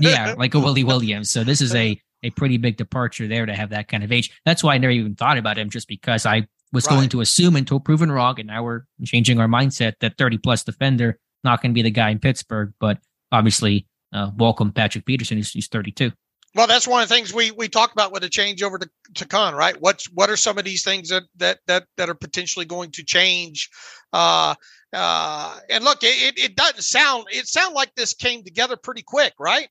yeah, 0.00 0.34
like 0.38 0.54
a 0.54 0.60
Willie 0.60 0.84
Williams. 0.84 1.30
So, 1.30 1.44
this 1.44 1.62
is 1.62 1.74
a, 1.74 1.98
a 2.22 2.30
pretty 2.30 2.58
big 2.58 2.76
departure 2.76 3.26
there 3.26 3.46
to 3.46 3.54
have 3.54 3.70
that 3.70 3.88
kind 3.88 4.04
of 4.04 4.12
age. 4.12 4.30
That's 4.44 4.62
why 4.62 4.74
I 4.74 4.78
never 4.78 4.90
even 4.90 5.14
thought 5.14 5.38
about 5.38 5.56
him, 5.56 5.70
just 5.70 5.88
because 5.88 6.26
I 6.26 6.46
was 6.72 6.86
right. 6.86 6.96
going 6.96 7.08
to 7.10 7.22
assume 7.22 7.56
until 7.56 7.80
proven 7.80 8.12
wrong. 8.12 8.38
And 8.38 8.48
now 8.48 8.62
we're 8.64 8.82
changing 9.02 9.40
our 9.40 9.48
mindset 9.48 9.94
that 10.00 10.18
30 10.18 10.36
plus 10.36 10.62
defender, 10.62 11.18
not 11.42 11.62
going 11.62 11.72
to 11.72 11.74
be 11.74 11.82
the 11.82 11.90
guy 11.90 12.10
in 12.10 12.18
Pittsburgh. 12.18 12.74
But 12.78 12.98
obviously, 13.32 13.86
uh, 14.12 14.30
welcome 14.36 14.72
Patrick 14.72 15.06
Peterson. 15.06 15.38
He's, 15.38 15.52
he's 15.52 15.68
32. 15.68 16.12
Well, 16.54 16.66
that's 16.66 16.88
one 16.88 17.02
of 17.02 17.08
the 17.08 17.14
things 17.14 17.32
we 17.32 17.52
we 17.52 17.68
talked 17.68 17.92
about 17.92 18.12
with 18.12 18.22
the 18.22 18.28
change 18.28 18.62
over 18.62 18.78
to, 18.78 18.90
to 19.14 19.26
Khan, 19.26 19.54
right? 19.54 19.76
What's 19.80 20.06
what 20.06 20.30
are 20.30 20.36
some 20.36 20.58
of 20.58 20.64
these 20.64 20.82
things 20.82 21.08
that 21.10 21.22
that 21.36 21.58
that 21.66 21.84
that 21.96 22.08
are 22.08 22.14
potentially 22.14 22.66
going 22.66 22.90
to 22.92 23.04
change? 23.04 23.70
Uh, 24.12 24.54
uh, 24.92 25.58
and 25.68 25.84
look, 25.84 25.98
it, 26.02 26.36
it 26.36 26.56
doesn't 26.56 26.82
sound 26.82 27.26
it 27.30 27.46
sound 27.46 27.74
like 27.74 27.94
this 27.94 28.14
came 28.14 28.42
together 28.42 28.76
pretty 28.76 29.02
quick, 29.02 29.34
right? 29.38 29.68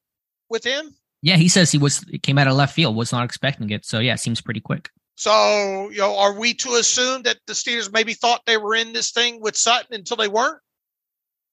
With 0.50 0.64
him. 0.64 0.96
Yeah, 1.22 1.36
he 1.36 1.50
says 1.50 1.72
he 1.72 1.78
was 1.78 2.06
it 2.12 2.24
came 2.24 2.38
out 2.38 2.48
of 2.48 2.56
left 2.56 2.74
field, 2.74 2.96
was 2.96 3.12
not 3.12 3.26
expecting 3.26 3.70
it. 3.72 3.86
So 3.86 4.00
yeah, 4.00 4.14
it 4.14 4.20
seems 4.20 4.40
pretty 4.40 4.62
quick. 4.62 4.90
So, 5.16 5.90
you 5.90 5.98
know, 5.98 6.18
are 6.18 6.40
we 6.40 6.54
to 6.54 6.76
assume 6.76 7.24
that 7.24 7.40
the 7.46 7.52
Steelers 7.52 7.92
maybe 7.92 8.14
thought 8.14 8.46
they 8.46 8.56
were 8.56 8.74
in 8.74 8.94
this 8.94 9.12
thing 9.12 9.42
with 9.42 9.58
Sutton 9.58 9.94
until 9.94 10.16
they 10.16 10.30
weren't? 10.30 10.62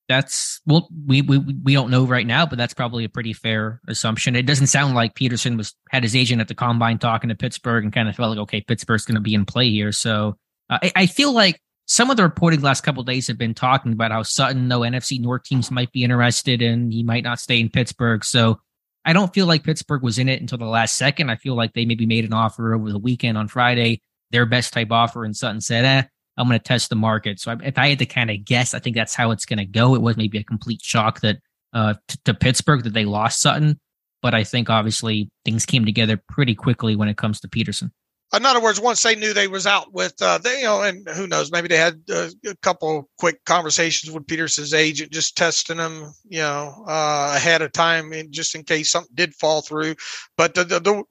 That's 0.09 0.61
well 0.67 0.89
we, 1.07 1.21
we 1.23 1.39
we 1.39 1.73
don't 1.73 1.91
know 1.91 2.05
right 2.05 2.27
now 2.27 2.47
but 2.47 2.57
that's 2.57 2.75
probably 2.75 3.05
a 3.05 3.09
pretty 3.09 3.33
fair 3.33 3.81
assumption 3.89 4.37
it 4.37 4.47
doesn't 4.47 4.69
sound 4.69 4.95
like 4.95 5.15
peterson 5.15 5.57
was 5.57 5.75
had 5.91 6.03
his 6.03 6.15
agent 6.15 6.41
at 6.41 6.49
the 6.49 6.55
combine 6.55 6.99
talking 6.99 7.29
to 7.29 7.35
pittsburgh 7.35 7.83
and 7.83 7.93
kind 7.93 8.09
of 8.09 8.15
felt 8.15 8.31
like 8.31 8.39
okay 8.39 8.61
pittsburgh's 8.61 9.05
going 9.05 9.17
to 9.17 9.21
be 9.21 9.35
in 9.35 9.45
play 9.45 9.69
here 9.69 9.91
so 9.91 10.37
Uh, 10.71 10.79
I, 10.83 10.93
I, 10.97 11.07
feel 11.07 11.33
like 11.33 11.61
some 11.87 12.11
of 12.11 12.17
the 12.17 12.23
reporting 12.23 12.61
last 12.61 12.83
couple 12.83 13.03
days 13.05 13.29
have 13.29 13.39
been 13.39 13.55
talking 13.55 13.93
about 13.93 14.11
how 14.11 14.23
Sutton, 14.23 14.69
no 14.69 14.81
NFC 14.81 15.21
North 15.21 15.45
teams 15.45 15.71
might 15.71 15.93
be 15.93 16.03
interested 16.03 16.63
and 16.63 16.93
he 16.93 17.03
might 17.03 17.23
not 17.23 17.39
stay 17.41 17.61
in 17.61 17.69
Pittsburgh. 17.69 18.25
So 18.25 18.59
I 19.05 19.13
don't 19.13 19.33
feel 19.33 19.47
like 19.47 19.63
Pittsburgh 19.63 20.03
was 20.03 20.19
in 20.19 20.29
it 20.29 20.41
until 20.41 20.59
the 20.59 20.65
last 20.65 20.97
second. 20.97 21.31
I 21.31 21.37
feel 21.37 21.55
like 21.55 21.73
they 21.75 21.85
maybe 21.85 22.07
made 22.07 22.25
an 22.25 22.33
offer 22.33 22.75
over 22.75 22.91
the 22.91 22.99
weekend 22.99 23.39
on 23.39 23.47
Friday, 23.47 24.01
their 24.33 24.47
best 24.47 24.73
type 24.73 24.91
offer, 24.91 25.25
and 25.25 25.37
Sutton 25.37 25.61
said, 25.61 25.85
eh, 25.85 26.03
I'm 26.37 26.49
going 26.49 26.59
to 26.59 26.63
test 26.63 26.91
the 26.91 26.97
market. 26.97 27.41
So 27.41 27.57
if 27.63 27.79
I 27.79 27.89
had 27.89 27.99
to 28.01 28.07
kind 28.07 28.31
of 28.31 28.45
guess, 28.45 28.75
I 28.75 28.79
think 28.79 28.97
that's 28.97 29.15
how 29.15 29.31
it's 29.31 29.47
going 29.47 29.59
to 29.59 29.65
go. 29.65 29.95
It 29.95 30.03
was 30.03 30.17
maybe 30.17 30.39
a 30.39 30.45
complete 30.45 30.83
shock 30.83 31.21
that 31.21 31.39
uh, 31.73 31.95
t- 32.09 32.19
to 32.25 32.35
Pittsburgh 32.35 32.85
that 32.85 32.93
they 32.93 33.05
lost 33.05 33.41
Sutton, 33.41 33.81
but 34.23 34.35
I 34.35 34.45
think 34.45 34.71
obviously 34.71 35.31
things 35.45 35.67
came 35.67 35.85
together 35.85 36.21
pretty 36.29 36.55
quickly 36.55 36.97
when 36.97 37.09
it 37.09 37.17
comes 37.17 37.41
to 37.41 37.49
Peterson. 37.49 37.93
In 38.35 38.45
other 38.45 38.61
words, 38.61 38.81
once 38.81 39.03
they 39.03 39.15
knew 39.15 39.33
they 39.33 39.47
was 39.47 39.67
out 39.67 39.93
with, 39.93 40.21
uh, 40.21 40.39
they, 40.39 40.59
you 40.59 40.65
know, 40.65 40.83
and 40.83 41.09
who 41.11 41.29
knows, 41.29 41.53
maybe 41.53 41.69
they 41.69 41.77
had 41.77 42.01
uh, 42.13 42.29
a 42.45 42.57
couple 42.57 43.09
quick 43.19 43.45
conversations 43.45 44.13
with 44.13 44.27
Peterson's 44.27 44.75
agent, 44.75 45.13
just 45.13 45.37
testing 45.37 45.77
them, 45.77 46.13
you 46.29 46.41
know, 46.41 46.85
uh, 46.89 47.35
ahead 47.37 47.63
of 47.63 47.71
time, 47.73 48.13
and 48.13 48.33
just 48.33 48.57
in 48.57 48.65
case 48.65 48.91
something 48.91 49.15
did 49.15 49.35
fall 49.35 49.63
through. 49.63 49.95
But 50.37 50.55
the 50.55 50.65
the 50.65 50.81
the, 50.81 51.05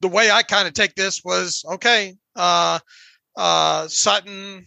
the 0.00 0.08
way 0.08 0.30
I 0.30 0.42
kind 0.42 0.66
of 0.66 0.72
take 0.72 0.94
this 0.94 1.22
was 1.22 1.62
okay. 1.72 2.16
Uh, 2.34 2.78
uh, 3.36 3.88
Sutton, 3.88 4.66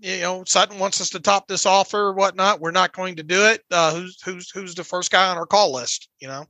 you 0.00 0.20
know, 0.20 0.44
Sutton 0.44 0.78
wants 0.78 1.00
us 1.00 1.10
to 1.10 1.20
top 1.20 1.46
this 1.48 1.66
offer 1.66 1.98
or 1.98 2.14
whatnot. 2.14 2.60
We're 2.60 2.72
not 2.72 2.92
going 2.92 3.16
to 3.16 3.22
do 3.22 3.46
it. 3.46 3.62
Uh, 3.70 3.94
who's 3.94 4.20
who's 4.22 4.50
who's 4.50 4.74
the 4.74 4.84
first 4.84 5.10
guy 5.10 5.28
on 5.28 5.38
our 5.38 5.46
call 5.46 5.72
list? 5.72 6.08
You 6.20 6.28
know. 6.28 6.46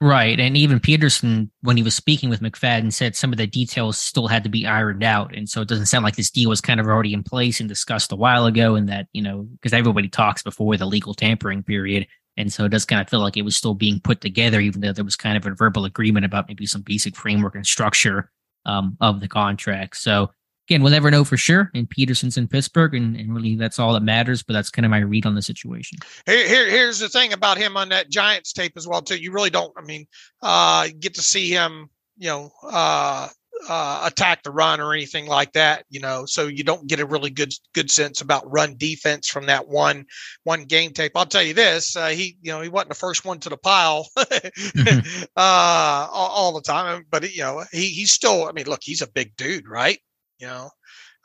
Right. 0.00 0.38
And 0.38 0.56
even 0.56 0.80
Peterson, 0.80 1.50
when 1.62 1.78
he 1.78 1.82
was 1.82 1.94
speaking 1.94 2.28
with 2.28 2.40
McFadden, 2.40 2.92
said 2.92 3.16
some 3.16 3.32
of 3.32 3.38
the 3.38 3.46
details 3.46 3.96
still 3.96 4.26
had 4.26 4.42
to 4.42 4.50
be 4.50 4.66
ironed 4.66 5.02
out. 5.02 5.34
And 5.34 5.48
so 5.48 5.62
it 5.62 5.68
doesn't 5.68 5.86
sound 5.86 6.04
like 6.04 6.16
this 6.16 6.30
deal 6.30 6.50
was 6.50 6.60
kind 6.60 6.78
of 6.78 6.86
already 6.86 7.14
in 7.14 7.22
place 7.22 7.58
and 7.58 7.68
discussed 7.68 8.12
a 8.12 8.16
while 8.16 8.44
ago. 8.44 8.74
And 8.74 8.88
that, 8.88 9.06
you 9.12 9.22
know, 9.22 9.48
because 9.52 9.72
everybody 9.72 10.08
talks 10.08 10.42
before 10.42 10.76
the 10.76 10.84
legal 10.84 11.14
tampering 11.14 11.62
period. 11.62 12.06
And 12.36 12.52
so 12.52 12.64
it 12.64 12.70
does 12.70 12.84
kind 12.84 13.00
of 13.00 13.08
feel 13.08 13.20
like 13.20 13.38
it 13.38 13.46
was 13.46 13.56
still 13.56 13.74
being 13.74 14.00
put 14.00 14.20
together, 14.20 14.60
even 14.60 14.82
though 14.82 14.92
there 14.92 15.04
was 15.04 15.16
kind 15.16 15.36
of 15.36 15.46
a 15.46 15.54
verbal 15.54 15.84
agreement 15.86 16.26
about 16.26 16.48
maybe 16.48 16.66
some 16.66 16.82
basic 16.82 17.16
framework 17.16 17.54
and 17.54 17.66
structure 17.66 18.30
um, 18.66 18.98
of 19.00 19.20
the 19.20 19.28
contract. 19.28 19.96
So 19.96 20.32
again, 20.68 20.82
we'll 20.82 20.92
never 20.92 21.10
know 21.10 21.24
for 21.24 21.36
sure. 21.36 21.70
And 21.74 21.88
Peterson's 21.88 22.36
in 22.36 22.48
Pittsburgh, 22.48 22.94
and, 22.94 23.16
and 23.16 23.34
really 23.34 23.56
that's 23.56 23.78
all 23.78 23.92
that 23.92 24.02
matters. 24.02 24.42
But 24.42 24.54
that's 24.54 24.70
kind 24.70 24.84
of 24.84 24.90
my 24.90 24.98
read 24.98 25.26
on 25.26 25.34
the 25.34 25.42
situation. 25.42 25.98
Here, 26.26 26.46
here, 26.46 26.70
here's 26.70 26.98
the 26.98 27.08
thing 27.08 27.32
about 27.32 27.58
him 27.58 27.76
on 27.76 27.90
that 27.90 28.10
Giants 28.10 28.52
tape 28.52 28.72
as 28.76 28.86
well 28.86 29.02
too. 29.02 29.16
You 29.16 29.32
really 29.32 29.50
don't. 29.50 29.72
I 29.76 29.82
mean, 29.82 30.06
uh, 30.42 30.88
get 30.98 31.14
to 31.14 31.22
see 31.22 31.50
him, 31.50 31.88
you 32.16 32.28
know, 32.28 32.50
uh, 32.62 33.28
uh, 33.68 34.02
attack 34.04 34.42
the 34.42 34.50
run 34.50 34.80
or 34.80 34.92
anything 34.92 35.26
like 35.26 35.52
that. 35.52 35.84
You 35.90 36.00
know, 36.00 36.24
so 36.26 36.46
you 36.46 36.64
don't 36.64 36.86
get 36.86 37.00
a 37.00 37.06
really 37.06 37.30
good 37.30 37.52
good 37.74 37.90
sense 37.90 38.20
about 38.20 38.50
run 38.50 38.76
defense 38.76 39.28
from 39.28 39.46
that 39.46 39.68
one 39.68 40.06
one 40.44 40.64
game 40.64 40.92
tape. 40.92 41.12
I'll 41.14 41.26
tell 41.26 41.42
you 41.42 41.54
this: 41.54 41.96
uh, 41.96 42.08
he, 42.08 42.36
you 42.42 42.52
know, 42.52 42.60
he 42.60 42.68
wasn't 42.68 42.90
the 42.90 42.94
first 42.94 43.24
one 43.24 43.38
to 43.40 43.48
the 43.48 43.56
pile 43.56 44.08
mm-hmm. 44.18 45.22
uh, 45.36 46.08
all, 46.10 46.30
all, 46.30 46.52
the 46.52 46.62
time, 46.62 47.04
but 47.10 47.34
you 47.34 47.42
know, 47.42 47.64
he 47.70 47.88
he's 47.88 48.12
still. 48.12 48.48
I 48.48 48.52
mean, 48.52 48.66
look, 48.66 48.80
he's 48.82 49.02
a 49.02 49.10
big 49.10 49.36
dude, 49.36 49.68
right? 49.68 49.98
You 50.44 50.50
know, 50.50 50.70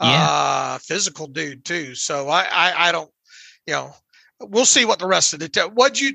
yeah. 0.01 0.27
uh, 0.29 0.77
physical 0.77 1.27
dude 1.27 1.65
too. 1.65 1.93
So 1.93 2.29
I, 2.29 2.43
I, 2.49 2.87
I 2.87 2.91
don't, 2.93 3.11
you 3.67 3.73
know, 3.73 3.91
we'll 4.39 4.65
see 4.65 4.85
what 4.85 4.99
the 4.99 5.07
rest 5.07 5.33
of 5.33 5.41
the, 5.41 5.49
t- 5.49 5.59
what 5.61 5.99
you, 5.99 6.13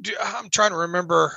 do, 0.00 0.12
I'm 0.22 0.48
trying 0.50 0.70
to 0.70 0.76
remember 0.76 1.32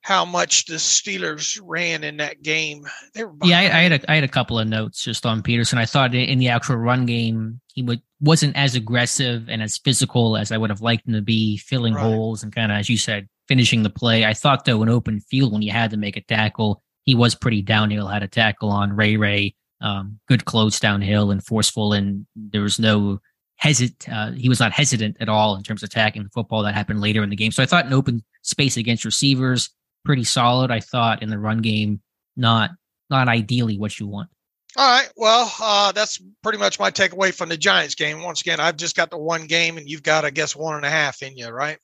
how 0.00 0.24
much 0.24 0.64
the 0.64 0.76
Steelers 0.76 1.60
ran 1.62 2.02
in 2.02 2.16
that 2.16 2.42
game. 2.42 2.86
yeah, 3.14 3.58
I, 3.58 3.62
I, 3.62 3.82
had 3.82 3.92
a, 3.92 4.10
I 4.10 4.14
had 4.14 4.24
a 4.24 4.28
couple 4.28 4.58
of 4.58 4.66
notes 4.66 5.04
just 5.04 5.26
on 5.26 5.42
Peterson. 5.42 5.78
I 5.78 5.84
thought 5.84 6.14
in 6.14 6.38
the 6.38 6.48
actual 6.48 6.76
run 6.76 7.04
game, 7.04 7.60
he 7.74 7.82
would, 7.82 8.00
wasn't 8.20 8.56
as 8.56 8.74
aggressive 8.74 9.50
and 9.50 9.62
as 9.62 9.76
physical 9.76 10.38
as 10.38 10.50
I 10.50 10.56
would 10.56 10.70
have 10.70 10.80
liked 10.80 11.06
him 11.06 11.12
to 11.12 11.20
be, 11.20 11.58
filling 11.58 11.92
right. 11.92 12.02
holes 12.02 12.42
and 12.42 12.54
kind 12.54 12.72
of, 12.72 12.78
as 12.78 12.88
you 12.88 12.96
said, 12.96 13.28
finishing 13.48 13.82
the 13.82 13.90
play. 13.90 14.24
I 14.24 14.32
thought 14.32 14.64
though, 14.64 14.82
in 14.82 14.88
open 14.88 15.20
field, 15.20 15.52
when 15.52 15.60
you 15.60 15.72
had 15.72 15.90
to 15.90 15.98
make 15.98 16.16
a 16.16 16.22
tackle, 16.22 16.82
he 17.04 17.14
was 17.14 17.34
pretty 17.34 17.60
downhill, 17.60 18.08
had 18.08 18.22
a 18.22 18.28
tackle 18.28 18.70
on 18.70 18.96
Ray 18.96 19.16
Ray 19.16 19.54
um, 19.80 20.18
good 20.28 20.44
close 20.44 20.80
downhill 20.80 21.30
and 21.30 21.44
forceful, 21.44 21.92
and 21.92 22.26
there 22.34 22.62
was 22.62 22.78
no 22.78 23.20
hesit. 23.62 24.08
Uh, 24.10 24.32
he 24.32 24.48
was 24.48 24.60
not 24.60 24.72
hesitant 24.72 25.16
at 25.20 25.28
all 25.28 25.56
in 25.56 25.62
terms 25.62 25.82
of 25.82 25.88
attacking 25.88 26.22
the 26.22 26.30
football 26.30 26.62
that 26.62 26.74
happened 26.74 27.00
later 27.00 27.22
in 27.22 27.30
the 27.30 27.36
game. 27.36 27.52
So 27.52 27.62
I 27.62 27.66
thought 27.66 27.86
an 27.86 27.92
open 27.92 28.22
space 28.42 28.76
against 28.76 29.04
receivers 29.04 29.70
pretty 30.04 30.24
solid. 30.24 30.70
I 30.70 30.80
thought 30.80 31.22
in 31.22 31.28
the 31.28 31.38
run 31.38 31.58
game, 31.58 32.00
not 32.36 32.70
not 33.10 33.28
ideally 33.28 33.78
what 33.78 33.98
you 33.98 34.06
want. 34.06 34.30
All 34.76 34.88
right. 34.88 35.10
Well, 35.16 35.52
uh, 35.60 35.92
that's 35.92 36.20
pretty 36.42 36.58
much 36.58 36.78
my 36.78 36.90
takeaway 36.90 37.34
from 37.34 37.48
the 37.48 37.56
Giants 37.56 37.94
game. 37.94 38.22
Once 38.22 38.40
again, 38.40 38.60
I've 38.60 38.76
just 38.76 38.96
got 38.96 39.10
the 39.10 39.18
one 39.18 39.46
game, 39.46 39.76
and 39.76 39.88
you've 39.88 40.02
got, 40.02 40.24
I 40.24 40.30
guess, 40.30 40.54
one 40.54 40.76
and 40.76 40.84
a 40.84 40.90
half 40.90 41.22
in 41.22 41.36
you, 41.36 41.48
right? 41.48 41.78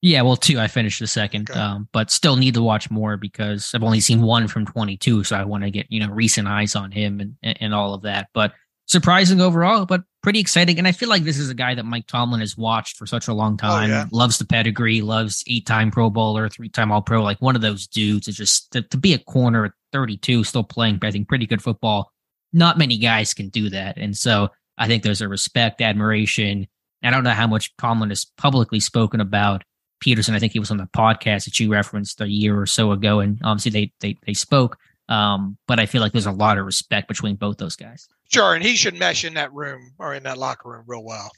Yeah, 0.00 0.22
well, 0.22 0.36
two. 0.36 0.60
I 0.60 0.68
finished 0.68 1.00
the 1.00 1.08
second, 1.08 1.50
okay. 1.50 1.58
um, 1.58 1.88
but 1.92 2.10
still 2.10 2.36
need 2.36 2.54
to 2.54 2.62
watch 2.62 2.88
more 2.90 3.16
because 3.16 3.72
I've 3.74 3.82
only 3.82 4.00
seen 4.00 4.22
one 4.22 4.46
from 4.46 4.64
22, 4.64 5.24
so 5.24 5.36
I 5.36 5.44
want 5.44 5.64
to 5.64 5.70
get 5.70 5.86
you 5.90 6.00
know 6.00 6.12
recent 6.12 6.46
eyes 6.46 6.76
on 6.76 6.92
him 6.92 7.20
and 7.20 7.58
and 7.60 7.74
all 7.74 7.94
of 7.94 8.02
that. 8.02 8.28
But 8.32 8.52
surprising 8.88 9.40
overall, 9.40 9.86
but 9.86 10.02
pretty 10.22 10.40
exciting. 10.40 10.78
And 10.78 10.88
I 10.88 10.92
feel 10.92 11.08
like 11.08 11.22
this 11.22 11.38
is 11.38 11.50
a 11.50 11.54
guy 11.54 11.74
that 11.74 11.84
Mike 11.84 12.06
Tomlin 12.06 12.40
has 12.40 12.56
watched 12.56 12.96
for 12.96 13.06
such 13.06 13.28
a 13.28 13.34
long 13.34 13.54
oh, 13.54 13.56
time. 13.56 13.90
Oh, 13.90 13.92
yeah. 13.92 14.06
Loves 14.10 14.38
the 14.38 14.46
pedigree, 14.46 15.02
loves 15.02 15.44
eight-time 15.46 15.90
Pro 15.90 16.10
Bowler, 16.10 16.48
three-time 16.48 16.90
All-Pro. 16.90 17.22
Like 17.22 17.40
one 17.40 17.54
of 17.54 17.62
those 17.62 17.86
dudes 17.86 18.28
is 18.28 18.36
just 18.36 18.72
to, 18.72 18.82
to 18.82 18.96
be 18.96 19.12
a 19.12 19.18
corner 19.18 19.66
at 19.66 19.72
32, 19.92 20.44
still 20.44 20.64
playing, 20.64 20.98
I 21.02 21.10
think, 21.10 21.28
pretty 21.28 21.46
good 21.46 21.62
football. 21.62 22.10
Not 22.52 22.78
many 22.78 22.98
guys 22.98 23.34
can 23.34 23.50
do 23.50 23.68
that, 23.70 23.98
and 23.98 24.16
so 24.16 24.48
I 24.78 24.86
think 24.86 25.02
there's 25.02 25.20
a 25.20 25.28
respect, 25.28 25.82
admiration. 25.82 26.66
I 27.02 27.10
don't 27.10 27.24
know 27.24 27.30
how 27.30 27.46
much 27.46 27.76
Tomlin 27.76 28.08
has 28.08 28.24
publicly 28.24 28.80
spoken 28.80 29.20
about 29.20 29.64
Peterson. 30.00 30.34
I 30.34 30.38
think 30.38 30.52
he 30.52 30.58
was 30.58 30.70
on 30.70 30.76
the 30.76 30.88
podcast 30.96 31.44
that 31.44 31.58
you 31.58 31.70
referenced 31.70 32.20
a 32.20 32.28
year 32.28 32.60
or 32.60 32.66
so 32.66 32.92
ago, 32.92 33.20
and 33.20 33.38
obviously 33.42 33.70
they 33.70 33.92
they 34.00 34.18
they 34.26 34.34
spoke. 34.34 34.78
Um, 35.08 35.56
but 35.66 35.80
I 35.80 35.86
feel 35.86 36.02
like 36.02 36.12
there's 36.12 36.26
a 36.26 36.32
lot 36.32 36.58
of 36.58 36.66
respect 36.66 37.08
between 37.08 37.36
both 37.36 37.56
those 37.56 37.76
guys. 37.76 38.08
Sure, 38.30 38.54
and 38.54 38.62
he 38.62 38.76
should 38.76 38.98
mesh 38.98 39.24
in 39.24 39.34
that 39.34 39.52
room 39.52 39.92
or 39.98 40.14
in 40.14 40.22
that 40.24 40.38
locker 40.38 40.68
room 40.70 40.84
real 40.86 41.02
well. 41.02 41.30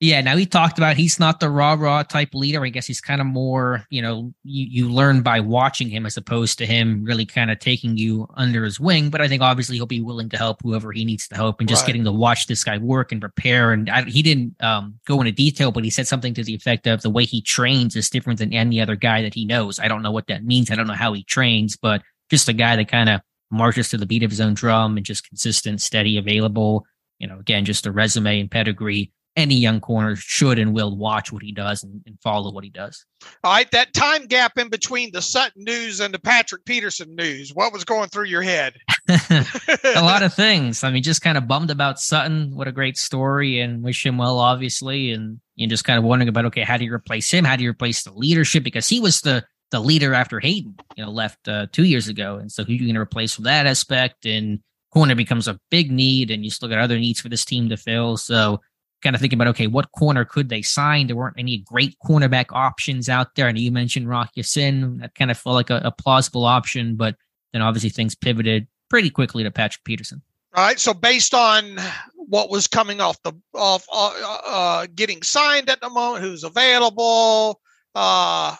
Yeah, 0.00 0.20
now 0.20 0.36
he 0.36 0.46
talked 0.46 0.78
about 0.78 0.96
he's 0.96 1.18
not 1.18 1.40
the 1.40 1.50
raw 1.50 1.72
raw 1.72 2.04
type 2.04 2.32
leader. 2.32 2.64
I 2.64 2.68
guess 2.68 2.86
he's 2.86 3.00
kind 3.00 3.20
of 3.20 3.26
more, 3.26 3.84
you 3.90 4.00
know, 4.00 4.32
you, 4.44 4.66
you 4.84 4.92
learn 4.92 5.22
by 5.22 5.40
watching 5.40 5.88
him 5.88 6.06
as 6.06 6.16
opposed 6.16 6.58
to 6.58 6.66
him 6.66 7.02
really 7.02 7.26
kind 7.26 7.50
of 7.50 7.58
taking 7.58 7.96
you 7.96 8.28
under 8.34 8.62
his 8.62 8.78
wing. 8.78 9.10
But 9.10 9.22
I 9.22 9.26
think 9.26 9.42
obviously 9.42 9.74
he'll 9.74 9.86
be 9.86 10.00
willing 10.00 10.28
to 10.28 10.36
help 10.36 10.60
whoever 10.62 10.92
he 10.92 11.04
needs 11.04 11.26
to 11.28 11.34
help, 11.34 11.58
and 11.58 11.68
just 11.68 11.82
right. 11.82 11.88
getting 11.88 12.04
to 12.04 12.12
watch 12.12 12.46
this 12.46 12.62
guy 12.62 12.78
work 12.78 13.10
and 13.10 13.20
prepare. 13.20 13.72
And 13.72 13.90
I, 13.90 14.04
he 14.04 14.22
didn't 14.22 14.54
um, 14.62 15.00
go 15.04 15.20
into 15.20 15.32
detail, 15.32 15.72
but 15.72 15.82
he 15.82 15.90
said 15.90 16.06
something 16.06 16.32
to 16.34 16.44
the 16.44 16.54
effect 16.54 16.86
of 16.86 17.02
the 17.02 17.10
way 17.10 17.24
he 17.24 17.42
trains 17.42 17.96
is 17.96 18.08
different 18.08 18.38
than 18.38 18.52
any 18.52 18.80
other 18.80 18.94
guy 18.94 19.22
that 19.22 19.34
he 19.34 19.44
knows. 19.44 19.80
I 19.80 19.88
don't 19.88 20.02
know 20.02 20.12
what 20.12 20.28
that 20.28 20.44
means. 20.44 20.70
I 20.70 20.76
don't 20.76 20.86
know 20.86 20.94
how 20.94 21.12
he 21.12 21.24
trains, 21.24 21.76
but 21.76 22.02
just 22.30 22.48
a 22.48 22.52
guy 22.52 22.76
that 22.76 22.88
kind 22.88 23.08
of 23.08 23.20
marches 23.50 23.88
to 23.88 23.96
the 23.96 24.06
beat 24.06 24.22
of 24.22 24.30
his 24.30 24.40
own 24.40 24.54
drum 24.54 24.96
and 24.96 25.04
just 25.04 25.28
consistent, 25.28 25.80
steady, 25.80 26.18
available. 26.18 26.86
You 27.18 27.26
know, 27.26 27.40
again, 27.40 27.64
just 27.64 27.84
a 27.84 27.90
resume 27.90 28.38
and 28.38 28.48
pedigree 28.48 29.12
any 29.38 29.54
young 29.54 29.80
corner 29.80 30.16
should 30.16 30.58
and 30.58 30.74
will 30.74 30.96
watch 30.96 31.32
what 31.32 31.42
he 31.42 31.52
does 31.52 31.84
and, 31.84 32.02
and, 32.06 32.18
follow 32.20 32.52
what 32.52 32.64
he 32.64 32.70
does. 32.70 33.06
All 33.44 33.52
right, 33.52 33.70
that 33.70 33.94
time 33.94 34.26
gap 34.26 34.58
in 34.58 34.68
between 34.68 35.12
the 35.12 35.22
Sutton 35.22 35.62
news 35.62 36.00
and 36.00 36.12
the 36.12 36.18
Patrick 36.18 36.64
Peterson 36.64 37.14
news, 37.14 37.54
what 37.54 37.72
was 37.72 37.84
going 37.84 38.08
through 38.08 38.24
your 38.24 38.42
head? 38.42 38.74
a 39.08 40.02
lot 40.02 40.24
of 40.24 40.34
things. 40.34 40.82
I 40.82 40.90
mean, 40.90 41.02
just 41.02 41.22
kind 41.22 41.38
of 41.38 41.46
bummed 41.46 41.70
about 41.70 42.00
Sutton. 42.00 42.54
What 42.54 42.68
a 42.68 42.72
great 42.72 42.98
story, 42.98 43.60
and 43.60 43.82
wish 43.82 44.04
him 44.04 44.18
well, 44.18 44.38
obviously. 44.38 45.12
And 45.12 45.40
you 45.54 45.66
just 45.68 45.84
kind 45.84 45.98
of 45.98 46.04
wondering 46.04 46.28
about 46.28 46.44
okay, 46.46 46.62
how 46.62 46.76
do 46.76 46.84
you 46.84 46.92
replace 46.92 47.30
him? 47.30 47.44
How 47.44 47.56
do 47.56 47.62
you 47.62 47.70
replace 47.70 48.02
the 48.02 48.12
leadership? 48.12 48.64
Because 48.64 48.88
he 48.88 49.00
was 49.00 49.20
the 49.20 49.44
the 49.70 49.80
leader 49.80 50.14
after 50.14 50.40
Haden, 50.40 50.74
you 50.96 51.04
know, 51.04 51.10
left 51.10 51.46
uh, 51.48 51.66
two 51.72 51.84
years 51.84 52.08
ago, 52.08 52.36
and 52.36 52.50
so 52.50 52.64
who 52.64 52.72
are 52.72 52.74
you 52.74 52.80
going 52.80 52.94
to 52.94 53.00
replace 53.00 53.34
from 53.34 53.44
that 53.44 53.66
aspect? 53.66 54.26
And 54.26 54.60
corner 54.92 55.14
becomes 55.14 55.48
a 55.48 55.58
big 55.70 55.90
need, 55.90 56.30
and 56.30 56.44
you 56.44 56.50
look 56.60 56.72
at 56.72 56.78
other 56.78 56.98
needs 56.98 57.20
for 57.20 57.28
this 57.28 57.44
team 57.44 57.68
to 57.68 57.76
fill. 57.76 58.16
So 58.16 58.60
kind 59.02 59.14
of 59.14 59.20
thinking 59.20 59.36
about 59.36 59.48
okay, 59.48 59.66
what 59.66 59.92
corner 59.92 60.24
could 60.24 60.48
they 60.48 60.62
sign? 60.62 61.06
There 61.06 61.16
weren't 61.16 61.38
any 61.38 61.58
great 61.58 61.96
cornerback 62.04 62.46
options 62.50 63.08
out 63.08 63.34
there. 63.34 63.48
And 63.48 63.58
you 63.58 63.70
mentioned 63.70 64.08
Rock 64.08 64.30
Ya-Sin. 64.34 64.98
That 64.98 65.14
kind 65.14 65.30
of 65.30 65.38
felt 65.38 65.54
like 65.54 65.70
a, 65.70 65.80
a, 65.84 65.92
plausible 65.92 66.44
option, 66.44 66.96
but 66.96 67.16
then 67.52 67.62
obviously 67.62 67.90
things 67.90 68.14
pivoted 68.14 68.66
pretty 68.88 69.10
quickly 69.10 69.44
to 69.44 69.50
Patrick 69.50 69.84
Peterson. 69.84 70.22
All 70.54 70.64
right. 70.64 70.78
So 70.78 70.94
based 70.94 71.34
on 71.34 71.76
what 72.14 72.50
was 72.50 72.66
coming 72.66 73.00
off 73.00 73.22
the 73.22 73.32
off 73.54 73.86
uh, 73.92 74.38
uh, 74.46 74.86
getting 74.94 75.22
signed 75.22 75.70
at 75.70 75.80
the 75.80 75.90
moment, 75.90 76.24
who's 76.24 76.44
available, 76.44 77.60
uh, 77.94 78.54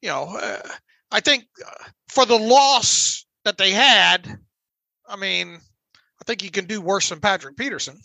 you 0.00 0.08
know, 0.08 0.36
uh, 0.40 0.68
I 1.10 1.20
think 1.20 1.44
uh, 1.64 1.84
for 2.08 2.24
the 2.24 2.38
loss 2.38 3.26
that 3.44 3.58
they 3.58 3.70
had, 3.70 4.38
I 5.06 5.16
mean, 5.16 5.58
I 5.94 6.24
think 6.26 6.42
you 6.42 6.50
can 6.50 6.64
do 6.64 6.80
worse 6.80 7.10
than 7.10 7.20
Patrick 7.20 7.56
Peterson. 7.56 8.00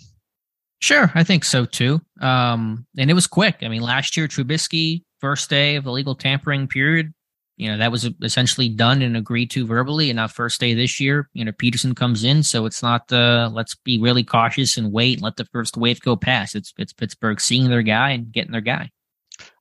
Sure, 0.80 1.12
I 1.14 1.24
think 1.24 1.44
so 1.44 1.66
too. 1.66 2.02
Um, 2.22 2.86
and 2.98 3.10
it 3.10 3.14
was 3.14 3.28
quick. 3.28 3.58
I 3.62 3.68
mean, 3.68 3.82
last 3.82 4.16
year 4.16 4.28
Trubisky, 4.28 5.04
first 5.20 5.50
day 5.50 5.76
of 5.76 5.84
the 5.84 5.92
legal 5.92 6.16
tampering 6.16 6.68
period, 6.68 7.14
you 7.58 7.70
know, 7.70 7.78
that 7.78 7.92
was 7.92 8.10
essentially 8.24 8.70
done 8.70 9.02
and 9.02 9.18
agreed 9.18 9.52
to 9.52 9.68
verbally. 9.68 10.10
And 10.10 10.16
now 10.16 10.28
first 10.28 10.62
day 10.62 10.74
this 10.74 10.98
year, 10.98 11.30
you 11.34 11.44
know, 11.44 11.52
Peterson 11.52 11.94
comes 11.94 12.24
in. 12.24 12.42
So 12.44 12.66
it's 12.66 12.82
not, 12.82 13.12
uh, 13.12 13.50
let's 13.54 13.76
be 13.76 14.00
really 14.00 14.24
cautious 14.24 14.78
and 14.78 14.94
wait 14.94 15.16
and 15.16 15.24
let 15.24 15.36
the 15.36 15.44
first 15.52 15.76
wave 15.76 16.00
go 16.00 16.16
past. 16.16 16.56
It's, 16.56 16.74
it's 16.78 16.94
Pittsburgh 16.94 17.42
seeing 17.42 17.70
their 17.70 17.82
guy 17.82 18.12
and 18.12 18.32
getting 18.32 18.54
their 18.54 18.62
guy. 18.62 18.90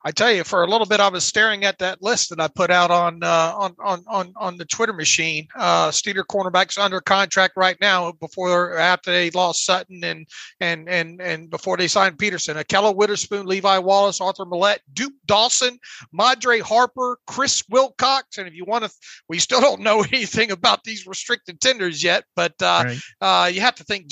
I 0.05 0.11
tell 0.11 0.33
you, 0.33 0.45
for 0.45 0.63
a 0.63 0.67
little 0.67 0.87
bit, 0.87 1.01
I 1.01 1.09
was 1.09 1.25
staring 1.25 1.65
at 1.65 1.79
that 1.79 2.03
list 2.03 2.31
that 2.31 2.41
I 2.41 2.49
put 2.49 2.71
out 2.71 2.91
on 2.91 3.23
uh, 3.23 3.53
on, 3.57 3.75
on 3.79 4.05
on 4.07 4.33
on 4.37 4.57
the 4.57 4.65
Twitter 4.65 4.93
machine. 4.93 5.49
Uh, 5.55 5.89
Steeler 5.89 6.25
cornerbacks 6.25 6.79
under 6.79 7.01
contract 7.01 7.55
right 7.57 7.77
now 7.81 8.13
before 8.13 8.79
after 8.79 9.11
they 9.11 9.31
lost 9.31 9.65
Sutton 9.65 10.03
and 10.05 10.27
and 10.61 10.89
and 10.89 11.21
and 11.21 11.51
before 11.51 11.77
they 11.77 11.89
signed 11.89 12.19
Peterson. 12.19 12.57
Ahkello 12.57 12.95
Witherspoon, 12.95 13.47
Levi 13.47 13.79
Wallace, 13.79 14.21
Arthur 14.21 14.45
Maulet, 14.45 14.79
Duke 14.93 15.15
Dawson, 15.27 15.79
Madre 16.13 16.61
Harper, 16.61 17.19
Chris 17.27 17.63
Wilcox, 17.69 18.39
and 18.39 18.47
if 18.47 18.55
you 18.55 18.65
want 18.65 18.85
to, 18.85 18.91
we 19.29 19.39
still 19.39 19.61
don't 19.61 19.83
know 19.83 20.03
anything 20.13 20.53
about 20.53 20.85
these 20.85 21.07
restricted 21.07 21.61
tenders 21.61 22.03
yet, 22.03 22.25
but 22.37 22.55
uh, 22.63 22.85
right. 22.87 22.99
uh, 23.21 23.47
you 23.49 23.61
have 23.61 23.75
to 23.75 23.85
think. 23.85 24.07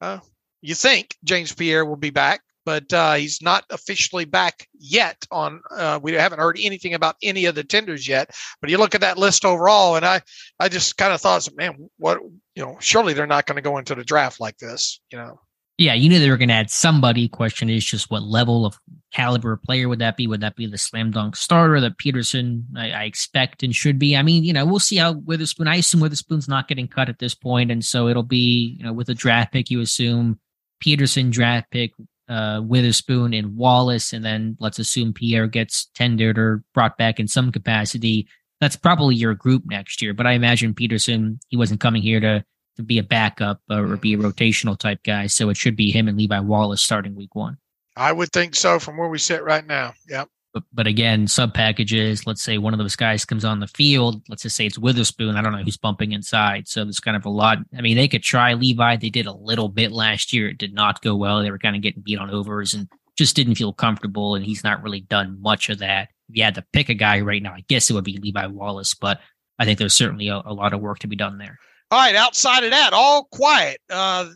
Uh, 0.00 0.18
you 0.62 0.74
think 0.74 1.14
James 1.24 1.54
Pierre 1.54 1.84
will 1.84 1.96
be 1.96 2.10
back 2.10 2.42
but 2.70 2.92
uh, 2.92 3.14
he's 3.14 3.42
not 3.42 3.64
officially 3.70 4.24
back 4.24 4.68
yet. 4.78 5.26
On 5.32 5.60
uh, 5.72 5.98
we 6.00 6.12
haven't 6.12 6.38
heard 6.38 6.56
anything 6.60 6.94
about 6.94 7.16
any 7.20 7.46
of 7.46 7.56
the 7.56 7.64
tenders 7.64 8.06
yet. 8.06 8.30
But 8.60 8.70
you 8.70 8.78
look 8.78 8.94
at 8.94 9.00
that 9.00 9.18
list 9.18 9.44
overall, 9.44 9.96
and 9.96 10.06
I 10.06 10.22
I 10.60 10.68
just 10.68 10.96
kind 10.96 11.12
of 11.12 11.20
thought, 11.20 11.48
man, 11.56 11.90
what 11.98 12.20
you 12.54 12.64
know, 12.64 12.76
surely 12.78 13.12
they're 13.12 13.26
not 13.26 13.46
going 13.46 13.56
to 13.56 13.62
go 13.62 13.78
into 13.78 13.96
the 13.96 14.04
draft 14.04 14.38
like 14.38 14.56
this, 14.58 15.00
you 15.10 15.18
know. 15.18 15.40
Yeah, 15.78 15.94
you 15.94 16.08
knew 16.08 16.20
they 16.20 16.30
were 16.30 16.36
going 16.36 16.50
to 16.50 16.54
add 16.54 16.70
somebody. 16.70 17.26
Question 17.26 17.70
is 17.70 17.84
just 17.84 18.08
what 18.08 18.22
level 18.22 18.66
of 18.66 18.78
caliber 19.12 19.56
player 19.56 19.88
would 19.88 19.98
that 19.98 20.16
be? 20.16 20.28
Would 20.28 20.42
that 20.42 20.54
be 20.54 20.66
the 20.66 20.78
slam 20.78 21.10
dunk 21.10 21.34
starter 21.34 21.80
that 21.80 21.98
Peterson 21.98 22.66
I, 22.76 22.90
I, 22.90 23.04
expect 23.04 23.64
and 23.64 23.74
should 23.74 23.98
be? 23.98 24.16
I 24.16 24.22
mean, 24.22 24.44
you 24.44 24.52
know, 24.52 24.64
we'll 24.64 24.78
see 24.78 24.98
how 24.98 25.12
Witherspoon. 25.12 25.66
I 25.66 25.76
assume 25.76 26.02
Witherspoon's 26.02 26.48
not 26.48 26.68
getting 26.68 26.86
cut 26.86 27.08
at 27.08 27.18
this 27.18 27.34
point, 27.34 27.72
and 27.72 27.84
so 27.84 28.06
it'll 28.06 28.22
be 28.22 28.76
you 28.78 28.84
know 28.84 28.92
with 28.92 29.08
a 29.08 29.14
draft 29.14 29.52
pick. 29.54 29.70
You 29.70 29.80
assume 29.80 30.38
Peterson 30.80 31.30
draft 31.30 31.70
pick, 31.70 31.92
uh, 32.30 32.62
Witherspoon 32.62 33.34
and 33.34 33.56
Wallace, 33.56 34.12
and 34.12 34.24
then 34.24 34.56
let's 34.60 34.78
assume 34.78 35.12
Pierre 35.12 35.48
gets 35.48 35.86
tendered 35.94 36.38
or 36.38 36.62
brought 36.72 36.96
back 36.96 37.18
in 37.18 37.28
some 37.28 37.50
capacity. 37.50 38.28
That's 38.60 38.76
probably 38.76 39.16
your 39.16 39.34
group 39.34 39.64
next 39.66 40.00
year. 40.00 40.14
But 40.14 40.26
I 40.26 40.32
imagine 40.32 40.72
Peterson, 40.74 41.40
he 41.48 41.56
wasn't 41.56 41.80
coming 41.80 42.02
here 42.02 42.20
to 42.20 42.44
to 42.76 42.82
be 42.84 42.98
a 42.98 43.02
backup 43.02 43.60
or 43.68 43.96
be 43.96 44.14
a 44.14 44.18
rotational 44.18 44.78
type 44.78 45.02
guy, 45.02 45.26
so 45.26 45.50
it 45.50 45.56
should 45.56 45.76
be 45.76 45.90
him 45.90 46.08
and 46.08 46.16
Levi 46.16 46.38
Wallace 46.38 46.82
starting 46.82 47.14
week 47.16 47.34
one. 47.34 47.58
I 47.96 48.12
would 48.12 48.30
think 48.32 48.54
so 48.54 48.78
from 48.78 48.96
where 48.96 49.08
we 49.08 49.18
sit 49.18 49.42
right 49.42 49.66
now. 49.66 49.92
Yep. 50.08 50.28
But, 50.52 50.64
but 50.72 50.86
again, 50.86 51.28
sub 51.28 51.54
packages, 51.54 52.26
let's 52.26 52.42
say 52.42 52.58
one 52.58 52.72
of 52.72 52.78
those 52.78 52.96
guys 52.96 53.24
comes 53.24 53.44
on 53.44 53.60
the 53.60 53.68
field. 53.68 54.22
Let's 54.28 54.42
just 54.42 54.56
say 54.56 54.66
it's 54.66 54.78
Witherspoon. 54.78 55.36
I 55.36 55.42
don't 55.42 55.52
know 55.52 55.62
who's 55.62 55.76
bumping 55.76 56.12
inside. 56.12 56.66
So 56.66 56.82
there's 56.84 56.98
kind 56.98 57.16
of 57.16 57.24
a 57.24 57.30
lot. 57.30 57.58
I 57.76 57.80
mean, 57.80 57.96
they 57.96 58.08
could 58.08 58.22
try 58.22 58.54
Levi. 58.54 58.96
They 58.96 59.10
did 59.10 59.26
a 59.26 59.32
little 59.32 59.68
bit 59.68 59.92
last 59.92 60.32
year. 60.32 60.48
It 60.48 60.58
did 60.58 60.74
not 60.74 61.02
go 61.02 61.14
well. 61.14 61.40
They 61.40 61.52
were 61.52 61.58
kind 61.58 61.76
of 61.76 61.82
getting 61.82 62.02
beat 62.02 62.18
on 62.18 62.30
overs 62.30 62.74
and 62.74 62.88
just 63.16 63.36
didn't 63.36 63.54
feel 63.54 63.72
comfortable. 63.72 64.34
And 64.34 64.44
he's 64.44 64.64
not 64.64 64.82
really 64.82 65.02
done 65.02 65.40
much 65.40 65.68
of 65.68 65.78
that. 65.78 66.08
If 66.28 66.36
you 66.36 66.42
had 66.42 66.56
to 66.56 66.66
pick 66.72 66.88
a 66.88 66.94
guy 66.94 67.20
right 67.20 67.42
now, 67.42 67.52
I 67.52 67.64
guess 67.68 67.88
it 67.88 67.94
would 67.94 68.04
be 68.04 68.18
Levi 68.18 68.46
Wallace. 68.46 68.94
But 68.94 69.20
I 69.58 69.64
think 69.64 69.78
there's 69.78 69.94
certainly 69.94 70.28
a, 70.28 70.42
a 70.44 70.52
lot 70.52 70.72
of 70.72 70.80
work 70.80 71.00
to 71.00 71.06
be 71.06 71.16
done 71.16 71.38
there. 71.38 71.58
All 71.92 71.98
right, 71.98 72.14
outside 72.14 72.62
of 72.62 72.70
that, 72.70 72.92
all 72.92 73.24
quiet. 73.32 73.80
Uh, 73.90 74.26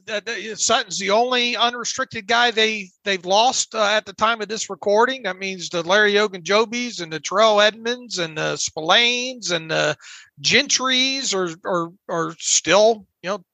Sutton's 0.57 0.99
the 0.99 1.11
only 1.11 1.57
unrestricted 1.57 2.27
guy 2.27 2.51
they 2.51 2.91
they've 3.05 3.25
lost 3.25 3.77
uh, 3.77 3.85
at 3.85 4.07
the 4.07 4.13
time 4.13 4.41
of 4.41 4.49
this 4.49 4.69
recording. 4.69 5.23
That 5.23 5.39
means 5.39 5.69
the 5.69 5.85
Larry 5.85 6.15
Ogunjobis 6.15 7.01
and 7.01 7.13
the 7.13 7.21
Terrell 7.21 7.61
Edmunds 7.61 8.19
and 8.19 8.37
the 8.37 8.57
Spillanes 8.57 9.53
and 9.53 9.71
the 9.71 9.97
Gentrys 10.43 11.33
are 11.33 11.55
are 11.65 11.91
are 12.09 12.35
still 12.41 13.07
you 13.23 13.31
know 13.31 13.45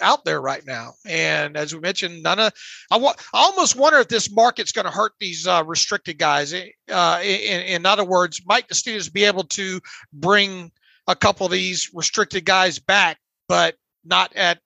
out 0.00 0.24
there 0.24 0.40
right 0.40 0.66
now. 0.66 0.94
And 1.04 1.54
as 1.54 1.74
we 1.74 1.80
mentioned, 1.80 2.22
none 2.22 2.38
of 2.38 2.52
I, 2.90 2.96
wa- 2.96 3.14
I 3.34 3.42
almost 3.42 3.76
wonder 3.76 3.98
if 3.98 4.08
this 4.08 4.30
market's 4.30 4.72
going 4.72 4.86
to 4.86 4.90
hurt 4.90 5.12
these 5.20 5.46
uh, 5.46 5.62
restricted 5.66 6.16
guys. 6.16 6.54
Uh, 6.54 7.20
in, 7.22 7.60
in 7.60 7.84
other 7.84 8.04
words, 8.04 8.40
might 8.46 8.68
the 8.68 8.74
Steelers 8.74 9.12
be 9.12 9.24
able 9.24 9.44
to 9.44 9.80
bring 10.14 10.72
a 11.06 11.16
couple 11.16 11.46
of 11.46 11.52
these 11.52 11.90
restricted 11.92 12.44
guys 12.44 12.78
back, 12.78 13.18
but 13.48 13.76
not 14.04 14.34
at 14.34 14.58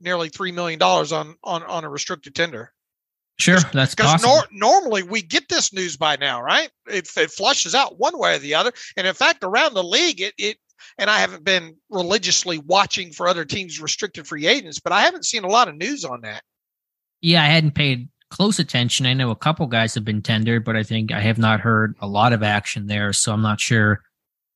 nearly 0.00 0.28
three 0.28 0.52
million 0.52 0.78
dollars 0.78 1.12
on 1.12 1.36
on 1.44 1.62
on 1.64 1.84
a 1.84 1.88
restricted 1.88 2.34
tender. 2.34 2.72
Sure, 3.38 3.58
that's 3.72 3.94
because 3.94 4.22
nor- 4.22 4.46
normally 4.52 5.02
we 5.02 5.22
get 5.22 5.48
this 5.48 5.72
news 5.72 5.96
by 5.96 6.16
now, 6.16 6.42
right? 6.42 6.70
It, 6.86 7.08
it 7.16 7.30
flushes 7.30 7.74
out 7.74 7.98
one 7.98 8.18
way 8.18 8.36
or 8.36 8.38
the 8.38 8.54
other, 8.54 8.72
and 8.96 9.06
in 9.06 9.14
fact, 9.14 9.42
around 9.42 9.74
the 9.74 9.84
league, 9.84 10.20
it 10.20 10.34
it 10.36 10.58
and 10.98 11.08
I 11.08 11.20
haven't 11.20 11.44
been 11.44 11.76
religiously 11.88 12.58
watching 12.58 13.12
for 13.12 13.28
other 13.28 13.44
teams' 13.44 13.80
restricted 13.80 14.26
free 14.26 14.46
agents, 14.46 14.78
but 14.78 14.92
I 14.92 15.02
haven't 15.02 15.24
seen 15.24 15.44
a 15.44 15.48
lot 15.48 15.68
of 15.68 15.76
news 15.76 16.04
on 16.04 16.20
that. 16.22 16.42
Yeah, 17.22 17.42
I 17.42 17.46
hadn't 17.46 17.74
paid 17.74 18.08
close 18.30 18.58
attention. 18.58 19.06
I 19.06 19.14
know 19.14 19.30
a 19.30 19.36
couple 19.36 19.66
guys 19.66 19.94
have 19.94 20.04
been 20.04 20.22
tendered, 20.22 20.64
but 20.64 20.76
I 20.76 20.82
think 20.82 21.10
I 21.10 21.20
have 21.20 21.38
not 21.38 21.60
heard 21.60 21.96
a 22.00 22.06
lot 22.06 22.32
of 22.32 22.42
action 22.42 22.86
there, 22.86 23.12
so 23.12 23.32
I'm 23.32 23.42
not 23.42 23.60
sure 23.60 24.02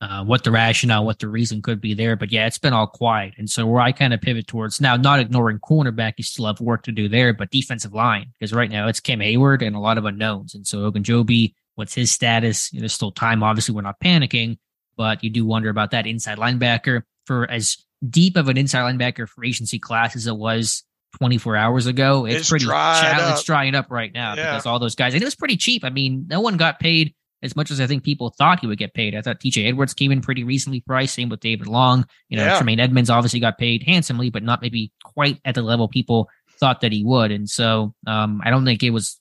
uh, 0.04 0.22
what 0.22 0.44
the 0.44 0.50
rationale, 0.50 1.04
what 1.04 1.18
the 1.18 1.28
reason 1.28 1.62
could 1.62 1.80
be 1.80 1.94
there. 1.94 2.14
But 2.14 2.30
yeah, 2.30 2.46
it's 2.46 2.58
been 2.58 2.74
all 2.74 2.86
quiet. 2.86 3.34
And 3.38 3.48
so 3.48 3.66
where 3.66 3.80
I 3.80 3.92
kind 3.92 4.12
of 4.12 4.20
pivot 4.20 4.46
towards 4.46 4.80
now, 4.80 4.96
not 4.96 5.18
ignoring 5.18 5.58
cornerback, 5.60 6.14
you 6.18 6.24
still 6.24 6.46
have 6.46 6.60
work 6.60 6.82
to 6.84 6.92
do 6.92 7.08
there, 7.08 7.32
but 7.32 7.50
defensive 7.50 7.94
line, 7.94 8.26
because 8.32 8.52
right 8.52 8.70
now 8.70 8.86
it's 8.86 9.00
Cam 9.00 9.20
Hayward 9.20 9.62
and 9.62 9.74
a 9.74 9.78
lot 9.78 9.96
of 9.96 10.04
unknowns. 10.04 10.54
And 10.54 10.66
so 10.66 10.90
Ogunjobi, 10.90 11.54
what's 11.76 11.94
his 11.94 12.10
status? 12.10 12.72
You 12.72 12.78
know, 12.78 12.82
there's 12.82 12.92
still 12.92 13.12
time. 13.12 13.42
Obviously, 13.42 13.74
we're 13.74 13.80
not 13.80 13.98
panicking, 13.98 14.58
but 14.96 15.24
you 15.24 15.30
do 15.30 15.46
wonder 15.46 15.70
about 15.70 15.92
that 15.92 16.06
inside 16.06 16.38
linebacker. 16.38 17.02
For 17.24 17.50
as 17.50 17.78
deep 18.06 18.36
of 18.36 18.48
an 18.48 18.58
inside 18.58 18.82
linebacker 18.82 19.26
for 19.26 19.42
agency 19.42 19.78
class 19.78 20.14
as 20.14 20.26
it 20.26 20.36
was 20.36 20.84
24 21.18 21.56
hours 21.56 21.86
ago, 21.86 22.26
it's, 22.26 22.40
it's 22.40 22.50
pretty 22.50 22.66
shallow. 22.66 23.32
It's 23.32 23.44
drying 23.44 23.74
up 23.74 23.90
right 23.90 24.12
now 24.12 24.34
yeah. 24.34 24.52
because 24.52 24.66
all 24.66 24.78
those 24.78 24.96
guys, 24.96 25.14
and 25.14 25.22
it 25.22 25.24
was 25.24 25.34
pretty 25.34 25.56
cheap. 25.56 25.82
I 25.82 25.88
mean, 25.88 26.26
no 26.28 26.42
one 26.42 26.58
got 26.58 26.78
paid 26.78 27.14
as 27.44 27.54
much 27.54 27.70
as 27.70 27.80
I 27.80 27.86
think 27.86 28.02
people 28.02 28.30
thought 28.30 28.60
he 28.60 28.66
would 28.66 28.78
get 28.78 28.94
paid. 28.94 29.14
I 29.14 29.20
thought 29.20 29.38
TJ 29.38 29.68
Edwards 29.68 29.94
came 29.94 30.10
in 30.10 30.20
pretty 30.20 30.42
recently 30.42 30.80
priced. 30.80 31.14
Same 31.14 31.28
with 31.28 31.40
David 31.40 31.66
Long. 31.66 32.06
You 32.28 32.38
know, 32.38 32.44
yeah. 32.44 32.56
Tremaine 32.56 32.80
Edmunds 32.80 33.10
obviously 33.10 33.38
got 33.38 33.58
paid 33.58 33.82
handsomely, 33.82 34.30
but 34.30 34.42
not 34.42 34.62
maybe 34.62 34.90
quite 35.04 35.40
at 35.44 35.54
the 35.54 35.62
level 35.62 35.86
people 35.86 36.28
thought 36.58 36.80
that 36.80 36.92
he 36.92 37.04
would. 37.04 37.30
And 37.30 37.48
so 37.48 37.94
um, 38.06 38.40
I 38.44 38.50
don't 38.50 38.64
think 38.64 38.82
it 38.82 38.90
was 38.90 39.20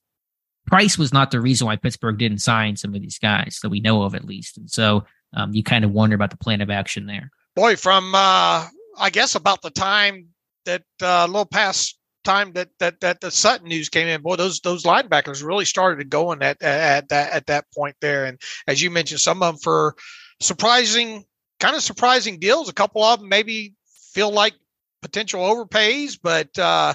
price 0.65 0.97
was 0.97 1.11
not 1.11 1.31
the 1.31 1.41
reason 1.41 1.67
why 1.67 1.75
Pittsburgh 1.75 2.17
didn't 2.17 2.39
sign 2.39 2.77
some 2.77 2.95
of 2.95 3.01
these 3.01 3.19
guys 3.19 3.59
that 3.61 3.69
we 3.69 3.81
know 3.81 4.03
of 4.03 4.15
at 4.15 4.25
least. 4.25 4.57
And 4.57 4.71
so 4.71 5.03
um, 5.35 5.53
you 5.53 5.63
kind 5.63 5.83
of 5.83 5.91
wonder 5.91 6.15
about 6.15 6.31
the 6.31 6.37
plan 6.37 6.61
of 6.61 6.69
action 6.69 7.05
there. 7.05 7.29
Boy, 7.55 7.75
from 7.75 8.15
uh, 8.15 8.67
I 8.97 9.09
guess 9.11 9.35
about 9.35 9.61
the 9.61 9.69
time 9.69 10.29
that 10.65 10.83
uh, 11.01 11.25
a 11.25 11.27
little 11.27 11.45
past 11.45 11.97
time 12.23 12.53
that 12.53 12.69
that 12.79 12.99
that 13.01 13.21
the 13.21 13.31
Sutton 13.31 13.67
news 13.67 13.89
came 13.89 14.07
in, 14.07 14.21
boy, 14.21 14.35
those 14.35 14.59
those 14.59 14.83
linebackers 14.83 15.43
really 15.43 15.65
started 15.65 16.09
going 16.09 16.41
at 16.41 16.61
at 16.61 17.09
that 17.09 17.31
at 17.31 17.47
that 17.47 17.65
point 17.75 17.95
there. 18.01 18.25
And 18.25 18.39
as 18.67 18.81
you 18.81 18.89
mentioned, 18.89 19.21
some 19.21 19.41
of 19.41 19.53
them 19.53 19.59
for 19.61 19.95
surprising, 20.39 21.25
kind 21.59 21.75
of 21.75 21.83
surprising 21.83 22.39
deals. 22.39 22.69
A 22.69 22.73
couple 22.73 23.03
of 23.03 23.19
them 23.19 23.29
maybe 23.29 23.73
feel 24.13 24.31
like 24.31 24.53
potential 25.01 25.41
overpays, 25.41 26.17
but 26.21 26.57
uh, 26.57 26.93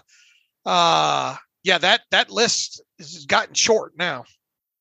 uh, 0.66 1.36
yeah, 1.62 1.78
that 1.78 2.02
that 2.10 2.30
list 2.30 2.82
has 2.98 3.26
gotten 3.26 3.54
short 3.54 3.92
now. 3.96 4.24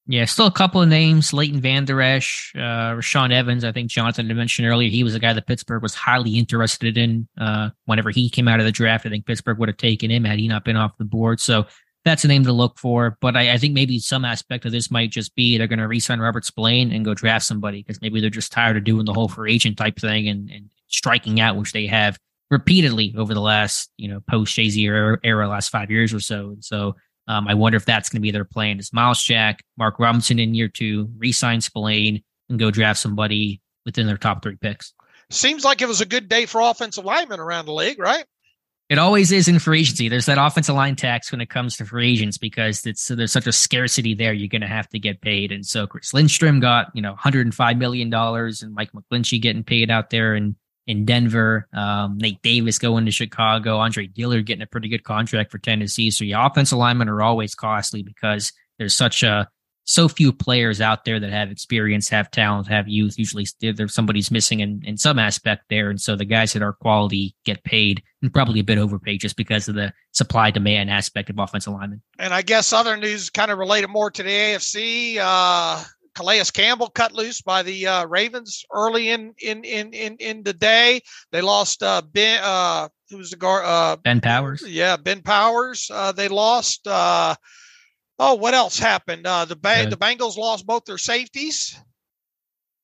Yeah, 0.10 0.24
still 0.24 0.47
a 0.47 0.51
couple 0.51 0.82
of 0.82 0.88
names: 0.88 1.34
Leighton 1.34 1.60
Vander 1.60 2.01
Esch, 2.01 2.53
uh, 2.55 2.95
Rashaan 2.95 3.34
Evans. 3.34 3.66
I 3.66 3.74
think 3.74 3.89
Jonathan 3.89 4.28
mentioned 4.34 4.68
earlier 4.68 4.89
he 4.89 5.03
was 5.03 5.16
a 5.16 5.20
guy 5.20 5.34
that 5.34 5.47
Pittsburgh 5.47 5.84
was 5.84 5.95
highly 5.95 6.38
interested 6.38 6.97
in. 6.97 7.28
Uh, 7.38 7.72
whenever 7.86 8.10
he 8.10 8.30
came 8.30 8.47
out 8.47 8.60
of 8.60 8.66
the 8.66 8.72
draft, 8.72 9.05
I 9.05 9.10
think 9.10 9.26
Pittsburgh 9.26 9.58
would 9.58 9.68
have 9.68 9.78
taken 9.78 10.10
him 10.10 10.24
had 10.24 10.39
he 10.39 10.47
not 10.47 10.64
been 10.64 10.78
off 10.78 10.97
the 10.97 11.03
board. 11.03 11.41
So 11.41 11.66
that's 12.05 12.24
a 12.24 12.28
name 12.30 12.43
to 12.45 12.53
look 12.53 12.80
for. 12.80 13.18
But 13.20 13.36
I, 13.36 13.53
I 13.53 13.58
think 13.58 13.74
maybe 13.74 13.99
some 13.99 14.24
aspect 14.24 14.64
of 14.64 14.72
this 14.72 14.89
might 14.89 15.12
just 15.12 15.36
be 15.36 15.58
they're 15.58 15.68
going 15.68 15.80
to 15.80 15.88
re-sign 15.88 16.20
Robert 16.20 16.45
Spillane 16.45 16.93
and 16.93 17.03
go 17.03 17.14
draft 17.14 17.45
somebody 17.45 17.84
because 17.84 18.01
maybe 18.01 18.22
they're 18.22 18.30
just 18.30 18.53
tired 18.53 18.78
of 18.78 18.86
doing 18.86 19.05
the 19.05 19.14
whole 19.14 19.28
free 19.28 19.53
agent 19.53 19.78
type 19.78 19.99
thing 19.99 20.30
and, 20.30 20.49
and 20.49 20.70
striking 20.88 21.41
out, 21.41 21.58
which 21.58 21.74
they 21.74 21.86
have 21.86 22.18
repeatedly 22.49 23.14
over 23.18 23.34
the 23.34 23.41
last 23.41 23.91
you 23.97 24.08
know 24.08 24.22
post 24.30 24.55
Shazier 24.55 24.93
era, 24.93 25.20
era, 25.24 25.47
last 25.49 25.70
five 25.70 25.91
years 25.91 26.14
or 26.14 26.22
so. 26.22 26.51
And 26.51 26.64
so 26.64 26.95
um, 27.28 27.47
I 27.47 27.53
wonder 27.53 27.75
if 27.75 27.86
that's 27.86 28.09
going 28.09 28.17
to 28.17 28.21
be 28.21 28.32
their 28.32 28.45
plan 28.45 28.80
is 28.80 28.93
Myles 28.93 29.21
Jack, 29.21 29.63
Mark 29.78 29.99
Robinson 29.99 30.39
in 30.39 30.53
year 30.53 30.67
two, 30.67 31.09
re-sign 31.17 31.61
Spillane, 31.61 32.23
and 32.49 32.59
go 32.59 32.71
draft 32.71 32.99
somebody 32.99 33.61
within 33.86 34.07
their 34.07 34.17
top 34.17 34.43
three 34.43 34.55
picks. 34.55 34.93
Seems 35.30 35.65
like 35.65 35.82
it 35.82 35.88
was 35.88 35.99
a 35.99 36.05
good 36.05 36.30
day 36.30 36.45
for 36.45 36.61
offensive 36.61 37.03
linemen 37.03 37.39
around 37.39 37.65
the 37.65 37.73
league, 37.73 37.99
right? 37.99 38.25
It 38.89 38.97
always 38.97 39.34
is 39.34 39.49
in 39.49 39.59
free 39.59 39.82
agency. 39.82 40.07
There's 40.07 40.28
that 40.28 40.38
offensive 40.38 40.75
line 40.75 40.95
tax 40.95 41.30
when 41.30 41.41
it 41.41 41.49
comes 41.49 41.75
to 41.78 41.86
free 41.86 42.09
agents 42.13 42.38
because 42.38 42.86
it's 42.86 43.09
there's 43.09 43.34
such 43.34 43.45
a 43.45 43.51
scarcity 43.51 44.13
there. 44.13 44.32
You're 44.32 44.47
going 44.47 44.61
to 44.61 44.67
have 44.67 44.88
to 44.89 44.99
get 44.99 45.19
paid, 45.19 45.51
and 45.51 45.65
so 45.65 45.88
Chris 45.88 46.13
Lindstrom 46.13 46.61
got 46.61 46.88
you 46.93 47.01
know 47.01 47.11
105 47.11 47.78
million 47.78 48.09
dollars, 48.09 48.61
and 48.61 48.73
Mike 48.73 48.91
McGlinchey 48.93 49.41
getting 49.41 49.65
paid 49.65 49.91
out 49.91 50.09
there, 50.09 50.36
and 50.36 50.55
in 50.88 51.05
Denver. 51.05 51.67
Um, 51.73 52.17
Nate 52.17 52.41
Davis 52.41 52.79
going 52.79 53.05
to 53.05 53.11
Chicago. 53.11 53.77
Andre 53.77 54.07
Dillard 54.07 54.45
getting 54.45 54.63
a 54.63 54.67
pretty 54.67 54.88
good 54.88 55.03
contract 55.03 55.51
for 55.51 55.59
Tennessee. 55.59 56.09
So 56.09 56.23
your 56.25 56.43
offensive 56.43 56.77
linemen 56.77 57.09
are 57.09 57.21
always 57.21 57.53
costly 57.53 58.01
because 58.01 58.53
there's 58.79 58.95
such 58.95 59.21
a 59.21 59.49
so 59.88 60.09
few 60.09 60.33
players 60.33 60.81
out 60.81 61.05
there 61.05 61.17
that 61.17 61.31
have 61.31 61.49
experience, 61.49 62.09
have 62.09 62.29
talent, 62.29 62.67
have 62.67 62.89
youth. 62.89 63.17
Usually 63.17 63.45
there's 63.61 63.93
somebody's 63.93 64.29
missing 64.29 64.59
in, 64.59 64.81
in 64.83 64.97
some 64.97 65.17
aspect 65.17 65.63
there. 65.69 65.89
And 65.89 65.99
so 65.99 66.17
the 66.17 66.25
guys 66.25 66.51
that 66.53 66.61
are 66.61 66.73
quality 66.73 67.35
get 67.45 67.63
paid 67.63 68.03
and 68.21 68.33
probably 68.33 68.59
a 68.59 68.65
bit 68.65 68.77
overpaid 68.77 69.21
just 69.21 69.38
because 69.38 69.69
of 69.69 69.75
the 69.75 69.93
supply 70.11 70.51
demand 70.51 70.89
aspect 70.89 71.29
of 71.29 71.39
offensive 71.39 71.71
linemen. 71.71 72.01
And 72.19 72.33
I 72.33 72.41
guess 72.41 72.73
other 72.73 72.97
news 72.97 73.29
kind 73.29 73.49
of 73.49 73.59
related 73.59 73.88
more 73.88 74.11
to 74.11 74.23
the 74.23 74.29
AFC. 74.29 75.19
Uh, 75.21 75.81
Calais 76.18 76.43
Campbell 76.51 76.89
cut 76.89 77.13
loose 77.13 77.41
by 77.41 77.61
the 77.61 77.86
uh, 77.86 78.05
Ravens 78.07 78.65
early 78.74 79.09
in, 79.09 79.34
in 79.41 79.63
in 79.63 79.93
in 79.93 80.18
in 80.18 80.41
the 80.43 80.53
day. 80.53 81.01
They 81.32 81.41
lost 81.41 81.84
uh, 81.84 82.01
Ben. 82.01 82.39
Uh, 82.43 82.89
who 83.11 83.18
was 83.18 83.30
the 83.30 83.38
guard? 83.38 83.63
Uh, 83.65 83.95
ben 84.03 84.20
Powers. 84.20 84.63
Yeah, 84.68 84.97
Ben 84.97 85.22
Powers. 85.22 85.89
Uh, 85.93 86.11
they 86.11 86.28
lost. 86.28 86.88
Uh, 86.88 87.36
Oh, 88.20 88.34
what 88.34 88.55
else 88.55 88.80
happened? 88.80 89.28
Uh, 89.28 89.45
the 89.45 89.55
ba- 89.55 89.86
the 89.88 89.95
Bengals 89.95 90.38
lost 90.38 90.65
both 90.65 90.86
their 90.86 90.97
safeties. 90.97 91.80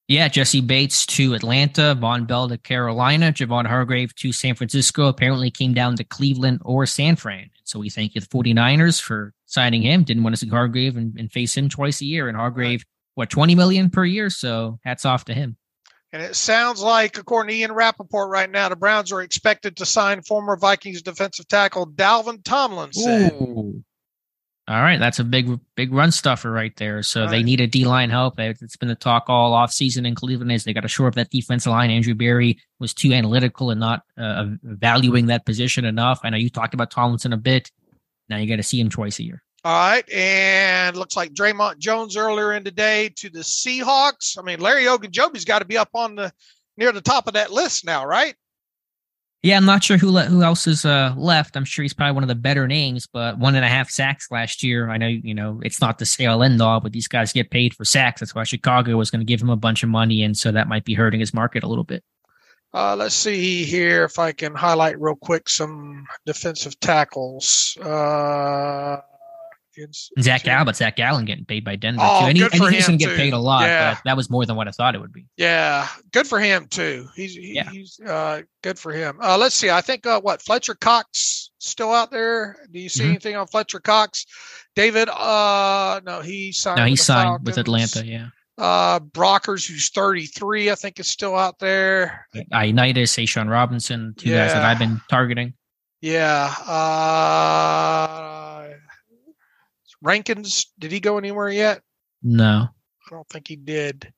Yeah, 0.06 0.28
Jessie 0.28 0.60
Bates 0.60 1.04
to 1.06 1.34
Atlanta, 1.34 1.96
Vonn 1.98 2.26
Bell 2.26 2.48
to 2.48 2.56
Carolina, 2.58 3.32
Javon 3.32 3.66
Hargrave 3.66 4.14
to 4.16 4.30
San 4.32 4.54
Francisco. 4.54 5.06
Apparently 5.08 5.50
came 5.50 5.74
down 5.74 5.96
to 5.96 6.04
Cleveland 6.04 6.60
or 6.64 6.86
San 6.86 7.16
Fran. 7.16 7.50
So 7.64 7.80
we 7.80 7.90
thank 7.90 8.14
you, 8.14 8.20
the 8.20 8.28
49ers, 8.28 9.00
for 9.00 9.32
signing 9.46 9.82
him. 9.82 10.04
Didn't 10.04 10.22
want 10.22 10.36
to 10.36 10.40
see 10.40 10.48
Hargrave 10.48 10.96
and, 10.96 11.18
and 11.18 11.32
face 11.32 11.56
him 11.56 11.68
twice 11.68 12.00
a 12.00 12.04
year. 12.04 12.28
And 12.28 12.36
Hargrave, 12.36 12.84
what, 13.14 13.30
20 13.30 13.54
million 13.54 13.90
per 13.90 14.04
year? 14.04 14.30
So 14.30 14.78
hats 14.84 15.04
off 15.04 15.26
to 15.26 15.34
him. 15.34 15.56
And 16.12 16.22
it 16.22 16.36
sounds 16.36 16.80
like, 16.80 17.18
according 17.18 17.52
to 17.52 17.60
Ian 17.60 17.72
Rapoport 17.72 18.30
right 18.30 18.48
now, 18.48 18.68
the 18.68 18.76
Browns 18.76 19.10
are 19.10 19.20
expected 19.20 19.78
to 19.78 19.86
sign 19.86 20.22
former 20.22 20.56
Vikings 20.56 21.02
defensive 21.02 21.48
tackle 21.48 21.88
Dalvin 21.88 22.44
Tomlinson. 22.44 23.32
Ooh. 23.32 23.84
All 24.66 24.80
right, 24.80 24.98
that's 24.98 25.18
a 25.18 25.24
big, 25.24 25.58
big 25.74 25.92
run 25.92 26.10
stuffer 26.10 26.50
right 26.50 26.74
there. 26.76 27.02
So 27.02 27.22
right. 27.22 27.30
they 27.30 27.42
need 27.42 27.60
a 27.60 27.66
D 27.66 27.84
line 27.84 28.08
help. 28.08 28.38
It's 28.38 28.76
been 28.76 28.88
the 28.88 28.94
talk 28.94 29.24
all 29.28 29.52
off 29.52 29.72
season 29.72 30.06
in 30.06 30.14
Cleveland 30.14 30.52
is 30.52 30.64
they 30.64 30.72
got 30.72 30.82
to 30.82 30.88
shore 30.88 31.08
up 31.08 31.16
that 31.16 31.30
defensive 31.30 31.70
line. 31.70 31.90
Andrew 31.90 32.14
Berry 32.14 32.58
was 32.78 32.94
too 32.94 33.12
analytical 33.12 33.70
and 33.70 33.80
not 33.80 34.04
uh, 34.16 34.46
valuing 34.62 35.26
that 35.26 35.44
position 35.44 35.84
enough. 35.84 36.20
I 36.22 36.30
know 36.30 36.38
you 36.38 36.48
talked 36.48 36.72
about 36.72 36.90
Tomlinson 36.90 37.34
a 37.34 37.36
bit. 37.36 37.70
Now 38.30 38.38
you 38.38 38.48
got 38.48 38.56
to 38.56 38.62
see 38.62 38.80
him 38.80 38.88
twice 38.88 39.18
a 39.18 39.24
year. 39.24 39.42
All 39.64 39.72
right, 39.72 40.04
and 40.12 40.94
looks 40.94 41.16
like 41.16 41.32
Dre'Mont 41.32 41.78
Jones 41.78 42.18
earlier 42.18 42.52
in 42.52 42.64
the 42.64 42.70
day 42.70 43.08
to 43.16 43.30
the 43.30 43.38
Seahawks. 43.38 44.38
I 44.38 44.42
mean, 44.42 44.60
Larry 44.60 44.84
Ogunjobi's 44.84 45.46
got 45.46 45.60
to 45.60 45.64
be 45.64 45.78
up 45.78 45.88
on 45.94 46.16
the 46.16 46.30
near 46.76 46.92
the 46.92 47.00
top 47.00 47.26
of 47.26 47.32
that 47.32 47.50
list 47.50 47.82
now, 47.82 48.04
right? 48.04 48.34
Yeah, 49.42 49.56
I'm 49.56 49.64
not 49.64 49.82
sure 49.82 49.96
who 49.96 50.10
le- 50.10 50.24
who 50.24 50.42
else 50.42 50.66
is 50.66 50.84
uh, 50.84 51.14
left. 51.16 51.56
I'm 51.56 51.64
sure 51.64 51.82
he's 51.82 51.94
probably 51.94 52.12
one 52.12 52.22
of 52.22 52.28
the 52.28 52.34
better 52.34 52.66
names, 52.66 53.06
but 53.06 53.38
one 53.38 53.54
and 53.54 53.64
a 53.64 53.68
half 53.68 53.88
sacks 53.88 54.30
last 54.30 54.62
year. 54.62 54.90
I 54.90 54.98
know 54.98 55.06
you 55.06 55.34
know 55.34 55.60
it's 55.62 55.80
not 55.80 55.98
the 55.98 56.06
sale 56.06 56.42
end 56.42 56.60
all, 56.60 56.80
but 56.80 56.92
these 56.92 57.08
guys 57.08 57.32
get 57.32 57.50
paid 57.50 57.74
for 57.74 57.86
sacks. 57.86 58.20
That's 58.20 58.34
why 58.34 58.44
Chicago 58.44 58.96
was 58.98 59.10
going 59.10 59.20
to 59.20 59.26
give 59.26 59.40
him 59.40 59.50
a 59.50 59.56
bunch 59.56 59.82
of 59.82 59.88
money, 59.88 60.22
and 60.22 60.36
so 60.36 60.52
that 60.52 60.68
might 60.68 60.84
be 60.84 60.92
hurting 60.92 61.20
his 61.20 61.32
market 61.32 61.62
a 61.62 61.68
little 61.68 61.84
bit. 61.84 62.02
Uh, 62.74 62.96
let's 62.96 63.14
see 63.14 63.64
here 63.64 64.04
if 64.04 64.18
I 64.18 64.32
can 64.32 64.54
highlight 64.54 65.00
real 65.00 65.14
quick 65.14 65.48
some 65.48 66.06
defensive 66.26 66.80
tackles. 66.80 67.78
Uh, 67.82 68.96
Zach 70.20 70.46
Allen, 70.46 70.66
but 70.66 70.76
Zach 70.76 70.98
Allen 71.00 71.24
getting 71.24 71.44
paid 71.44 71.64
by 71.64 71.76
Denver 71.76 72.02
oh, 72.02 72.20
too, 72.20 72.26
and, 72.26 72.36
he, 72.36 72.44
and 72.44 72.74
he's 72.74 72.86
going 72.86 72.98
to 72.98 73.04
get 73.04 73.16
paid 73.16 73.32
a 73.32 73.38
lot. 73.38 73.62
Yeah. 73.62 73.94
But 73.94 74.02
that 74.04 74.16
was 74.16 74.30
more 74.30 74.46
than 74.46 74.56
what 74.56 74.68
I 74.68 74.70
thought 74.70 74.94
it 74.94 75.00
would 75.00 75.12
be. 75.12 75.26
Yeah, 75.36 75.88
good 76.12 76.26
for 76.26 76.40
him 76.40 76.66
too. 76.68 77.06
He's 77.14 77.34
he, 77.34 77.54
yeah. 77.54 77.70
he's 77.70 77.98
uh, 78.00 78.42
good 78.62 78.78
for 78.78 78.92
him. 78.92 79.18
Uh, 79.22 79.36
let's 79.38 79.54
see. 79.54 79.70
I 79.70 79.80
think 79.80 80.06
uh, 80.06 80.20
what 80.20 80.42
Fletcher 80.42 80.74
Cox 80.74 81.50
still 81.58 81.92
out 81.92 82.10
there. 82.10 82.56
Do 82.70 82.78
you 82.78 82.88
see 82.88 83.02
mm-hmm. 83.02 83.10
anything 83.10 83.36
on 83.36 83.46
Fletcher 83.46 83.80
Cox? 83.80 84.26
David? 84.74 85.08
Uh, 85.08 86.00
no, 86.04 86.20
he 86.20 86.52
signed. 86.52 86.78
No, 86.78 86.86
he 86.86 86.96
signed 86.96 87.26
Falcons. 87.26 87.46
with 87.46 87.58
Atlanta. 87.58 88.06
Yeah. 88.06 88.28
Uh, 88.56 89.00
Brockers, 89.00 89.68
who's 89.68 89.90
33, 89.90 90.70
I 90.70 90.74
think 90.76 91.00
is 91.00 91.08
still 91.08 91.34
out 91.36 91.58
there. 91.58 92.28
Ioannidis, 92.52 93.18
A'Shawn 93.18 93.50
Robinson, 93.50 94.14
two 94.16 94.30
yeah. 94.30 94.44
guys 94.44 94.52
that 94.54 94.62
I've 94.64 94.78
been 94.78 95.00
targeting. 95.10 95.54
Yeah. 96.00 96.54
Uh, 96.66 98.43
Rankins, 100.04 100.72
did 100.78 100.92
he 100.92 101.00
go 101.00 101.18
anywhere 101.18 101.50
yet? 101.50 101.80
No. 102.22 102.68
I 103.06 103.10
don't 103.10 103.28
think 103.28 103.48
he 103.48 103.56
did. 103.56 104.12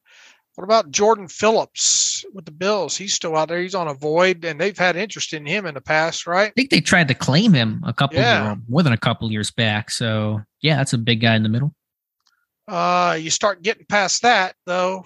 What 0.57 0.65
about 0.65 0.91
Jordan 0.91 1.29
Phillips 1.29 2.25
with 2.33 2.47
the 2.47 2.51
Bills? 2.51 2.97
He's 2.97 3.13
still 3.13 3.37
out 3.37 3.49
there. 3.49 3.61
He's 3.61 3.75
on 3.75 3.89
a 3.89 3.95
void, 3.95 4.45
and 4.45 4.59
they've 4.59 4.77
had 4.77 4.97
interest 4.97 5.35
in 5.35 5.45
him 5.45 5.67
in 5.67 5.75
the 5.75 5.83
past, 5.83 6.27
right? 6.27 6.49
I 6.49 6.53
think 6.57 6.71
they 6.71 6.81
tried 6.81 7.09
to 7.09 7.15
claim 7.15 7.53
him 7.53 7.83
a 7.87 7.93
couple, 7.93 8.17
yeah. 8.17 8.55
Years, 8.55 8.59
more 8.69 8.83
than 8.83 8.95
a 8.95 8.99
couple 8.99 9.31
years 9.31 9.51
back. 9.51 9.91
So 9.91 10.41
yeah, 10.63 10.77
that's 10.77 10.95
a 10.95 10.99
big 10.99 11.21
guy 11.21 11.37
in 11.37 11.43
the 11.43 11.51
middle. 11.51 11.75
Uh, 12.67 13.19
you 13.21 13.31
start 13.31 13.63
getting 13.63 13.87
past 13.87 14.23
that 14.23 14.55
though. 14.65 15.05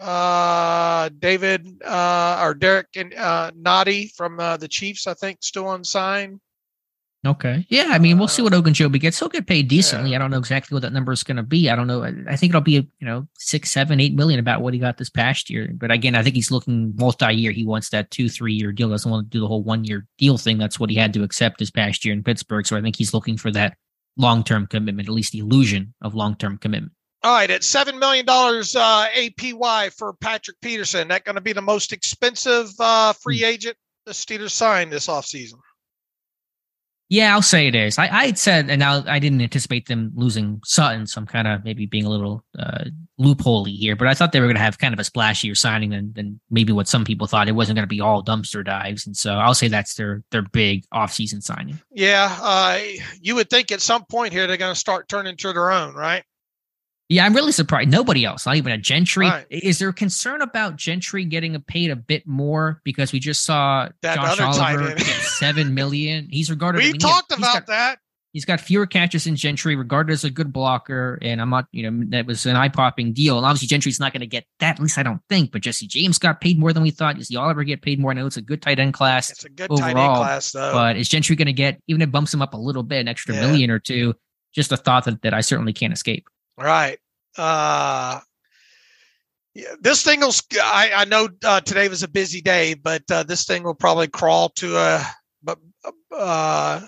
Uh, 0.00 1.08
David 1.18 1.82
uh, 1.84 2.40
or 2.42 2.54
Derrick 2.54 2.88
and 2.96 3.12
uh, 3.14 3.50
Nnadi 3.52 4.14
from 4.14 4.38
uh, 4.38 4.56
the 4.56 4.68
Chiefs, 4.68 5.06
I 5.06 5.14
think, 5.14 5.38
still 5.40 5.72
unsigned. 5.72 6.40
Okay. 7.26 7.66
Yeah. 7.68 7.88
I 7.90 7.98
mean, 7.98 8.18
we'll 8.18 8.28
see 8.28 8.42
what 8.42 8.52
Ogunjobi 8.52 9.00
gets. 9.00 9.18
He'll 9.18 9.28
get 9.28 9.46
paid 9.46 9.68
decently. 9.68 10.10
Yeah. 10.10 10.16
I 10.16 10.18
don't 10.20 10.30
know 10.30 10.38
exactly 10.38 10.74
what 10.74 10.82
that 10.82 10.92
number 10.92 11.12
is 11.12 11.22
going 11.22 11.36
to 11.36 11.42
be. 11.42 11.68
I 11.68 11.76
don't 11.76 11.86
know. 11.86 12.04
I 12.04 12.36
think 12.36 12.50
it'll 12.50 12.60
be, 12.60 12.72
you 12.72 12.88
know, 13.00 13.26
six, 13.38 13.70
seven, 13.70 14.00
eight 14.00 14.14
million 14.14 14.38
about 14.38 14.62
what 14.62 14.72
he 14.74 14.80
got 14.80 14.96
this 14.96 15.10
past 15.10 15.50
year. 15.50 15.68
But 15.74 15.90
again, 15.90 16.14
I 16.14 16.22
think 16.22 16.34
he's 16.34 16.50
looking 16.50 16.94
multi 16.96 17.34
year. 17.34 17.52
He 17.52 17.66
wants 17.66 17.90
that 17.90 18.10
two, 18.10 18.28
three 18.28 18.54
year 18.54 18.72
deal. 18.72 18.88
Doesn't 18.88 19.10
want 19.10 19.26
to 19.26 19.30
do 19.30 19.40
the 19.40 19.48
whole 19.48 19.62
one 19.62 19.84
year 19.84 20.06
deal 20.18 20.38
thing. 20.38 20.58
That's 20.58 20.78
what 20.78 20.90
he 20.90 20.96
had 20.96 21.12
to 21.14 21.22
accept 21.22 21.58
this 21.58 21.70
past 21.70 22.04
year 22.04 22.14
in 22.14 22.22
Pittsburgh. 22.22 22.66
So 22.66 22.76
I 22.76 22.82
think 22.82 22.96
he's 22.96 23.12
looking 23.12 23.36
for 23.36 23.50
that 23.52 23.76
long 24.16 24.44
term 24.44 24.66
commitment, 24.66 25.08
at 25.08 25.14
least 25.14 25.32
the 25.32 25.40
illusion 25.40 25.94
of 26.02 26.14
long 26.14 26.36
term 26.36 26.58
commitment. 26.58 26.92
All 27.22 27.32
right, 27.32 27.50
at 27.50 27.64
seven 27.64 27.98
million 27.98 28.24
dollars 28.24 28.76
uh, 28.76 29.08
APY 29.16 29.92
for 29.92 30.12
Patrick 30.14 30.58
Peterson, 30.60 31.08
that 31.08 31.24
going 31.24 31.34
to 31.34 31.40
be 31.40 31.52
the 31.52 31.62
most 31.62 31.92
expensive 31.92 32.70
uh, 32.78 33.12
free 33.14 33.40
hmm. 33.40 33.46
agent 33.46 33.76
the 34.06 34.12
Steelers 34.12 34.52
signed 34.52 34.92
this 34.92 35.08
offseason. 35.08 35.58
Yeah, 37.08 37.34
I'll 37.34 37.42
say 37.42 37.68
it 37.68 37.74
is. 37.76 37.98
I, 37.98 38.08
I 38.08 38.32
said, 38.32 38.68
and 38.68 38.80
now 38.80 39.04
I 39.06 39.20
didn't 39.20 39.40
anticipate 39.40 39.86
them 39.86 40.10
losing 40.16 40.60
Sutton, 40.64 41.06
so 41.06 41.20
I'm 41.20 41.26
kind 41.26 41.46
of 41.46 41.62
maybe 41.62 41.86
being 41.86 42.04
a 42.04 42.10
little 42.10 42.44
uh, 42.58 42.84
loopholey 43.20 43.76
here. 43.76 43.94
But 43.94 44.08
I 44.08 44.14
thought 44.14 44.32
they 44.32 44.40
were 44.40 44.46
going 44.46 44.56
to 44.56 44.62
have 44.62 44.78
kind 44.78 44.92
of 44.92 44.98
a 44.98 45.04
splashier 45.04 45.56
signing 45.56 45.90
than, 45.90 46.12
than 46.14 46.40
maybe 46.50 46.72
what 46.72 46.88
some 46.88 47.04
people 47.04 47.28
thought. 47.28 47.48
It 47.48 47.52
wasn't 47.52 47.76
going 47.76 47.84
to 47.84 47.94
be 47.94 48.00
all 48.00 48.24
dumpster 48.24 48.64
dives, 48.64 49.06
and 49.06 49.16
so 49.16 49.34
I'll 49.34 49.54
say 49.54 49.68
that's 49.68 49.94
their 49.94 50.24
their 50.32 50.42
big 50.42 50.84
offseason 50.92 51.42
signing. 51.42 51.80
Yeah, 51.92 52.36
uh, 52.40 52.80
you 53.20 53.36
would 53.36 53.50
think 53.50 53.70
at 53.70 53.80
some 53.80 54.04
point 54.06 54.32
here 54.32 54.48
they're 54.48 54.56
going 54.56 54.74
to 54.74 54.80
start 54.80 55.08
turning 55.08 55.36
to 55.36 55.52
their 55.52 55.70
own, 55.70 55.94
right? 55.94 56.24
Yeah, 57.08 57.24
I'm 57.24 57.34
really 57.34 57.52
surprised. 57.52 57.88
Nobody 57.88 58.24
else, 58.24 58.46
not 58.46 58.56
even 58.56 58.72
a 58.72 58.78
Gentry. 58.78 59.28
Right. 59.28 59.46
Is 59.48 59.78
there 59.78 59.92
concern 59.92 60.42
about 60.42 60.74
Gentry 60.74 61.24
getting 61.24 61.60
paid 61.62 61.90
a 61.90 61.96
bit 61.96 62.26
more 62.26 62.80
because 62.84 63.12
we 63.12 63.20
just 63.20 63.44
saw 63.44 63.88
that 64.02 64.16
Josh 64.16 64.40
Oliver 64.40 64.94
get 64.94 65.06
seven 65.06 65.74
million? 65.74 66.28
He's 66.30 66.50
regarded. 66.50 66.78
We 66.80 66.88
I 66.88 66.92
mean, 66.92 67.00
talked 67.00 67.30
about 67.30 67.54
got, 67.54 67.66
that. 67.68 67.98
He's 68.32 68.44
got 68.44 68.60
fewer 68.60 68.86
catches 68.86 69.24
than 69.24 69.36
Gentry, 69.36 69.76
regarded 69.76 70.12
as 70.12 70.24
a 70.24 70.30
good 70.30 70.52
blocker, 70.52 71.16
and 71.22 71.40
I'm 71.40 71.48
not. 71.48 71.66
You 71.70 71.88
know, 71.88 72.04
that 72.08 72.26
was 72.26 72.44
an 72.44 72.56
eye 72.56 72.68
popping 72.68 73.12
deal. 73.12 73.36
And 73.36 73.46
obviously, 73.46 73.68
Gentry's 73.68 74.00
not 74.00 74.12
going 74.12 74.20
to 74.20 74.26
get 74.26 74.44
that. 74.58 74.76
At 74.76 74.82
least 74.82 74.98
I 74.98 75.04
don't 75.04 75.22
think. 75.28 75.52
But 75.52 75.62
Jesse 75.62 75.86
James 75.86 76.18
got 76.18 76.40
paid 76.40 76.58
more 76.58 76.72
than 76.72 76.82
we 76.82 76.90
thought. 76.90 77.16
Does 77.16 77.34
Oliver 77.34 77.62
get 77.62 77.82
paid 77.82 78.00
more? 78.00 78.10
I 78.10 78.14
know 78.14 78.26
it's 78.26 78.36
a 78.36 78.42
good 78.42 78.62
tight 78.62 78.80
end 78.80 78.94
class. 78.94 79.30
It's 79.30 79.44
a 79.44 79.48
good 79.48 79.70
overall, 79.70 79.92
tight 79.94 79.96
end 79.96 80.16
class, 80.16 80.50
though. 80.50 80.72
But 80.72 80.96
is 80.96 81.08
Gentry 81.08 81.36
going 81.36 81.46
to 81.46 81.52
get 81.52 81.80
even 81.86 82.02
if 82.02 82.08
it 82.08 82.12
bumps 82.12 82.34
him 82.34 82.42
up 82.42 82.52
a 82.52 82.58
little 82.58 82.82
bit, 82.82 83.00
an 83.00 83.08
extra 83.08 83.32
yeah. 83.32 83.42
million 83.42 83.70
or 83.70 83.78
two? 83.78 84.12
Just 84.52 84.72
a 84.72 84.76
thought 84.76 85.04
that, 85.04 85.22
that 85.22 85.32
I 85.32 85.40
certainly 85.40 85.72
can't 85.72 85.92
escape. 85.92 86.26
Right. 86.58 86.98
Uh, 87.36 88.20
yeah, 89.54 89.74
this 89.80 90.02
thing 90.02 90.20
will. 90.20 90.32
I, 90.62 90.90
I 90.94 91.04
know 91.06 91.28
uh, 91.44 91.60
today 91.60 91.88
was 91.88 92.02
a 92.02 92.08
busy 92.08 92.40
day, 92.40 92.74
but 92.74 93.02
uh, 93.10 93.22
this 93.22 93.44
thing 93.44 93.62
will 93.62 93.74
probably 93.74 94.08
crawl 94.08 94.50
to 94.56 94.76
a. 94.76 95.02
But 95.42 95.58
uh, 96.14 96.86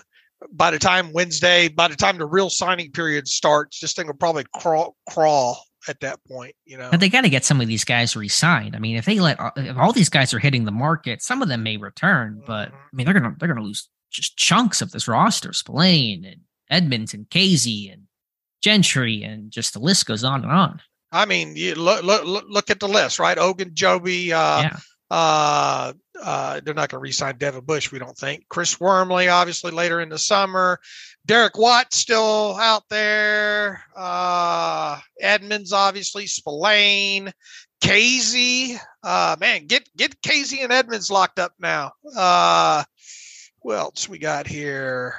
by 0.51 0.71
the 0.71 0.79
time 0.79 1.11
Wednesday, 1.11 1.67
by 1.67 1.87
the 1.87 1.95
time 1.95 2.17
the 2.17 2.25
real 2.25 2.49
signing 2.49 2.91
period 2.91 3.27
starts, 3.27 3.79
this 3.79 3.93
thing 3.93 4.07
will 4.07 4.13
probably 4.13 4.45
crawl 4.55 4.95
crawl 5.09 5.63
at 5.87 5.99
that 6.01 6.19
point. 6.25 6.55
You 6.65 6.77
know, 6.77 6.89
but 6.91 6.99
they 6.99 7.09
got 7.09 7.21
to 7.21 7.29
get 7.29 7.45
some 7.45 7.59
of 7.59 7.67
these 7.67 7.83
guys 7.83 8.15
re-signed. 8.15 8.75
I 8.75 8.79
mean, 8.79 8.97
if 8.97 9.05
they 9.05 9.19
let 9.19 9.39
if 9.57 9.77
all 9.77 9.91
these 9.91 10.09
guys 10.09 10.33
are 10.33 10.39
hitting 10.39 10.65
the 10.65 10.71
market, 10.71 11.23
some 11.23 11.41
of 11.41 11.47
them 11.47 11.63
may 11.63 11.77
return, 11.77 12.41
but 12.45 12.69
mm-hmm. 12.69 12.77
I 12.77 12.95
mean, 12.95 13.05
they're 13.05 13.19
gonna 13.19 13.35
they're 13.39 13.49
gonna 13.49 13.63
lose 13.63 13.89
just 14.11 14.37
chunks 14.37 14.81
of 14.81 14.91
this 14.91 15.07
roster. 15.07 15.53
Spillane 15.53 16.25
and 16.25 16.41
Edmunds 16.69 17.13
and 17.13 17.27
Kazee 17.29 17.91
and 17.91 18.03
Gentry, 18.61 19.23
and 19.23 19.51
just 19.51 19.73
the 19.73 19.79
list 19.79 20.05
goes 20.05 20.23
on 20.23 20.43
and 20.43 20.51
on. 20.51 20.81
I 21.11 21.25
mean, 21.25 21.55
you 21.55 21.75
look 21.75 22.03
look 22.03 22.45
look 22.47 22.69
at 22.69 22.79
the 22.79 22.87
list, 22.87 23.19
right? 23.19 23.37
Ogunjobi, 23.37 24.31
uh, 24.31 24.61
yeah. 24.63 24.77
uh, 25.09 25.93
uh, 26.21 26.59
they're 26.63 26.73
not 26.73 26.89
going 26.89 26.99
to 26.99 27.03
re-sign 27.03 27.37
Devin 27.37 27.63
Bush, 27.63 27.91
we 27.91 27.99
don't 27.99 28.17
think. 28.17 28.45
Chris 28.49 28.79
Wormley, 28.79 29.29
obviously, 29.29 29.71
later 29.71 30.01
in 30.01 30.09
the 30.09 30.19
summer. 30.19 30.79
Derek 31.25 31.57
Watt 31.57 31.93
still 31.93 32.57
out 32.59 32.83
there. 32.89 33.83
Uh, 33.95 34.99
Edmunds, 35.19 35.73
obviously. 35.73 36.27
Spillane, 36.27 37.31
Kazee. 37.81 38.77
Uh, 39.03 39.35
man, 39.39 39.67
get 39.67 39.89
get 39.95 40.21
Kazee 40.21 40.63
and 40.63 40.73
Edmunds 40.73 41.09
locked 41.09 41.39
up 41.39 41.53
now. 41.59 41.91
Uh, 42.15 42.83
who 43.63 43.73
else 43.73 44.09
we 44.09 44.19
got 44.19 44.47
here? 44.47 45.15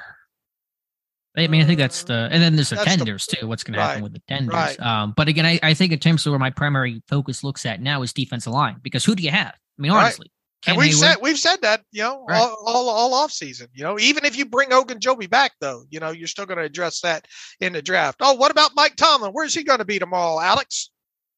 I 1.37 1.47
mean, 1.47 1.63
I 1.63 1.65
think 1.65 1.79
that's 1.79 2.03
the, 2.05 2.29
and 2.33 2.43
then 2.43 2.57
there's 2.57 2.71
the 2.71 2.77
That's 2.77 2.91
the- 2.91 2.97
tenders 2.97 3.27
too. 3.27 3.47
What's 3.47 3.63
going 3.63 3.75
to 3.77 3.83
happen 3.83 4.03
with 4.03 4.13
the 4.15 4.23
tenders? 4.27 4.53
right. 4.53 4.81
Um, 4.81 5.15
but 5.17 5.29
again, 5.29 5.47
I, 5.47 5.61
I 5.63 5.75
think 5.75 5.93
in 5.93 5.99
terms 6.01 6.27
of 6.27 6.33
where 6.33 6.41
my 6.41 6.51
primary 6.51 7.03
focus 7.09 7.45
looks 7.45 7.65
at 7.67 7.81
now 7.81 8.03
is 8.03 8.13
defensive 8.13 8.53
line 8.53 8.77
because 8.83 9.05
who 9.05 9.15
do 9.15 9.23
you 9.23 9.31
have? 9.31 9.55
I 9.55 9.83
mean, 9.83 9.93
Right. 9.93 10.03
honestly, 10.05 10.31
And 10.67 10.77
we've 10.77 10.89
Hayward- 10.93 10.99
said 10.99 11.17
we've 11.23 11.39
said 11.39 11.63
that 11.63 11.83
you 11.93 12.03
know 12.03 12.25
Right. 12.29 12.37
all, 12.39 12.57
all 12.67 12.89
all 12.91 13.15
off 13.15 13.31
season. 13.33 13.69
You 13.73 13.85
know, 13.85 13.99
even 13.99 14.25
if 14.25 14.37
you 14.37 14.45
bring 14.45 14.71
Ogunjobi 14.71 15.31
back, 15.31 15.53
though, 15.61 15.85
you 15.89 16.01
know 16.01 16.11
you're 16.11 16.27
still 16.29 16.47
going 16.47 16.59
to 16.59 16.65
address 16.65 17.01
that 17.03 17.27
in 17.61 17.73
the 17.75 17.81
draft. 17.81 18.19
Oh, 18.21 18.35
what 18.35 18.51
about 18.51 18.73
Mike 18.75 18.97
Tomlin? 18.97 19.31
Where's 19.33 19.55
he 19.55 19.63
going 19.63 19.79
to 19.79 19.85
be 19.85 19.99
tomorrow, 20.01 20.41
Alex? 20.41 20.91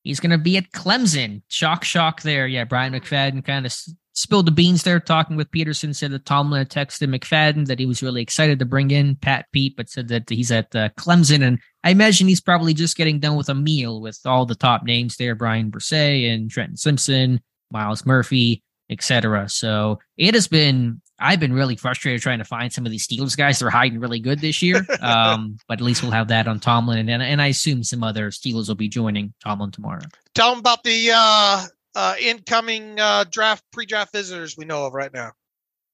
He's 0.05 0.19
going 0.21 0.31
to 0.31 0.39
be 0.39 0.57
at 0.57 0.73
Clemson. 0.73 1.43
Shock, 1.49 1.85
shock 1.85 2.23
there. 2.23 2.49
Yeah, 2.49 2.65
Bryant 2.65 2.97
McFadden 2.97 3.45
kind 3.45 3.65
of 3.67 3.73
spilled 4.15 4.47
the 4.47 4.53
beans 4.53 4.83
there 4.83 5.01
talking 5.01 5.37
with 5.37 5.51
Peterson. 5.51 5.95
Said 5.95 6.11
that 6.13 6.27
Tomlin 6.27 6.59
had 6.59 6.71
texted 6.71 7.15
McFadden 7.15 7.67
that 7.67 7.79
he 7.79 7.87
was 7.87 8.03
really 8.03 8.23
excited 8.23 8.59
to 8.59 8.65
bring 8.65 8.91
in 8.91 9.17
Pat 9.17 9.47
Pete, 9.53 9.77
but 9.77 9.89
said 9.89 10.09
that 10.09 10.29
he's 10.29 10.51
at 10.51 10.75
uh, 10.75 10.91
Clemson. 10.99 11.45
And 11.45 11.59
I 11.85 11.91
imagine 11.91 12.29
he's 12.29 12.41
probably 12.41 12.75
just 12.75 12.97
getting 12.97 13.21
done 13.21 13.37
with 13.37 13.49
a 13.49 13.55
meal 13.55 14.01
with 14.01 14.19
all 14.25 14.47
the 14.47 14.55
top 14.55 14.85
names 14.85 15.17
there 15.17 15.35
Bryan 15.35 15.71
Bresee 15.71 16.33
and 16.33 16.51
Trenton 16.51 16.77
Simpson, 16.77 17.41
Myles 17.71 18.07
Murphy, 18.07 18.63
etc. 18.91 19.49
So 19.49 19.99
it 20.17 20.35
has 20.35 20.49
been. 20.49 21.01
I've 21.25 21.39
been 21.39 21.53
really 21.53 21.77
frustrated 21.77 22.21
trying 22.21 22.41
to 22.41 22.45
find 22.45 22.73
some 22.73 22.85
of 22.85 22.91
these 22.91 23.07
Steelers 23.07 23.37
guys. 23.37 23.61
They're 23.61 23.71
hiding 23.71 24.01
really 24.01 24.19
good 24.19 24.41
this 24.41 24.61
year. 24.61 24.85
Um, 25.01 25.57
but 25.69 25.79
at 25.79 25.85
least 25.85 26.03
we'll 26.03 26.11
have 26.11 26.29
that 26.29 26.49
on 26.49 26.59
Tomlin, 26.59 27.09
and 27.09 27.23
and 27.23 27.41
I 27.43 27.49
assume 27.49 27.85
some 27.85 28.03
other 28.03 28.31
Steelers 28.31 28.69
will 28.69 28.75
be 28.75 28.89
joining 28.89 29.35
Tomlin 29.43 29.71
tomorrow. 29.71 30.03
Tell 30.35 30.51
them 30.51 30.61
about 30.61 30.83
the 30.85 31.11
uh, 31.15 31.67
uh, 31.95 32.15
incoming 32.21 32.99
uh, 32.99 33.25
draft 33.31 33.65
pre-draft 33.73 34.13
visitors 34.13 34.57
we 34.57 34.65
know 34.65 34.87
of 34.87 34.95
right 34.95 35.13
now. 35.13 35.33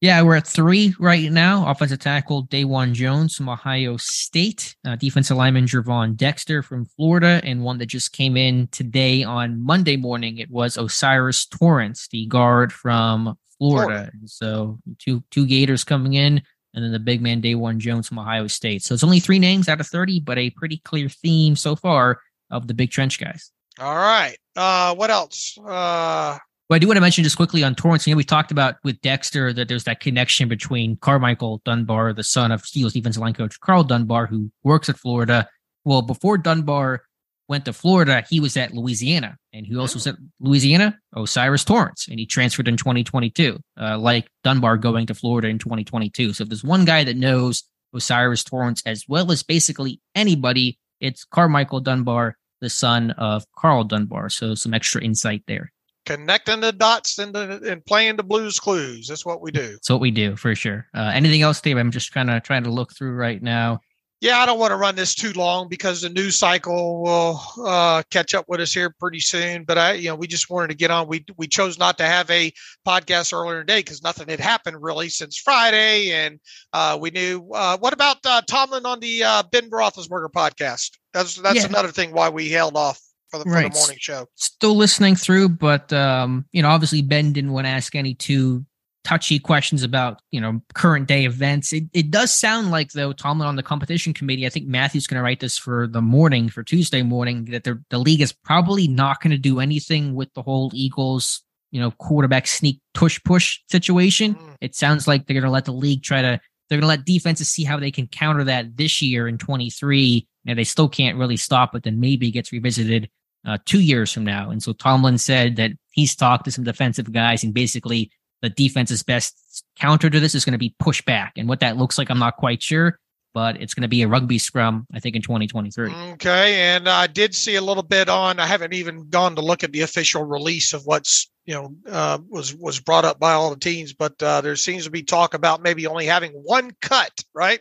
Yeah, 0.01 0.23
we're 0.23 0.37
at 0.37 0.47
three 0.47 0.95
right 1.01 1.31
now. 1.33 1.69
Offensive 1.69 1.99
tackle 1.99 2.47
Dawand 2.47 2.93
Jones 2.93 3.35
from 3.35 3.49
Ohio 3.49 3.97
State, 3.97 4.77
uh, 4.87 4.95
defensive 4.95 5.37
lineman 5.37 5.67
Gervon 5.67 6.17
Dexter 6.17 6.63
from 6.63 6.85
Florida, 6.85 7.41
and 7.43 7.65
one 7.65 7.79
that 7.79 7.87
just 7.87 8.13
came 8.13 8.37
in 8.37 8.69
today 8.69 9.25
on 9.25 9.61
Monday 9.61 9.97
morning. 9.97 10.39
It 10.39 10.53
was 10.53 10.79
O'Cyrus 10.79 11.47
Torrence, 11.47 12.07
the 12.13 12.27
guard 12.27 12.73
from 12.73 13.37
Florida. 13.59 14.13
So 14.27 14.79
two 15.01 15.25
two 15.33 15.47
Gators 15.47 15.83
coming 15.83 16.15
in, 16.15 16.43
and 16.75 16.85
then 16.85 16.93
the 16.93 17.01
big 17.01 17.21
man 17.21 17.43
Dawand 17.43 17.79
Jones 17.79 18.07
from 18.07 18.21
Ohio 18.21 18.47
State. 18.47 18.85
So 18.85 18.95
it's 18.95 19.03
only 19.03 19.19
three 19.19 19.41
names 19.41 19.69
out 19.69 19.81
of 19.81 19.89
thirty, 19.89 20.21
but 20.21 20.39
a 20.39 20.51
pretty 20.51 20.79
clear 20.85 21.09
theme 21.09 21.57
so 21.57 21.75
far 21.75 22.21
of 22.53 22.69
the 22.69 22.75
big 22.75 22.93
trench 22.93 23.19
guys. 23.19 23.51
All 23.81 23.97
right. 23.97 24.37
Uh, 24.57 24.95
what 24.95 25.11
else? 25.11 25.57
Uh, 25.59 26.39
Well, 26.69 26.77
I 26.77 26.79
do 26.79 26.87
want 26.87 26.97
to 26.97 27.01
mention 27.01 27.25
just 27.25 27.37
quickly 27.37 27.63
on 27.63 27.75
Torrence. 27.75 28.07
You 28.07 28.13
know, 28.15 28.17
we 28.17 28.25
talked 28.25 28.51
about 28.51 28.77
with 28.83 29.01
Dexter 29.01 29.53
that 29.53 29.69
there's 29.69 29.85
that 29.85 30.01
connection 30.01 30.49
between 30.49 30.97
Carmichael 30.97 31.63
Dunbar, 31.65 32.13
the 32.13 32.25
son 32.25 32.51
of 32.53 32.63
Steelers 32.63 32.93
defensive 32.93 33.23
line 33.23 33.35
coach 33.35 33.59
Karl 33.61 33.85
Dunbar, 33.85 34.27
who 34.27 34.51
works 34.65 34.89
at 34.89 34.99
Florida. 34.99 35.49
Well, 35.85 36.03
before 36.03 36.37
Dunbar 36.39 37.03
went 37.49 37.65
to 37.65 37.73
Florida, 37.73 38.25
he 38.29 38.41
was 38.41 38.57
at 38.57 38.75
Louisiana, 38.75 39.39
and 39.55 39.65
he 39.65 39.77
also 39.77 39.99
said 39.99 40.17
Louisiana 40.41 40.99
O'Cyrus 41.17 41.65
Torrence, 41.65 42.07
and 42.09 42.19
he 42.19 42.27
transferred 42.27 42.69
in 42.69 42.77
2022, 42.77 43.59
uh, 43.81 43.97
like 43.97 44.29
Dunbar 44.45 44.77
going 44.77 45.07
to 45.07 45.15
Florida 45.15 45.49
in 45.49 45.59
2022. 45.59 46.35
So 46.35 46.43
if 46.43 46.49
there's 46.51 46.65
one 46.65 46.85
guy 46.85 47.05
that 47.05 47.17
knows 47.17 47.63
O'Cyrus 47.95 48.45
Torrence 48.45 48.83
as 48.85 49.05
well 49.09 49.33
as 49.33 49.43
basically 49.43 50.01
anybody, 50.15 50.79
it's 51.01 51.25
Carmichael 51.25 51.81
Dunbar, 51.81 52.37
the 52.61 52.71
son 52.71 53.13
of 53.13 53.45
Karl 53.57 53.85
Dunbar. 53.85 54.29
So 54.31 54.55
some 54.55 54.75
extra 54.75 55.03
insight 55.03 55.43
there. 55.47 55.73
connecting 56.07 56.61
the 56.61 56.73
dots 56.73 57.19
and, 57.19 57.35
the, 57.35 57.61
and 57.71 57.85
playing 57.85 58.17
the 58.17 58.23
blues 58.23 58.59
clues. 58.59 59.07
That's 59.09 59.27
what 59.27 59.43
we 59.43 59.51
do. 59.51 59.73
That's 59.73 59.91
what 59.91 60.01
we 60.01 60.11
do 60.11 60.37
for 60.37 60.55
sure. 60.55 60.87
Uh, 60.95 61.11
anything 61.15 61.43
else, 61.43 61.61
Dave? 61.61 61.77
I'm 61.77 61.91
just 61.91 62.13
kind 62.15 62.31
of 62.31 62.43
trying 62.43 62.65
to 62.65 62.71
look 62.71 62.97
through 62.97 63.13
right 63.13 63.43
now. 63.43 63.81
Yeah, 64.21 64.39
I 64.39 64.47
don't 64.47 64.59
want 64.59 64.73
to 64.73 64.77
run 64.77 64.97
this 64.97 65.15
too 65.15 65.33
long 65.35 65.69
because 65.69 66.01
the 66.01 66.09
news 66.09 66.37
cycle 66.39 67.03
will 67.03 67.41
uh, 67.65 68.03
catch 68.11 68.35
up 68.35 68.47
with 68.49 68.61
us 68.61 68.75
here 68.75 68.91
pretty 68.99 69.21
soon. 69.21 69.63
But 69.63 69.79
I, 69.79 69.93
you 69.93 70.09
know, 70.09 70.17
we 70.17 70.27
just 70.27 70.51
wanted 70.51 70.69
to 70.69 70.75
get 70.75 70.91
on. 70.91 71.07
We 71.07 71.25
we 71.37 71.47
chose 71.47 71.79
not 71.79 71.99
to 71.99 72.05
have 72.05 72.29
a 72.29 72.53
podcast 72.87 73.33
earlier 73.33 73.61
today 73.61 73.79
because 73.79 74.03
nothing 74.03 74.29
had 74.29 74.41
happened 74.41 74.83
really 74.83 75.09
since 75.09 75.39
Friday, 75.39 76.11
and 76.11 76.41
uh, 76.73 76.99
we 77.01 77.11
knew. 77.11 77.49
Uh, 77.55 77.79
what 77.79 77.93
about 77.93 78.17
uh, 78.25 78.43
Tomlin 78.49 78.87
on 78.87 78.99
the 78.99 79.23
uh, 79.23 79.43
Ben 79.53 79.71
Roethlisberger 79.71 80.31
podcast? 80.33 80.99
That's 81.15 81.37
that's 81.37 81.61
Yeah. 81.61 81.67
another 81.67 81.93
thing 81.93 82.13
why 82.13 82.29
we 82.29 82.49
held 82.49 82.77
off 82.77 83.01
for 83.31 83.39
the, 83.39 83.45
for 83.45 83.51
Right. 83.53 83.73
the 83.73 83.79
morning 83.79 83.99
show. 84.01 84.27
Still 84.35 84.75
listening 84.75 85.15
through, 85.15 85.51
but 85.51 85.93
um, 85.93 86.45
you 86.51 86.63
know, 86.63 86.71
obviously 86.71 87.03
Ben 87.03 87.33
didn't 87.33 87.53
want 87.53 87.67
to 87.67 87.71
ask 87.71 87.95
any 87.95 88.15
too 88.15 88.67
touchy 89.09 89.39
questions 89.39 89.83
about 89.83 90.21
you 90.33 90.41
know 90.41 90.61
current 90.75 91.09
day 91.09 91.25
events. 91.25 91.73
It 91.73 91.85
it 91.95 92.11
does 92.11 92.33
sound 92.33 92.71
like 92.71 92.93
though 92.93 93.13
Tomlin 93.15 93.49
on 93.49 93.57
the 93.57 93.63
competition 93.63 94.13
committee. 94.13 94.47
I 94.47 94.51
think 94.51 94.67
Matthew's 94.67 95.07
going 95.07 95.17
to 95.17 95.23
write 95.23 95.41
this 95.41 95.57
for 95.57 95.87
the 95.87 96.03
morning 96.03 96.51
for 96.51 96.63
Tuesday 96.63 97.03
morning 97.03 97.47
that 97.47 97.65
the 97.65 97.83
the 97.89 97.99
league 97.99 98.21
is 98.21 98.33
probably 98.33 98.87
not 98.87 99.23
going 99.23 99.31
to 99.31 99.39
do 99.39 99.61
anything 99.61 100.15
with 100.15 100.33
the 100.35 100.43
whole 100.43 100.71
Eagles 100.75 101.43
you 101.71 101.81
know 101.81 101.91
quarterback 101.93 102.47
sneak 102.47 102.81
tush 102.93 103.19
push 103.25 103.61
situation. 103.71 104.35
Mm. 104.35 104.57
It 104.61 104.75
sounds 104.75 105.09
like 105.09 105.27
they're 105.27 105.35
going 105.35 105.45
to 105.45 105.51
let 105.51 105.65
the 105.65 105.73
league 105.73 106.03
try 106.03 106.21
to 106.21 106.39
they're 106.69 106.77
going 106.77 106.83
to 106.83 106.89
let 106.89 107.07
defenses 107.07 107.49
see 107.49 107.65
how 107.65 107.79
they 107.79 107.91
can 107.91 108.07
counter 108.09 108.45
that 108.45 108.77
this 108.77 109.01
year 109.01 109.27
in 109.27 109.39
23. 109.39 110.27
And 110.47 110.59
they 110.59 110.65
still 110.65 110.89
can't 110.89 111.17
really 111.17 111.39
stop 111.39 111.75
it. 111.75 111.83
Then 111.83 111.99
maybe 111.99 112.29
it 112.29 112.33
gets 112.33 112.53
revisited 112.53 113.09
uh, 113.47 113.57
two 113.65 113.81
years 113.81 114.13
from 114.13 114.25
now. 114.25 114.51
And 114.51 114.63
so 114.63 114.73
Tomlin 114.75 115.17
said 115.17 115.57
that 115.57 115.73
he's 115.93 116.15
talked 116.15 116.45
to 116.45 116.51
some 116.51 116.65
defensive 116.65 117.11
guys, 117.13 117.43
and 117.43 117.55
basically 117.55 118.11
the 118.43 118.51
defense's 118.51 119.03
best 119.03 119.65
counter 119.79 120.09
to 120.11 120.21
this 120.21 120.35
is 120.35 120.45
going 120.45 120.53
to 120.53 120.59
be 120.59 120.75
push 120.79 121.03
back. 121.03 121.33
And 121.37 121.49
what 121.49 121.61
that 121.61 121.77
looks 121.77 121.99
like, 121.99 122.11
I'm 122.11 122.19
not 122.19 122.37
quite 122.37 122.63
sure, 122.63 122.99
but 123.35 123.61
it's 123.61 123.75
going 123.75 123.83
to 123.83 123.89
be 123.89 124.03
a 124.03 124.09
rugby 124.09 124.39
scrum, 124.39 124.87
I 124.93 125.01
think, 125.01 125.17
in 125.17 125.23
2023. 125.23 125.93
Okay, 126.15 126.61
and 126.61 126.89
I 126.89 127.07
did 127.07 127.35
see 127.35 127.57
a 127.57 127.63
little 127.63 127.83
bit 127.83 128.09
on. 128.09 128.41
I 128.41 128.47
haven't 128.47 128.75
even 128.75 129.09
gone 129.09 129.37
to 129.37 129.43
look 129.43 129.65
at 129.65 129.73
the 129.73 129.83
official 129.83 130.25
release 130.25 130.73
of 130.73 130.83
what's 130.87 131.31
you 131.45 131.55
know 131.55 131.75
uh, 131.91 132.19
was 132.29 132.55
was 132.55 132.81
brought 132.81 133.05
up 133.05 133.19
by 133.19 133.33
all 133.33 133.51
the 133.51 133.59
teams, 133.59 133.93
but 133.93 134.23
uh, 134.23 134.41
there 134.41 134.57
seems 134.57 134.85
to 134.85 134.91
be 134.91 135.03
talk 135.03 135.35
about 135.35 135.63
maybe 135.63 135.87
only 135.87 136.07
having 136.07 136.33
one 136.33 136.73
cut, 136.81 137.13
right? 137.35 137.61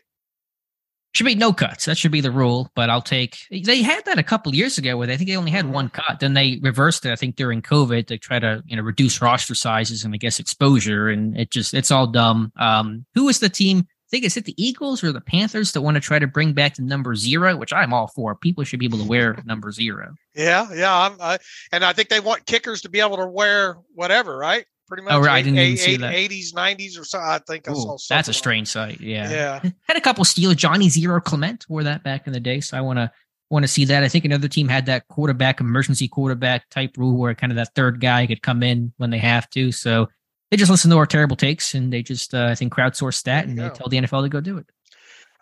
Should 1.17 1.25
be 1.25 1.33
no 1.33 1.51
cuts. 1.51 1.85
That 1.85 1.97
should 1.97 2.11
be 2.11 2.21
the 2.21 2.29
rule. 2.29 2.69
But 2.75 2.91
I'll 2.91 3.01
take. 3.01 3.39
They 3.49 3.81
had 3.81 4.05
that 4.05 4.19
a 4.19 4.23
couple 4.23 4.53
years 4.53 4.77
ago 4.77 4.97
where 4.97 5.09
I 5.09 5.17
think 5.17 5.27
they 5.27 5.35
only 5.35 5.49
had 5.49 5.67
one 5.67 5.89
cut. 5.89 6.19
Then 6.19 6.35
they 6.35 6.59
reversed 6.61 7.07
it. 7.07 7.11
I 7.11 7.15
think 7.15 7.35
during 7.35 7.63
COVID 7.63 8.05
to 8.05 8.19
try 8.19 8.37
to 8.37 8.61
you 8.67 8.75
know 8.75 8.83
reduce 8.83 9.19
roster 9.19 9.55
sizes 9.55 10.05
and 10.05 10.13
I 10.13 10.17
guess 10.17 10.39
exposure. 10.39 11.09
And 11.09 11.35
it 11.35 11.49
just 11.49 11.73
it's 11.73 11.89
all 11.89 12.05
dumb. 12.05 12.51
Um, 12.59 13.03
who 13.15 13.25
was 13.25 13.39
the 13.39 13.49
team? 13.49 13.79
I 13.79 14.09
think 14.11 14.25
it's 14.25 14.37
it 14.37 14.45
the 14.45 14.53
Eagles 14.63 15.03
or 15.03 15.11
the 15.11 15.19
Panthers 15.19 15.71
that 15.71 15.81
want 15.81 15.95
to 15.95 16.01
try 16.01 16.19
to 16.19 16.27
bring 16.27 16.53
back 16.53 16.75
the 16.75 16.83
number 16.83 17.15
zero, 17.15 17.57
which 17.57 17.73
I'm 17.73 17.95
all 17.95 18.09
for. 18.09 18.35
People 18.35 18.63
should 18.63 18.79
be 18.79 18.85
able 18.85 18.99
to 18.99 19.03
wear 19.03 19.41
number 19.43 19.71
zero. 19.71 20.13
Yeah, 20.35 20.71
yeah, 20.71 21.15
I, 21.19 21.39
and 21.71 21.83
I 21.83 21.93
think 21.93 22.09
they 22.09 22.19
want 22.19 22.45
kickers 22.45 22.81
to 22.81 22.89
be 22.89 22.99
able 22.99 23.17
to 23.17 23.25
wear 23.25 23.77
whatever, 23.95 24.37
right? 24.37 24.67
Pretty 24.87 25.03
much. 25.03 25.13
Oh, 25.13 25.19
right, 25.19 25.35
I 25.35 25.41
didn't 25.41 25.59
even 25.59 25.77
see 25.77 25.91
eight- 25.93 25.99
that. 26.01 26.13
80s, 26.13 26.53
90s, 26.53 26.99
or 26.99 27.03
something. 27.03 27.29
I 27.29 27.39
think 27.39 27.67
I 27.67 27.73
Ooh, 27.73 27.97
saw. 27.97 28.15
that's 28.15 28.29
a 28.29 28.33
strange 28.33 28.67
sight. 28.69 29.01
Yeah. 29.01 29.29
Yeah, 29.63 29.69
had 29.87 29.97
a 29.97 30.01
couple 30.01 30.23
steals. 30.23 30.55
Johnny 30.55 30.89
Zero 30.89 31.19
Clement 31.19 31.65
wore 31.69 31.83
that 31.83 32.03
back 32.03 32.25
in 32.27 32.33
the 32.33 32.39
day, 32.39 32.61
so 32.61 32.77
I 32.77 32.81
want 32.81 32.97
to 32.97 33.11
want 33.49 33.63
to 33.63 33.67
see 33.67 33.85
that. 33.85 34.03
I 34.03 34.07
think 34.09 34.25
another 34.25 34.47
team 34.47 34.67
had 34.67 34.85
that 34.87 35.07
quarterback 35.07 35.59
emergency 35.61 36.07
quarterback 36.07 36.69
type 36.69 36.97
rule 36.97 37.17
where 37.17 37.33
kind 37.35 37.51
of 37.51 37.55
that 37.57 37.73
third 37.75 37.99
guy 38.01 38.27
could 38.27 38.41
come 38.41 38.63
in 38.63 38.93
when 38.97 39.09
they 39.09 39.19
have 39.19 39.49
to. 39.51 39.71
So 39.71 40.07
they 40.51 40.57
just 40.57 40.71
listen 40.71 40.91
to 40.91 40.97
our 40.97 41.05
terrible 41.05 41.35
takes 41.35 41.73
and 41.73 41.91
they 41.91 42.01
just 42.03 42.33
uh, 42.33 42.47
I 42.49 42.55
think 42.55 42.73
crowdsource 42.73 43.23
that 43.23 43.45
and 43.45 43.57
they 43.57 43.69
tell 43.69 43.87
the 43.89 43.97
NFL 43.97 44.23
to 44.23 44.29
go 44.29 44.41
do 44.41 44.57
it. 44.57 44.69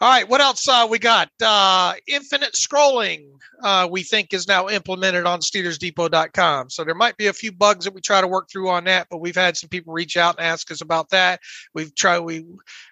All 0.01 0.09
right, 0.09 0.27
what 0.27 0.41
else 0.41 0.67
uh, 0.67 0.85
we 0.89 0.99
got? 0.99 1.29
Uh, 1.41 1.93
infinite 2.05 2.51
scrolling, 2.51 3.29
uh, 3.63 3.87
we 3.89 4.03
think, 4.03 4.33
is 4.33 4.45
now 4.45 4.67
implemented 4.67 5.25
on 5.25 5.39
SteelersDepot.com. 5.39 6.69
So 6.69 6.83
there 6.83 6.93
might 6.93 7.15
be 7.15 7.27
a 7.27 7.33
few 7.33 7.53
bugs 7.53 7.85
that 7.85 7.93
we 7.93 8.01
try 8.01 8.19
to 8.19 8.27
work 8.27 8.49
through 8.51 8.69
on 8.69 8.83
that, 8.85 9.07
but 9.09 9.19
we've 9.19 9.35
had 9.35 9.55
some 9.55 9.69
people 9.69 9.93
reach 9.93 10.17
out 10.17 10.35
and 10.37 10.45
ask 10.45 10.69
us 10.69 10.81
about 10.81 11.11
that. 11.11 11.39
We've 11.73 11.95
tried 11.95 12.19
we 12.19 12.45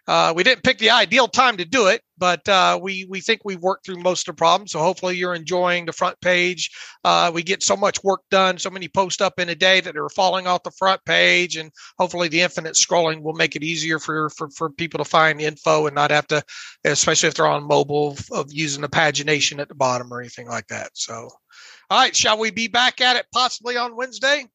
uh, 0.08 0.34
we 0.34 0.44
didn't 0.44 0.64
pick 0.64 0.78
the 0.78 0.92
ideal 0.92 1.28
time 1.28 1.58
to 1.58 1.66
do 1.66 1.88
it, 1.88 2.02
but 2.24 2.48
uh, 2.48 2.80
we 2.82 3.06
we 3.10 3.20
think 3.20 3.42
we've 3.44 3.60
worked 3.60 3.86
through 3.86 3.98
most 3.98 4.30
of 4.30 4.34
the 4.34 4.38
problems. 4.38 4.72
So 4.72 4.80
hopefully 4.80 5.18
you're 5.18 5.36
enjoying 5.36 5.86
the 5.86 5.92
front 5.92 6.22
page. 6.22 6.72
Uh, 7.04 7.30
we 7.34 7.44
get 7.44 7.62
so 7.62 7.76
much 7.76 8.02
work 8.02 8.22
done, 8.32 8.58
so 8.58 8.70
many 8.70 8.88
posts 8.88 9.20
up 9.20 9.42
in 9.42 9.50
a 9.50 9.56
day 9.56 9.82
that 9.82 9.98
are 9.98 10.08
falling 10.08 10.48
off 10.48 10.64
the 10.64 10.72
front 10.72 11.04
page, 11.04 11.58
and 11.58 11.70
hopefully 12.00 12.30
the 12.30 12.40
infinite 12.40 12.76
scrolling 12.76 13.24
will 13.24 13.34
make 13.34 13.58
it 13.58 13.64
easier 13.64 14.00
for 14.00 14.30
for, 14.30 14.50
for 14.52 14.70
people 14.70 15.00
to 15.00 15.04
find 15.04 15.42
info 15.42 15.86
and 15.86 15.96
not 15.96 16.12
have 16.12 16.28
to 16.28 16.42
especially 16.86 17.28
if 17.28 17.36
they're 17.36 17.46
on 17.46 17.68
mobile 17.68 18.12
of, 18.12 18.26
of 18.32 18.54
using 18.54 18.84
the 18.84 18.88
pagination 18.88 19.60
at 19.60 19.68
the 19.68 19.76
bottom 19.76 20.10
or 20.10 20.22
anything 20.22 20.48
like 20.48 20.68
that. 20.68 20.92
So, 20.94 21.28
all 21.90 22.00
right, 22.00 22.16
shall 22.16 22.40
we 22.40 22.52
be 22.52 22.70
back 22.70 23.02
at 23.02 23.18
it 23.18 23.26
possibly 23.34 23.76
on 23.76 23.98
Wednesday 23.98 24.46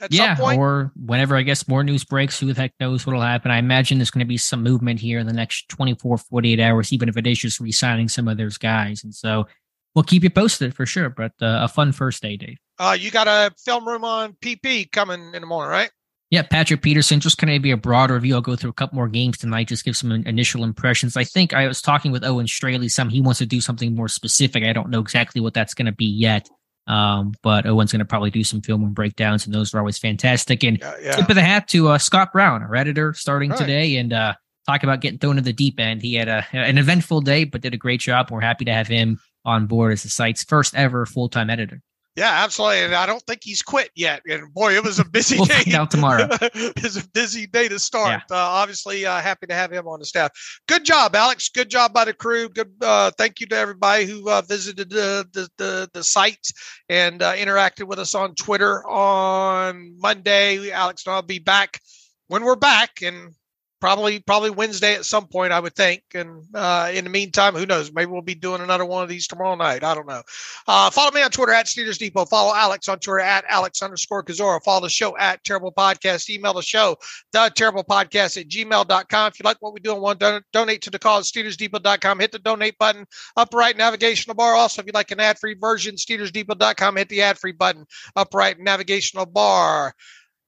at 0.00 0.12
yeah, 0.12 0.36
or 0.40 0.92
whenever 0.96 1.36
I 1.36 1.42
guess 1.42 1.68
more 1.68 1.84
news 1.84 2.04
breaks, 2.04 2.38
who 2.38 2.52
the 2.52 2.60
heck 2.60 2.72
knows 2.80 3.06
what'll 3.06 3.22
happen. 3.22 3.50
I 3.50 3.58
imagine 3.58 3.98
there's 3.98 4.10
going 4.10 4.24
to 4.24 4.28
be 4.28 4.38
some 4.38 4.62
movement 4.62 5.00
here 5.00 5.18
in 5.18 5.26
the 5.26 5.32
next 5.32 5.68
24, 5.68 6.18
48 6.18 6.60
hours, 6.60 6.92
even 6.92 7.08
if 7.08 7.16
it 7.16 7.26
is 7.26 7.38
just 7.38 7.60
re-signing 7.60 8.08
some 8.08 8.28
of 8.28 8.36
those 8.36 8.58
guys. 8.58 9.04
And 9.04 9.14
so 9.14 9.46
we'll 9.94 10.04
keep 10.04 10.22
you 10.22 10.30
posted 10.30 10.74
for 10.74 10.86
sure. 10.86 11.10
But 11.10 11.32
uh, 11.40 11.60
a 11.62 11.68
fun 11.68 11.92
first 11.92 12.22
day, 12.22 12.36
Dave. 12.36 12.58
uh, 12.78 12.96
you 12.98 13.10
got 13.10 13.28
a 13.28 13.52
film 13.58 13.86
room 13.86 14.04
on 14.04 14.34
PP 14.42 14.90
coming 14.92 15.34
in 15.34 15.40
the 15.40 15.46
morning, 15.46 15.70
right? 15.70 15.90
Yeah, 16.30 16.42
Patrick 16.42 16.80
Peterson, 16.80 17.18
just 17.18 17.38
kind 17.38 17.52
of 17.52 17.60
be 17.60 17.72
a 17.72 17.76
broad 17.76 18.08
review. 18.10 18.36
I'll 18.36 18.40
go 18.40 18.54
through 18.54 18.70
a 18.70 18.74
couple 18.74 18.94
more 18.94 19.08
games 19.08 19.36
tonight, 19.36 19.66
just 19.66 19.84
give 19.84 19.96
some 19.96 20.12
initial 20.12 20.62
impressions. 20.62 21.16
I 21.16 21.24
think 21.24 21.52
I 21.52 21.66
was 21.66 21.82
talking 21.82 22.12
with 22.12 22.24
Owen 22.24 22.46
Straley, 22.46 22.88
some 22.88 23.08
he 23.08 23.20
wants 23.20 23.38
to 23.38 23.46
do 23.46 23.60
something 23.60 23.96
more 23.96 24.06
specific. 24.06 24.62
I 24.62 24.72
don't 24.72 24.90
know 24.90 25.00
exactly 25.00 25.40
what 25.40 25.54
that's 25.54 25.74
going 25.74 25.86
to 25.86 25.92
be 25.92 26.06
yet. 26.06 26.48
Um, 26.86 27.34
but 27.42 27.66
Owen's 27.66 27.92
going 27.92 28.00
to 28.00 28.04
probably 28.04 28.30
do 28.30 28.42
some 28.42 28.60
film 28.62 28.82
and 28.82 28.94
breakdowns, 28.94 29.46
and 29.46 29.54
those 29.54 29.74
are 29.74 29.78
always 29.78 29.98
fantastic. 29.98 30.64
And 30.64 30.78
yeah, 30.78 30.94
yeah. 31.00 31.12
tip 31.12 31.28
of 31.28 31.36
the 31.36 31.42
hat 31.42 31.68
to 31.68 31.88
uh, 31.88 31.98
Scott 31.98 32.32
Brown, 32.32 32.62
our 32.62 32.74
editor, 32.74 33.14
starting 33.14 33.50
right. 33.50 33.58
today, 33.58 33.96
and 33.96 34.12
uh, 34.12 34.34
talk 34.66 34.82
about 34.82 35.00
getting 35.00 35.18
thrown 35.18 35.38
in 35.38 35.44
the 35.44 35.52
deep 35.52 35.78
end. 35.78 36.02
He 36.02 36.14
had 36.14 36.28
a, 36.28 36.44
an 36.52 36.78
eventful 36.78 37.20
day, 37.20 37.44
but 37.44 37.60
did 37.60 37.74
a 37.74 37.78
great 37.78 38.00
job. 38.00 38.30
We're 38.30 38.40
happy 38.40 38.64
to 38.64 38.72
have 38.72 38.88
him 38.88 39.20
on 39.44 39.66
board 39.66 39.92
as 39.92 40.02
the 40.02 40.08
site's 40.08 40.44
first 40.44 40.74
ever 40.74 41.06
full 41.06 41.28
time 41.28 41.50
editor. 41.50 41.80
Yeah, 42.16 42.30
absolutely. 42.44 42.82
And 42.82 42.94
I 42.94 43.06
don't 43.06 43.22
think 43.22 43.40
he's 43.44 43.62
quit 43.62 43.90
yet. 43.94 44.22
And 44.28 44.52
boy, 44.52 44.74
it 44.74 44.82
was 44.82 44.98
a 44.98 45.04
busy 45.04 45.36
we'll 45.36 45.46
day. 45.46 45.62
Find 45.62 45.90
tomorrow. 45.90 46.28
it 46.40 46.82
was 46.82 46.96
a 46.96 47.08
busy 47.10 47.46
day 47.46 47.68
to 47.68 47.78
start. 47.78 48.22
Yeah. 48.28 48.36
Uh, 48.36 48.40
obviously, 48.40 49.06
uh, 49.06 49.20
happy 49.20 49.46
to 49.46 49.54
have 49.54 49.72
him 49.72 49.86
on 49.86 50.00
the 50.00 50.04
staff. 50.04 50.32
Good 50.66 50.84
job, 50.84 51.14
Alex. 51.14 51.48
Good 51.48 51.70
job 51.70 51.92
by 51.92 52.04
the 52.04 52.12
crew. 52.12 52.48
Good. 52.48 52.72
Uh, 52.82 53.12
thank 53.16 53.38
you 53.38 53.46
to 53.46 53.56
everybody 53.56 54.06
who 54.06 54.28
uh, 54.28 54.42
visited 54.42 54.90
the, 54.90 55.26
the, 55.32 55.48
the 55.56 55.90
the 55.94 56.02
site 56.02 56.46
and 56.88 57.22
uh, 57.22 57.34
interacted 57.34 57.86
with 57.86 58.00
us 58.00 58.14
on 58.16 58.34
Twitter 58.34 58.86
on 58.88 59.94
Monday. 59.98 60.72
Alex 60.72 61.06
and 61.06 61.14
I'll 61.14 61.22
be 61.22 61.38
back 61.38 61.80
when 62.26 62.42
we're 62.42 62.56
back, 62.56 63.02
and 63.02 63.34
probably 63.80 64.20
probably 64.20 64.50
Wednesday 64.50 64.94
at 64.94 65.04
some 65.04 65.26
point, 65.26 65.52
I 65.52 65.60
would 65.60 65.74
think. 65.74 66.02
And 66.14 66.44
uh, 66.54 66.90
in 66.92 67.04
the 67.04 67.10
meantime, 67.10 67.54
who 67.54 67.66
knows? 67.66 67.92
Maybe 67.92 68.10
we'll 68.10 68.22
be 68.22 68.34
doing 68.34 68.60
another 68.60 68.84
one 68.84 69.02
of 69.02 69.08
these 69.08 69.26
tomorrow 69.26 69.54
night. 69.54 69.82
I 69.82 69.94
don't 69.94 70.06
know. 70.06 70.22
Uh, 70.68 70.90
follow 70.90 71.10
me 71.10 71.22
on 71.22 71.30
Twitter 71.30 71.52
at 71.52 71.66
Steelers 71.66 71.98
Depot. 71.98 72.26
Follow 72.26 72.54
Alex 72.54 72.88
on 72.88 72.98
Twitter 72.98 73.20
at 73.20 73.44
Alex 73.48 73.82
underscore 73.82 74.22
Kozora. 74.22 74.62
Follow 74.62 74.82
the 74.82 74.90
show 74.90 75.16
at 75.16 75.42
Terrible 75.44 75.72
Podcast. 75.72 76.28
Email 76.30 76.54
the 76.54 76.62
show, 76.62 76.96
the 77.32 77.50
Terrible 77.54 77.84
Podcast 77.84 78.40
at 78.40 78.48
gmail.com. 78.48 79.28
If 79.28 79.40
you 79.40 79.44
like 79.44 79.56
what 79.60 79.72
we 79.74 79.80
do 79.80 79.92
and 79.92 80.02
want 80.02 80.20
to 80.20 80.42
donate 80.52 80.82
to 80.82 80.90
the 80.90 80.98
cause, 80.98 81.30
SteelersDepot.com. 81.32 82.20
Hit 82.20 82.32
the 82.32 82.38
donate 82.38 82.78
button, 82.78 83.06
upright 83.36 83.76
navigational 83.76 84.34
bar. 84.34 84.54
Also, 84.54 84.82
if 84.82 84.86
you'd 84.86 84.94
like 84.94 85.10
an 85.10 85.20
ad 85.20 85.38
free 85.38 85.54
version, 85.54 85.96
SteelersDepot.com. 85.96 86.96
Hit 86.96 87.08
the 87.08 87.22
ad 87.22 87.38
free 87.38 87.52
button, 87.52 87.86
upright 88.16 88.58
navigational 88.58 89.26
bar. 89.26 89.94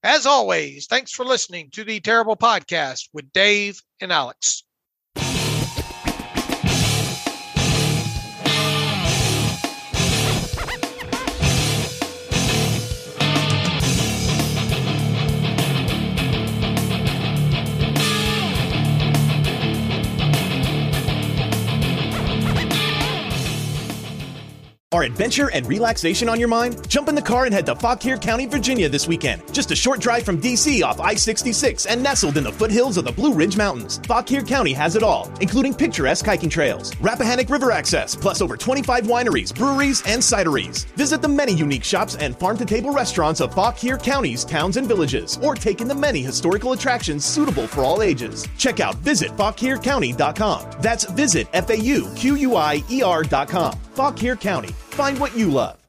As 0.04 0.26
always, 0.26 0.86
thanks 0.86 1.12
for 1.12 1.24
listening 1.24 1.70
to 1.70 1.84
the 1.84 2.00
Terrible 2.00 2.36
Podcast 2.36 3.08
with 3.12 3.32
Dave 3.32 3.80
and 4.00 4.12
Alex. 4.12 4.64
Are 24.92 25.04
adventure 25.04 25.50
and 25.50 25.66
relaxation 25.66 26.28
on 26.28 26.38
your 26.38 26.50
mind? 26.50 26.86
Jump 26.86 27.08
in 27.08 27.14
the 27.14 27.22
car 27.22 27.46
and 27.46 27.54
head 27.54 27.64
to 27.64 27.74
Fauquier 27.74 28.18
County, 28.18 28.44
Virginia 28.44 28.90
this 28.90 29.08
weekend. 29.08 29.42
Just 29.50 29.70
a 29.70 29.76
short 29.76 30.00
drive 30.00 30.22
from 30.22 30.38
DC 30.38 30.82
off 30.82 31.00
I 31.00 31.14
66 31.14 31.86
and 31.86 32.02
nestled 32.02 32.36
in 32.36 32.44
the 32.44 32.52
foothills 32.52 32.98
of 32.98 33.06
the 33.06 33.12
Blue 33.12 33.32
Ridge 33.32 33.56
Mountains. 33.56 34.00
Fauquier 34.06 34.42
County 34.42 34.74
has 34.74 34.94
it 34.94 35.02
all, 35.02 35.32
including 35.40 35.72
picturesque 35.72 36.26
hiking 36.26 36.50
trails, 36.50 36.94
Rappahannock 36.96 37.48
River 37.48 37.70
access, 37.72 38.14
plus 38.14 38.42
over 38.42 38.54
25 38.54 39.04
wineries, 39.04 39.54
breweries, 39.54 40.02
and 40.04 40.20
cideries. 40.20 40.84
Visit 40.94 41.22
the 41.22 41.28
many 41.28 41.54
unique 41.54 41.84
shops 41.84 42.16
and 42.16 42.38
farm 42.38 42.58
to 42.58 42.66
table 42.66 42.92
restaurants 42.92 43.40
of 43.40 43.54
Fauquier 43.54 43.96
County's 43.96 44.44
towns 44.44 44.76
and 44.76 44.86
villages, 44.86 45.38
or 45.42 45.54
take 45.54 45.80
in 45.80 45.88
the 45.88 45.94
many 45.94 46.20
historical 46.20 46.72
attractions 46.72 47.24
suitable 47.24 47.66
for 47.66 47.80
all 47.80 48.02
ages. 48.02 48.46
Check 48.58 48.78
out 48.78 49.02
visitfauquiercounty.com. 49.02 50.70
That's 50.80 51.04
visit 51.04 51.48
F 51.54 51.70
A 51.70 51.78
U 51.78 52.12
Q 52.14 52.34
U 52.36 52.56
I 52.56 52.84
E 52.90 53.02
R.com. 53.02 53.72
Fauquier 53.94 54.36
County 54.36 54.74
Find 54.92 55.18
what 55.18 55.34
you 55.34 55.48
love. 55.48 55.81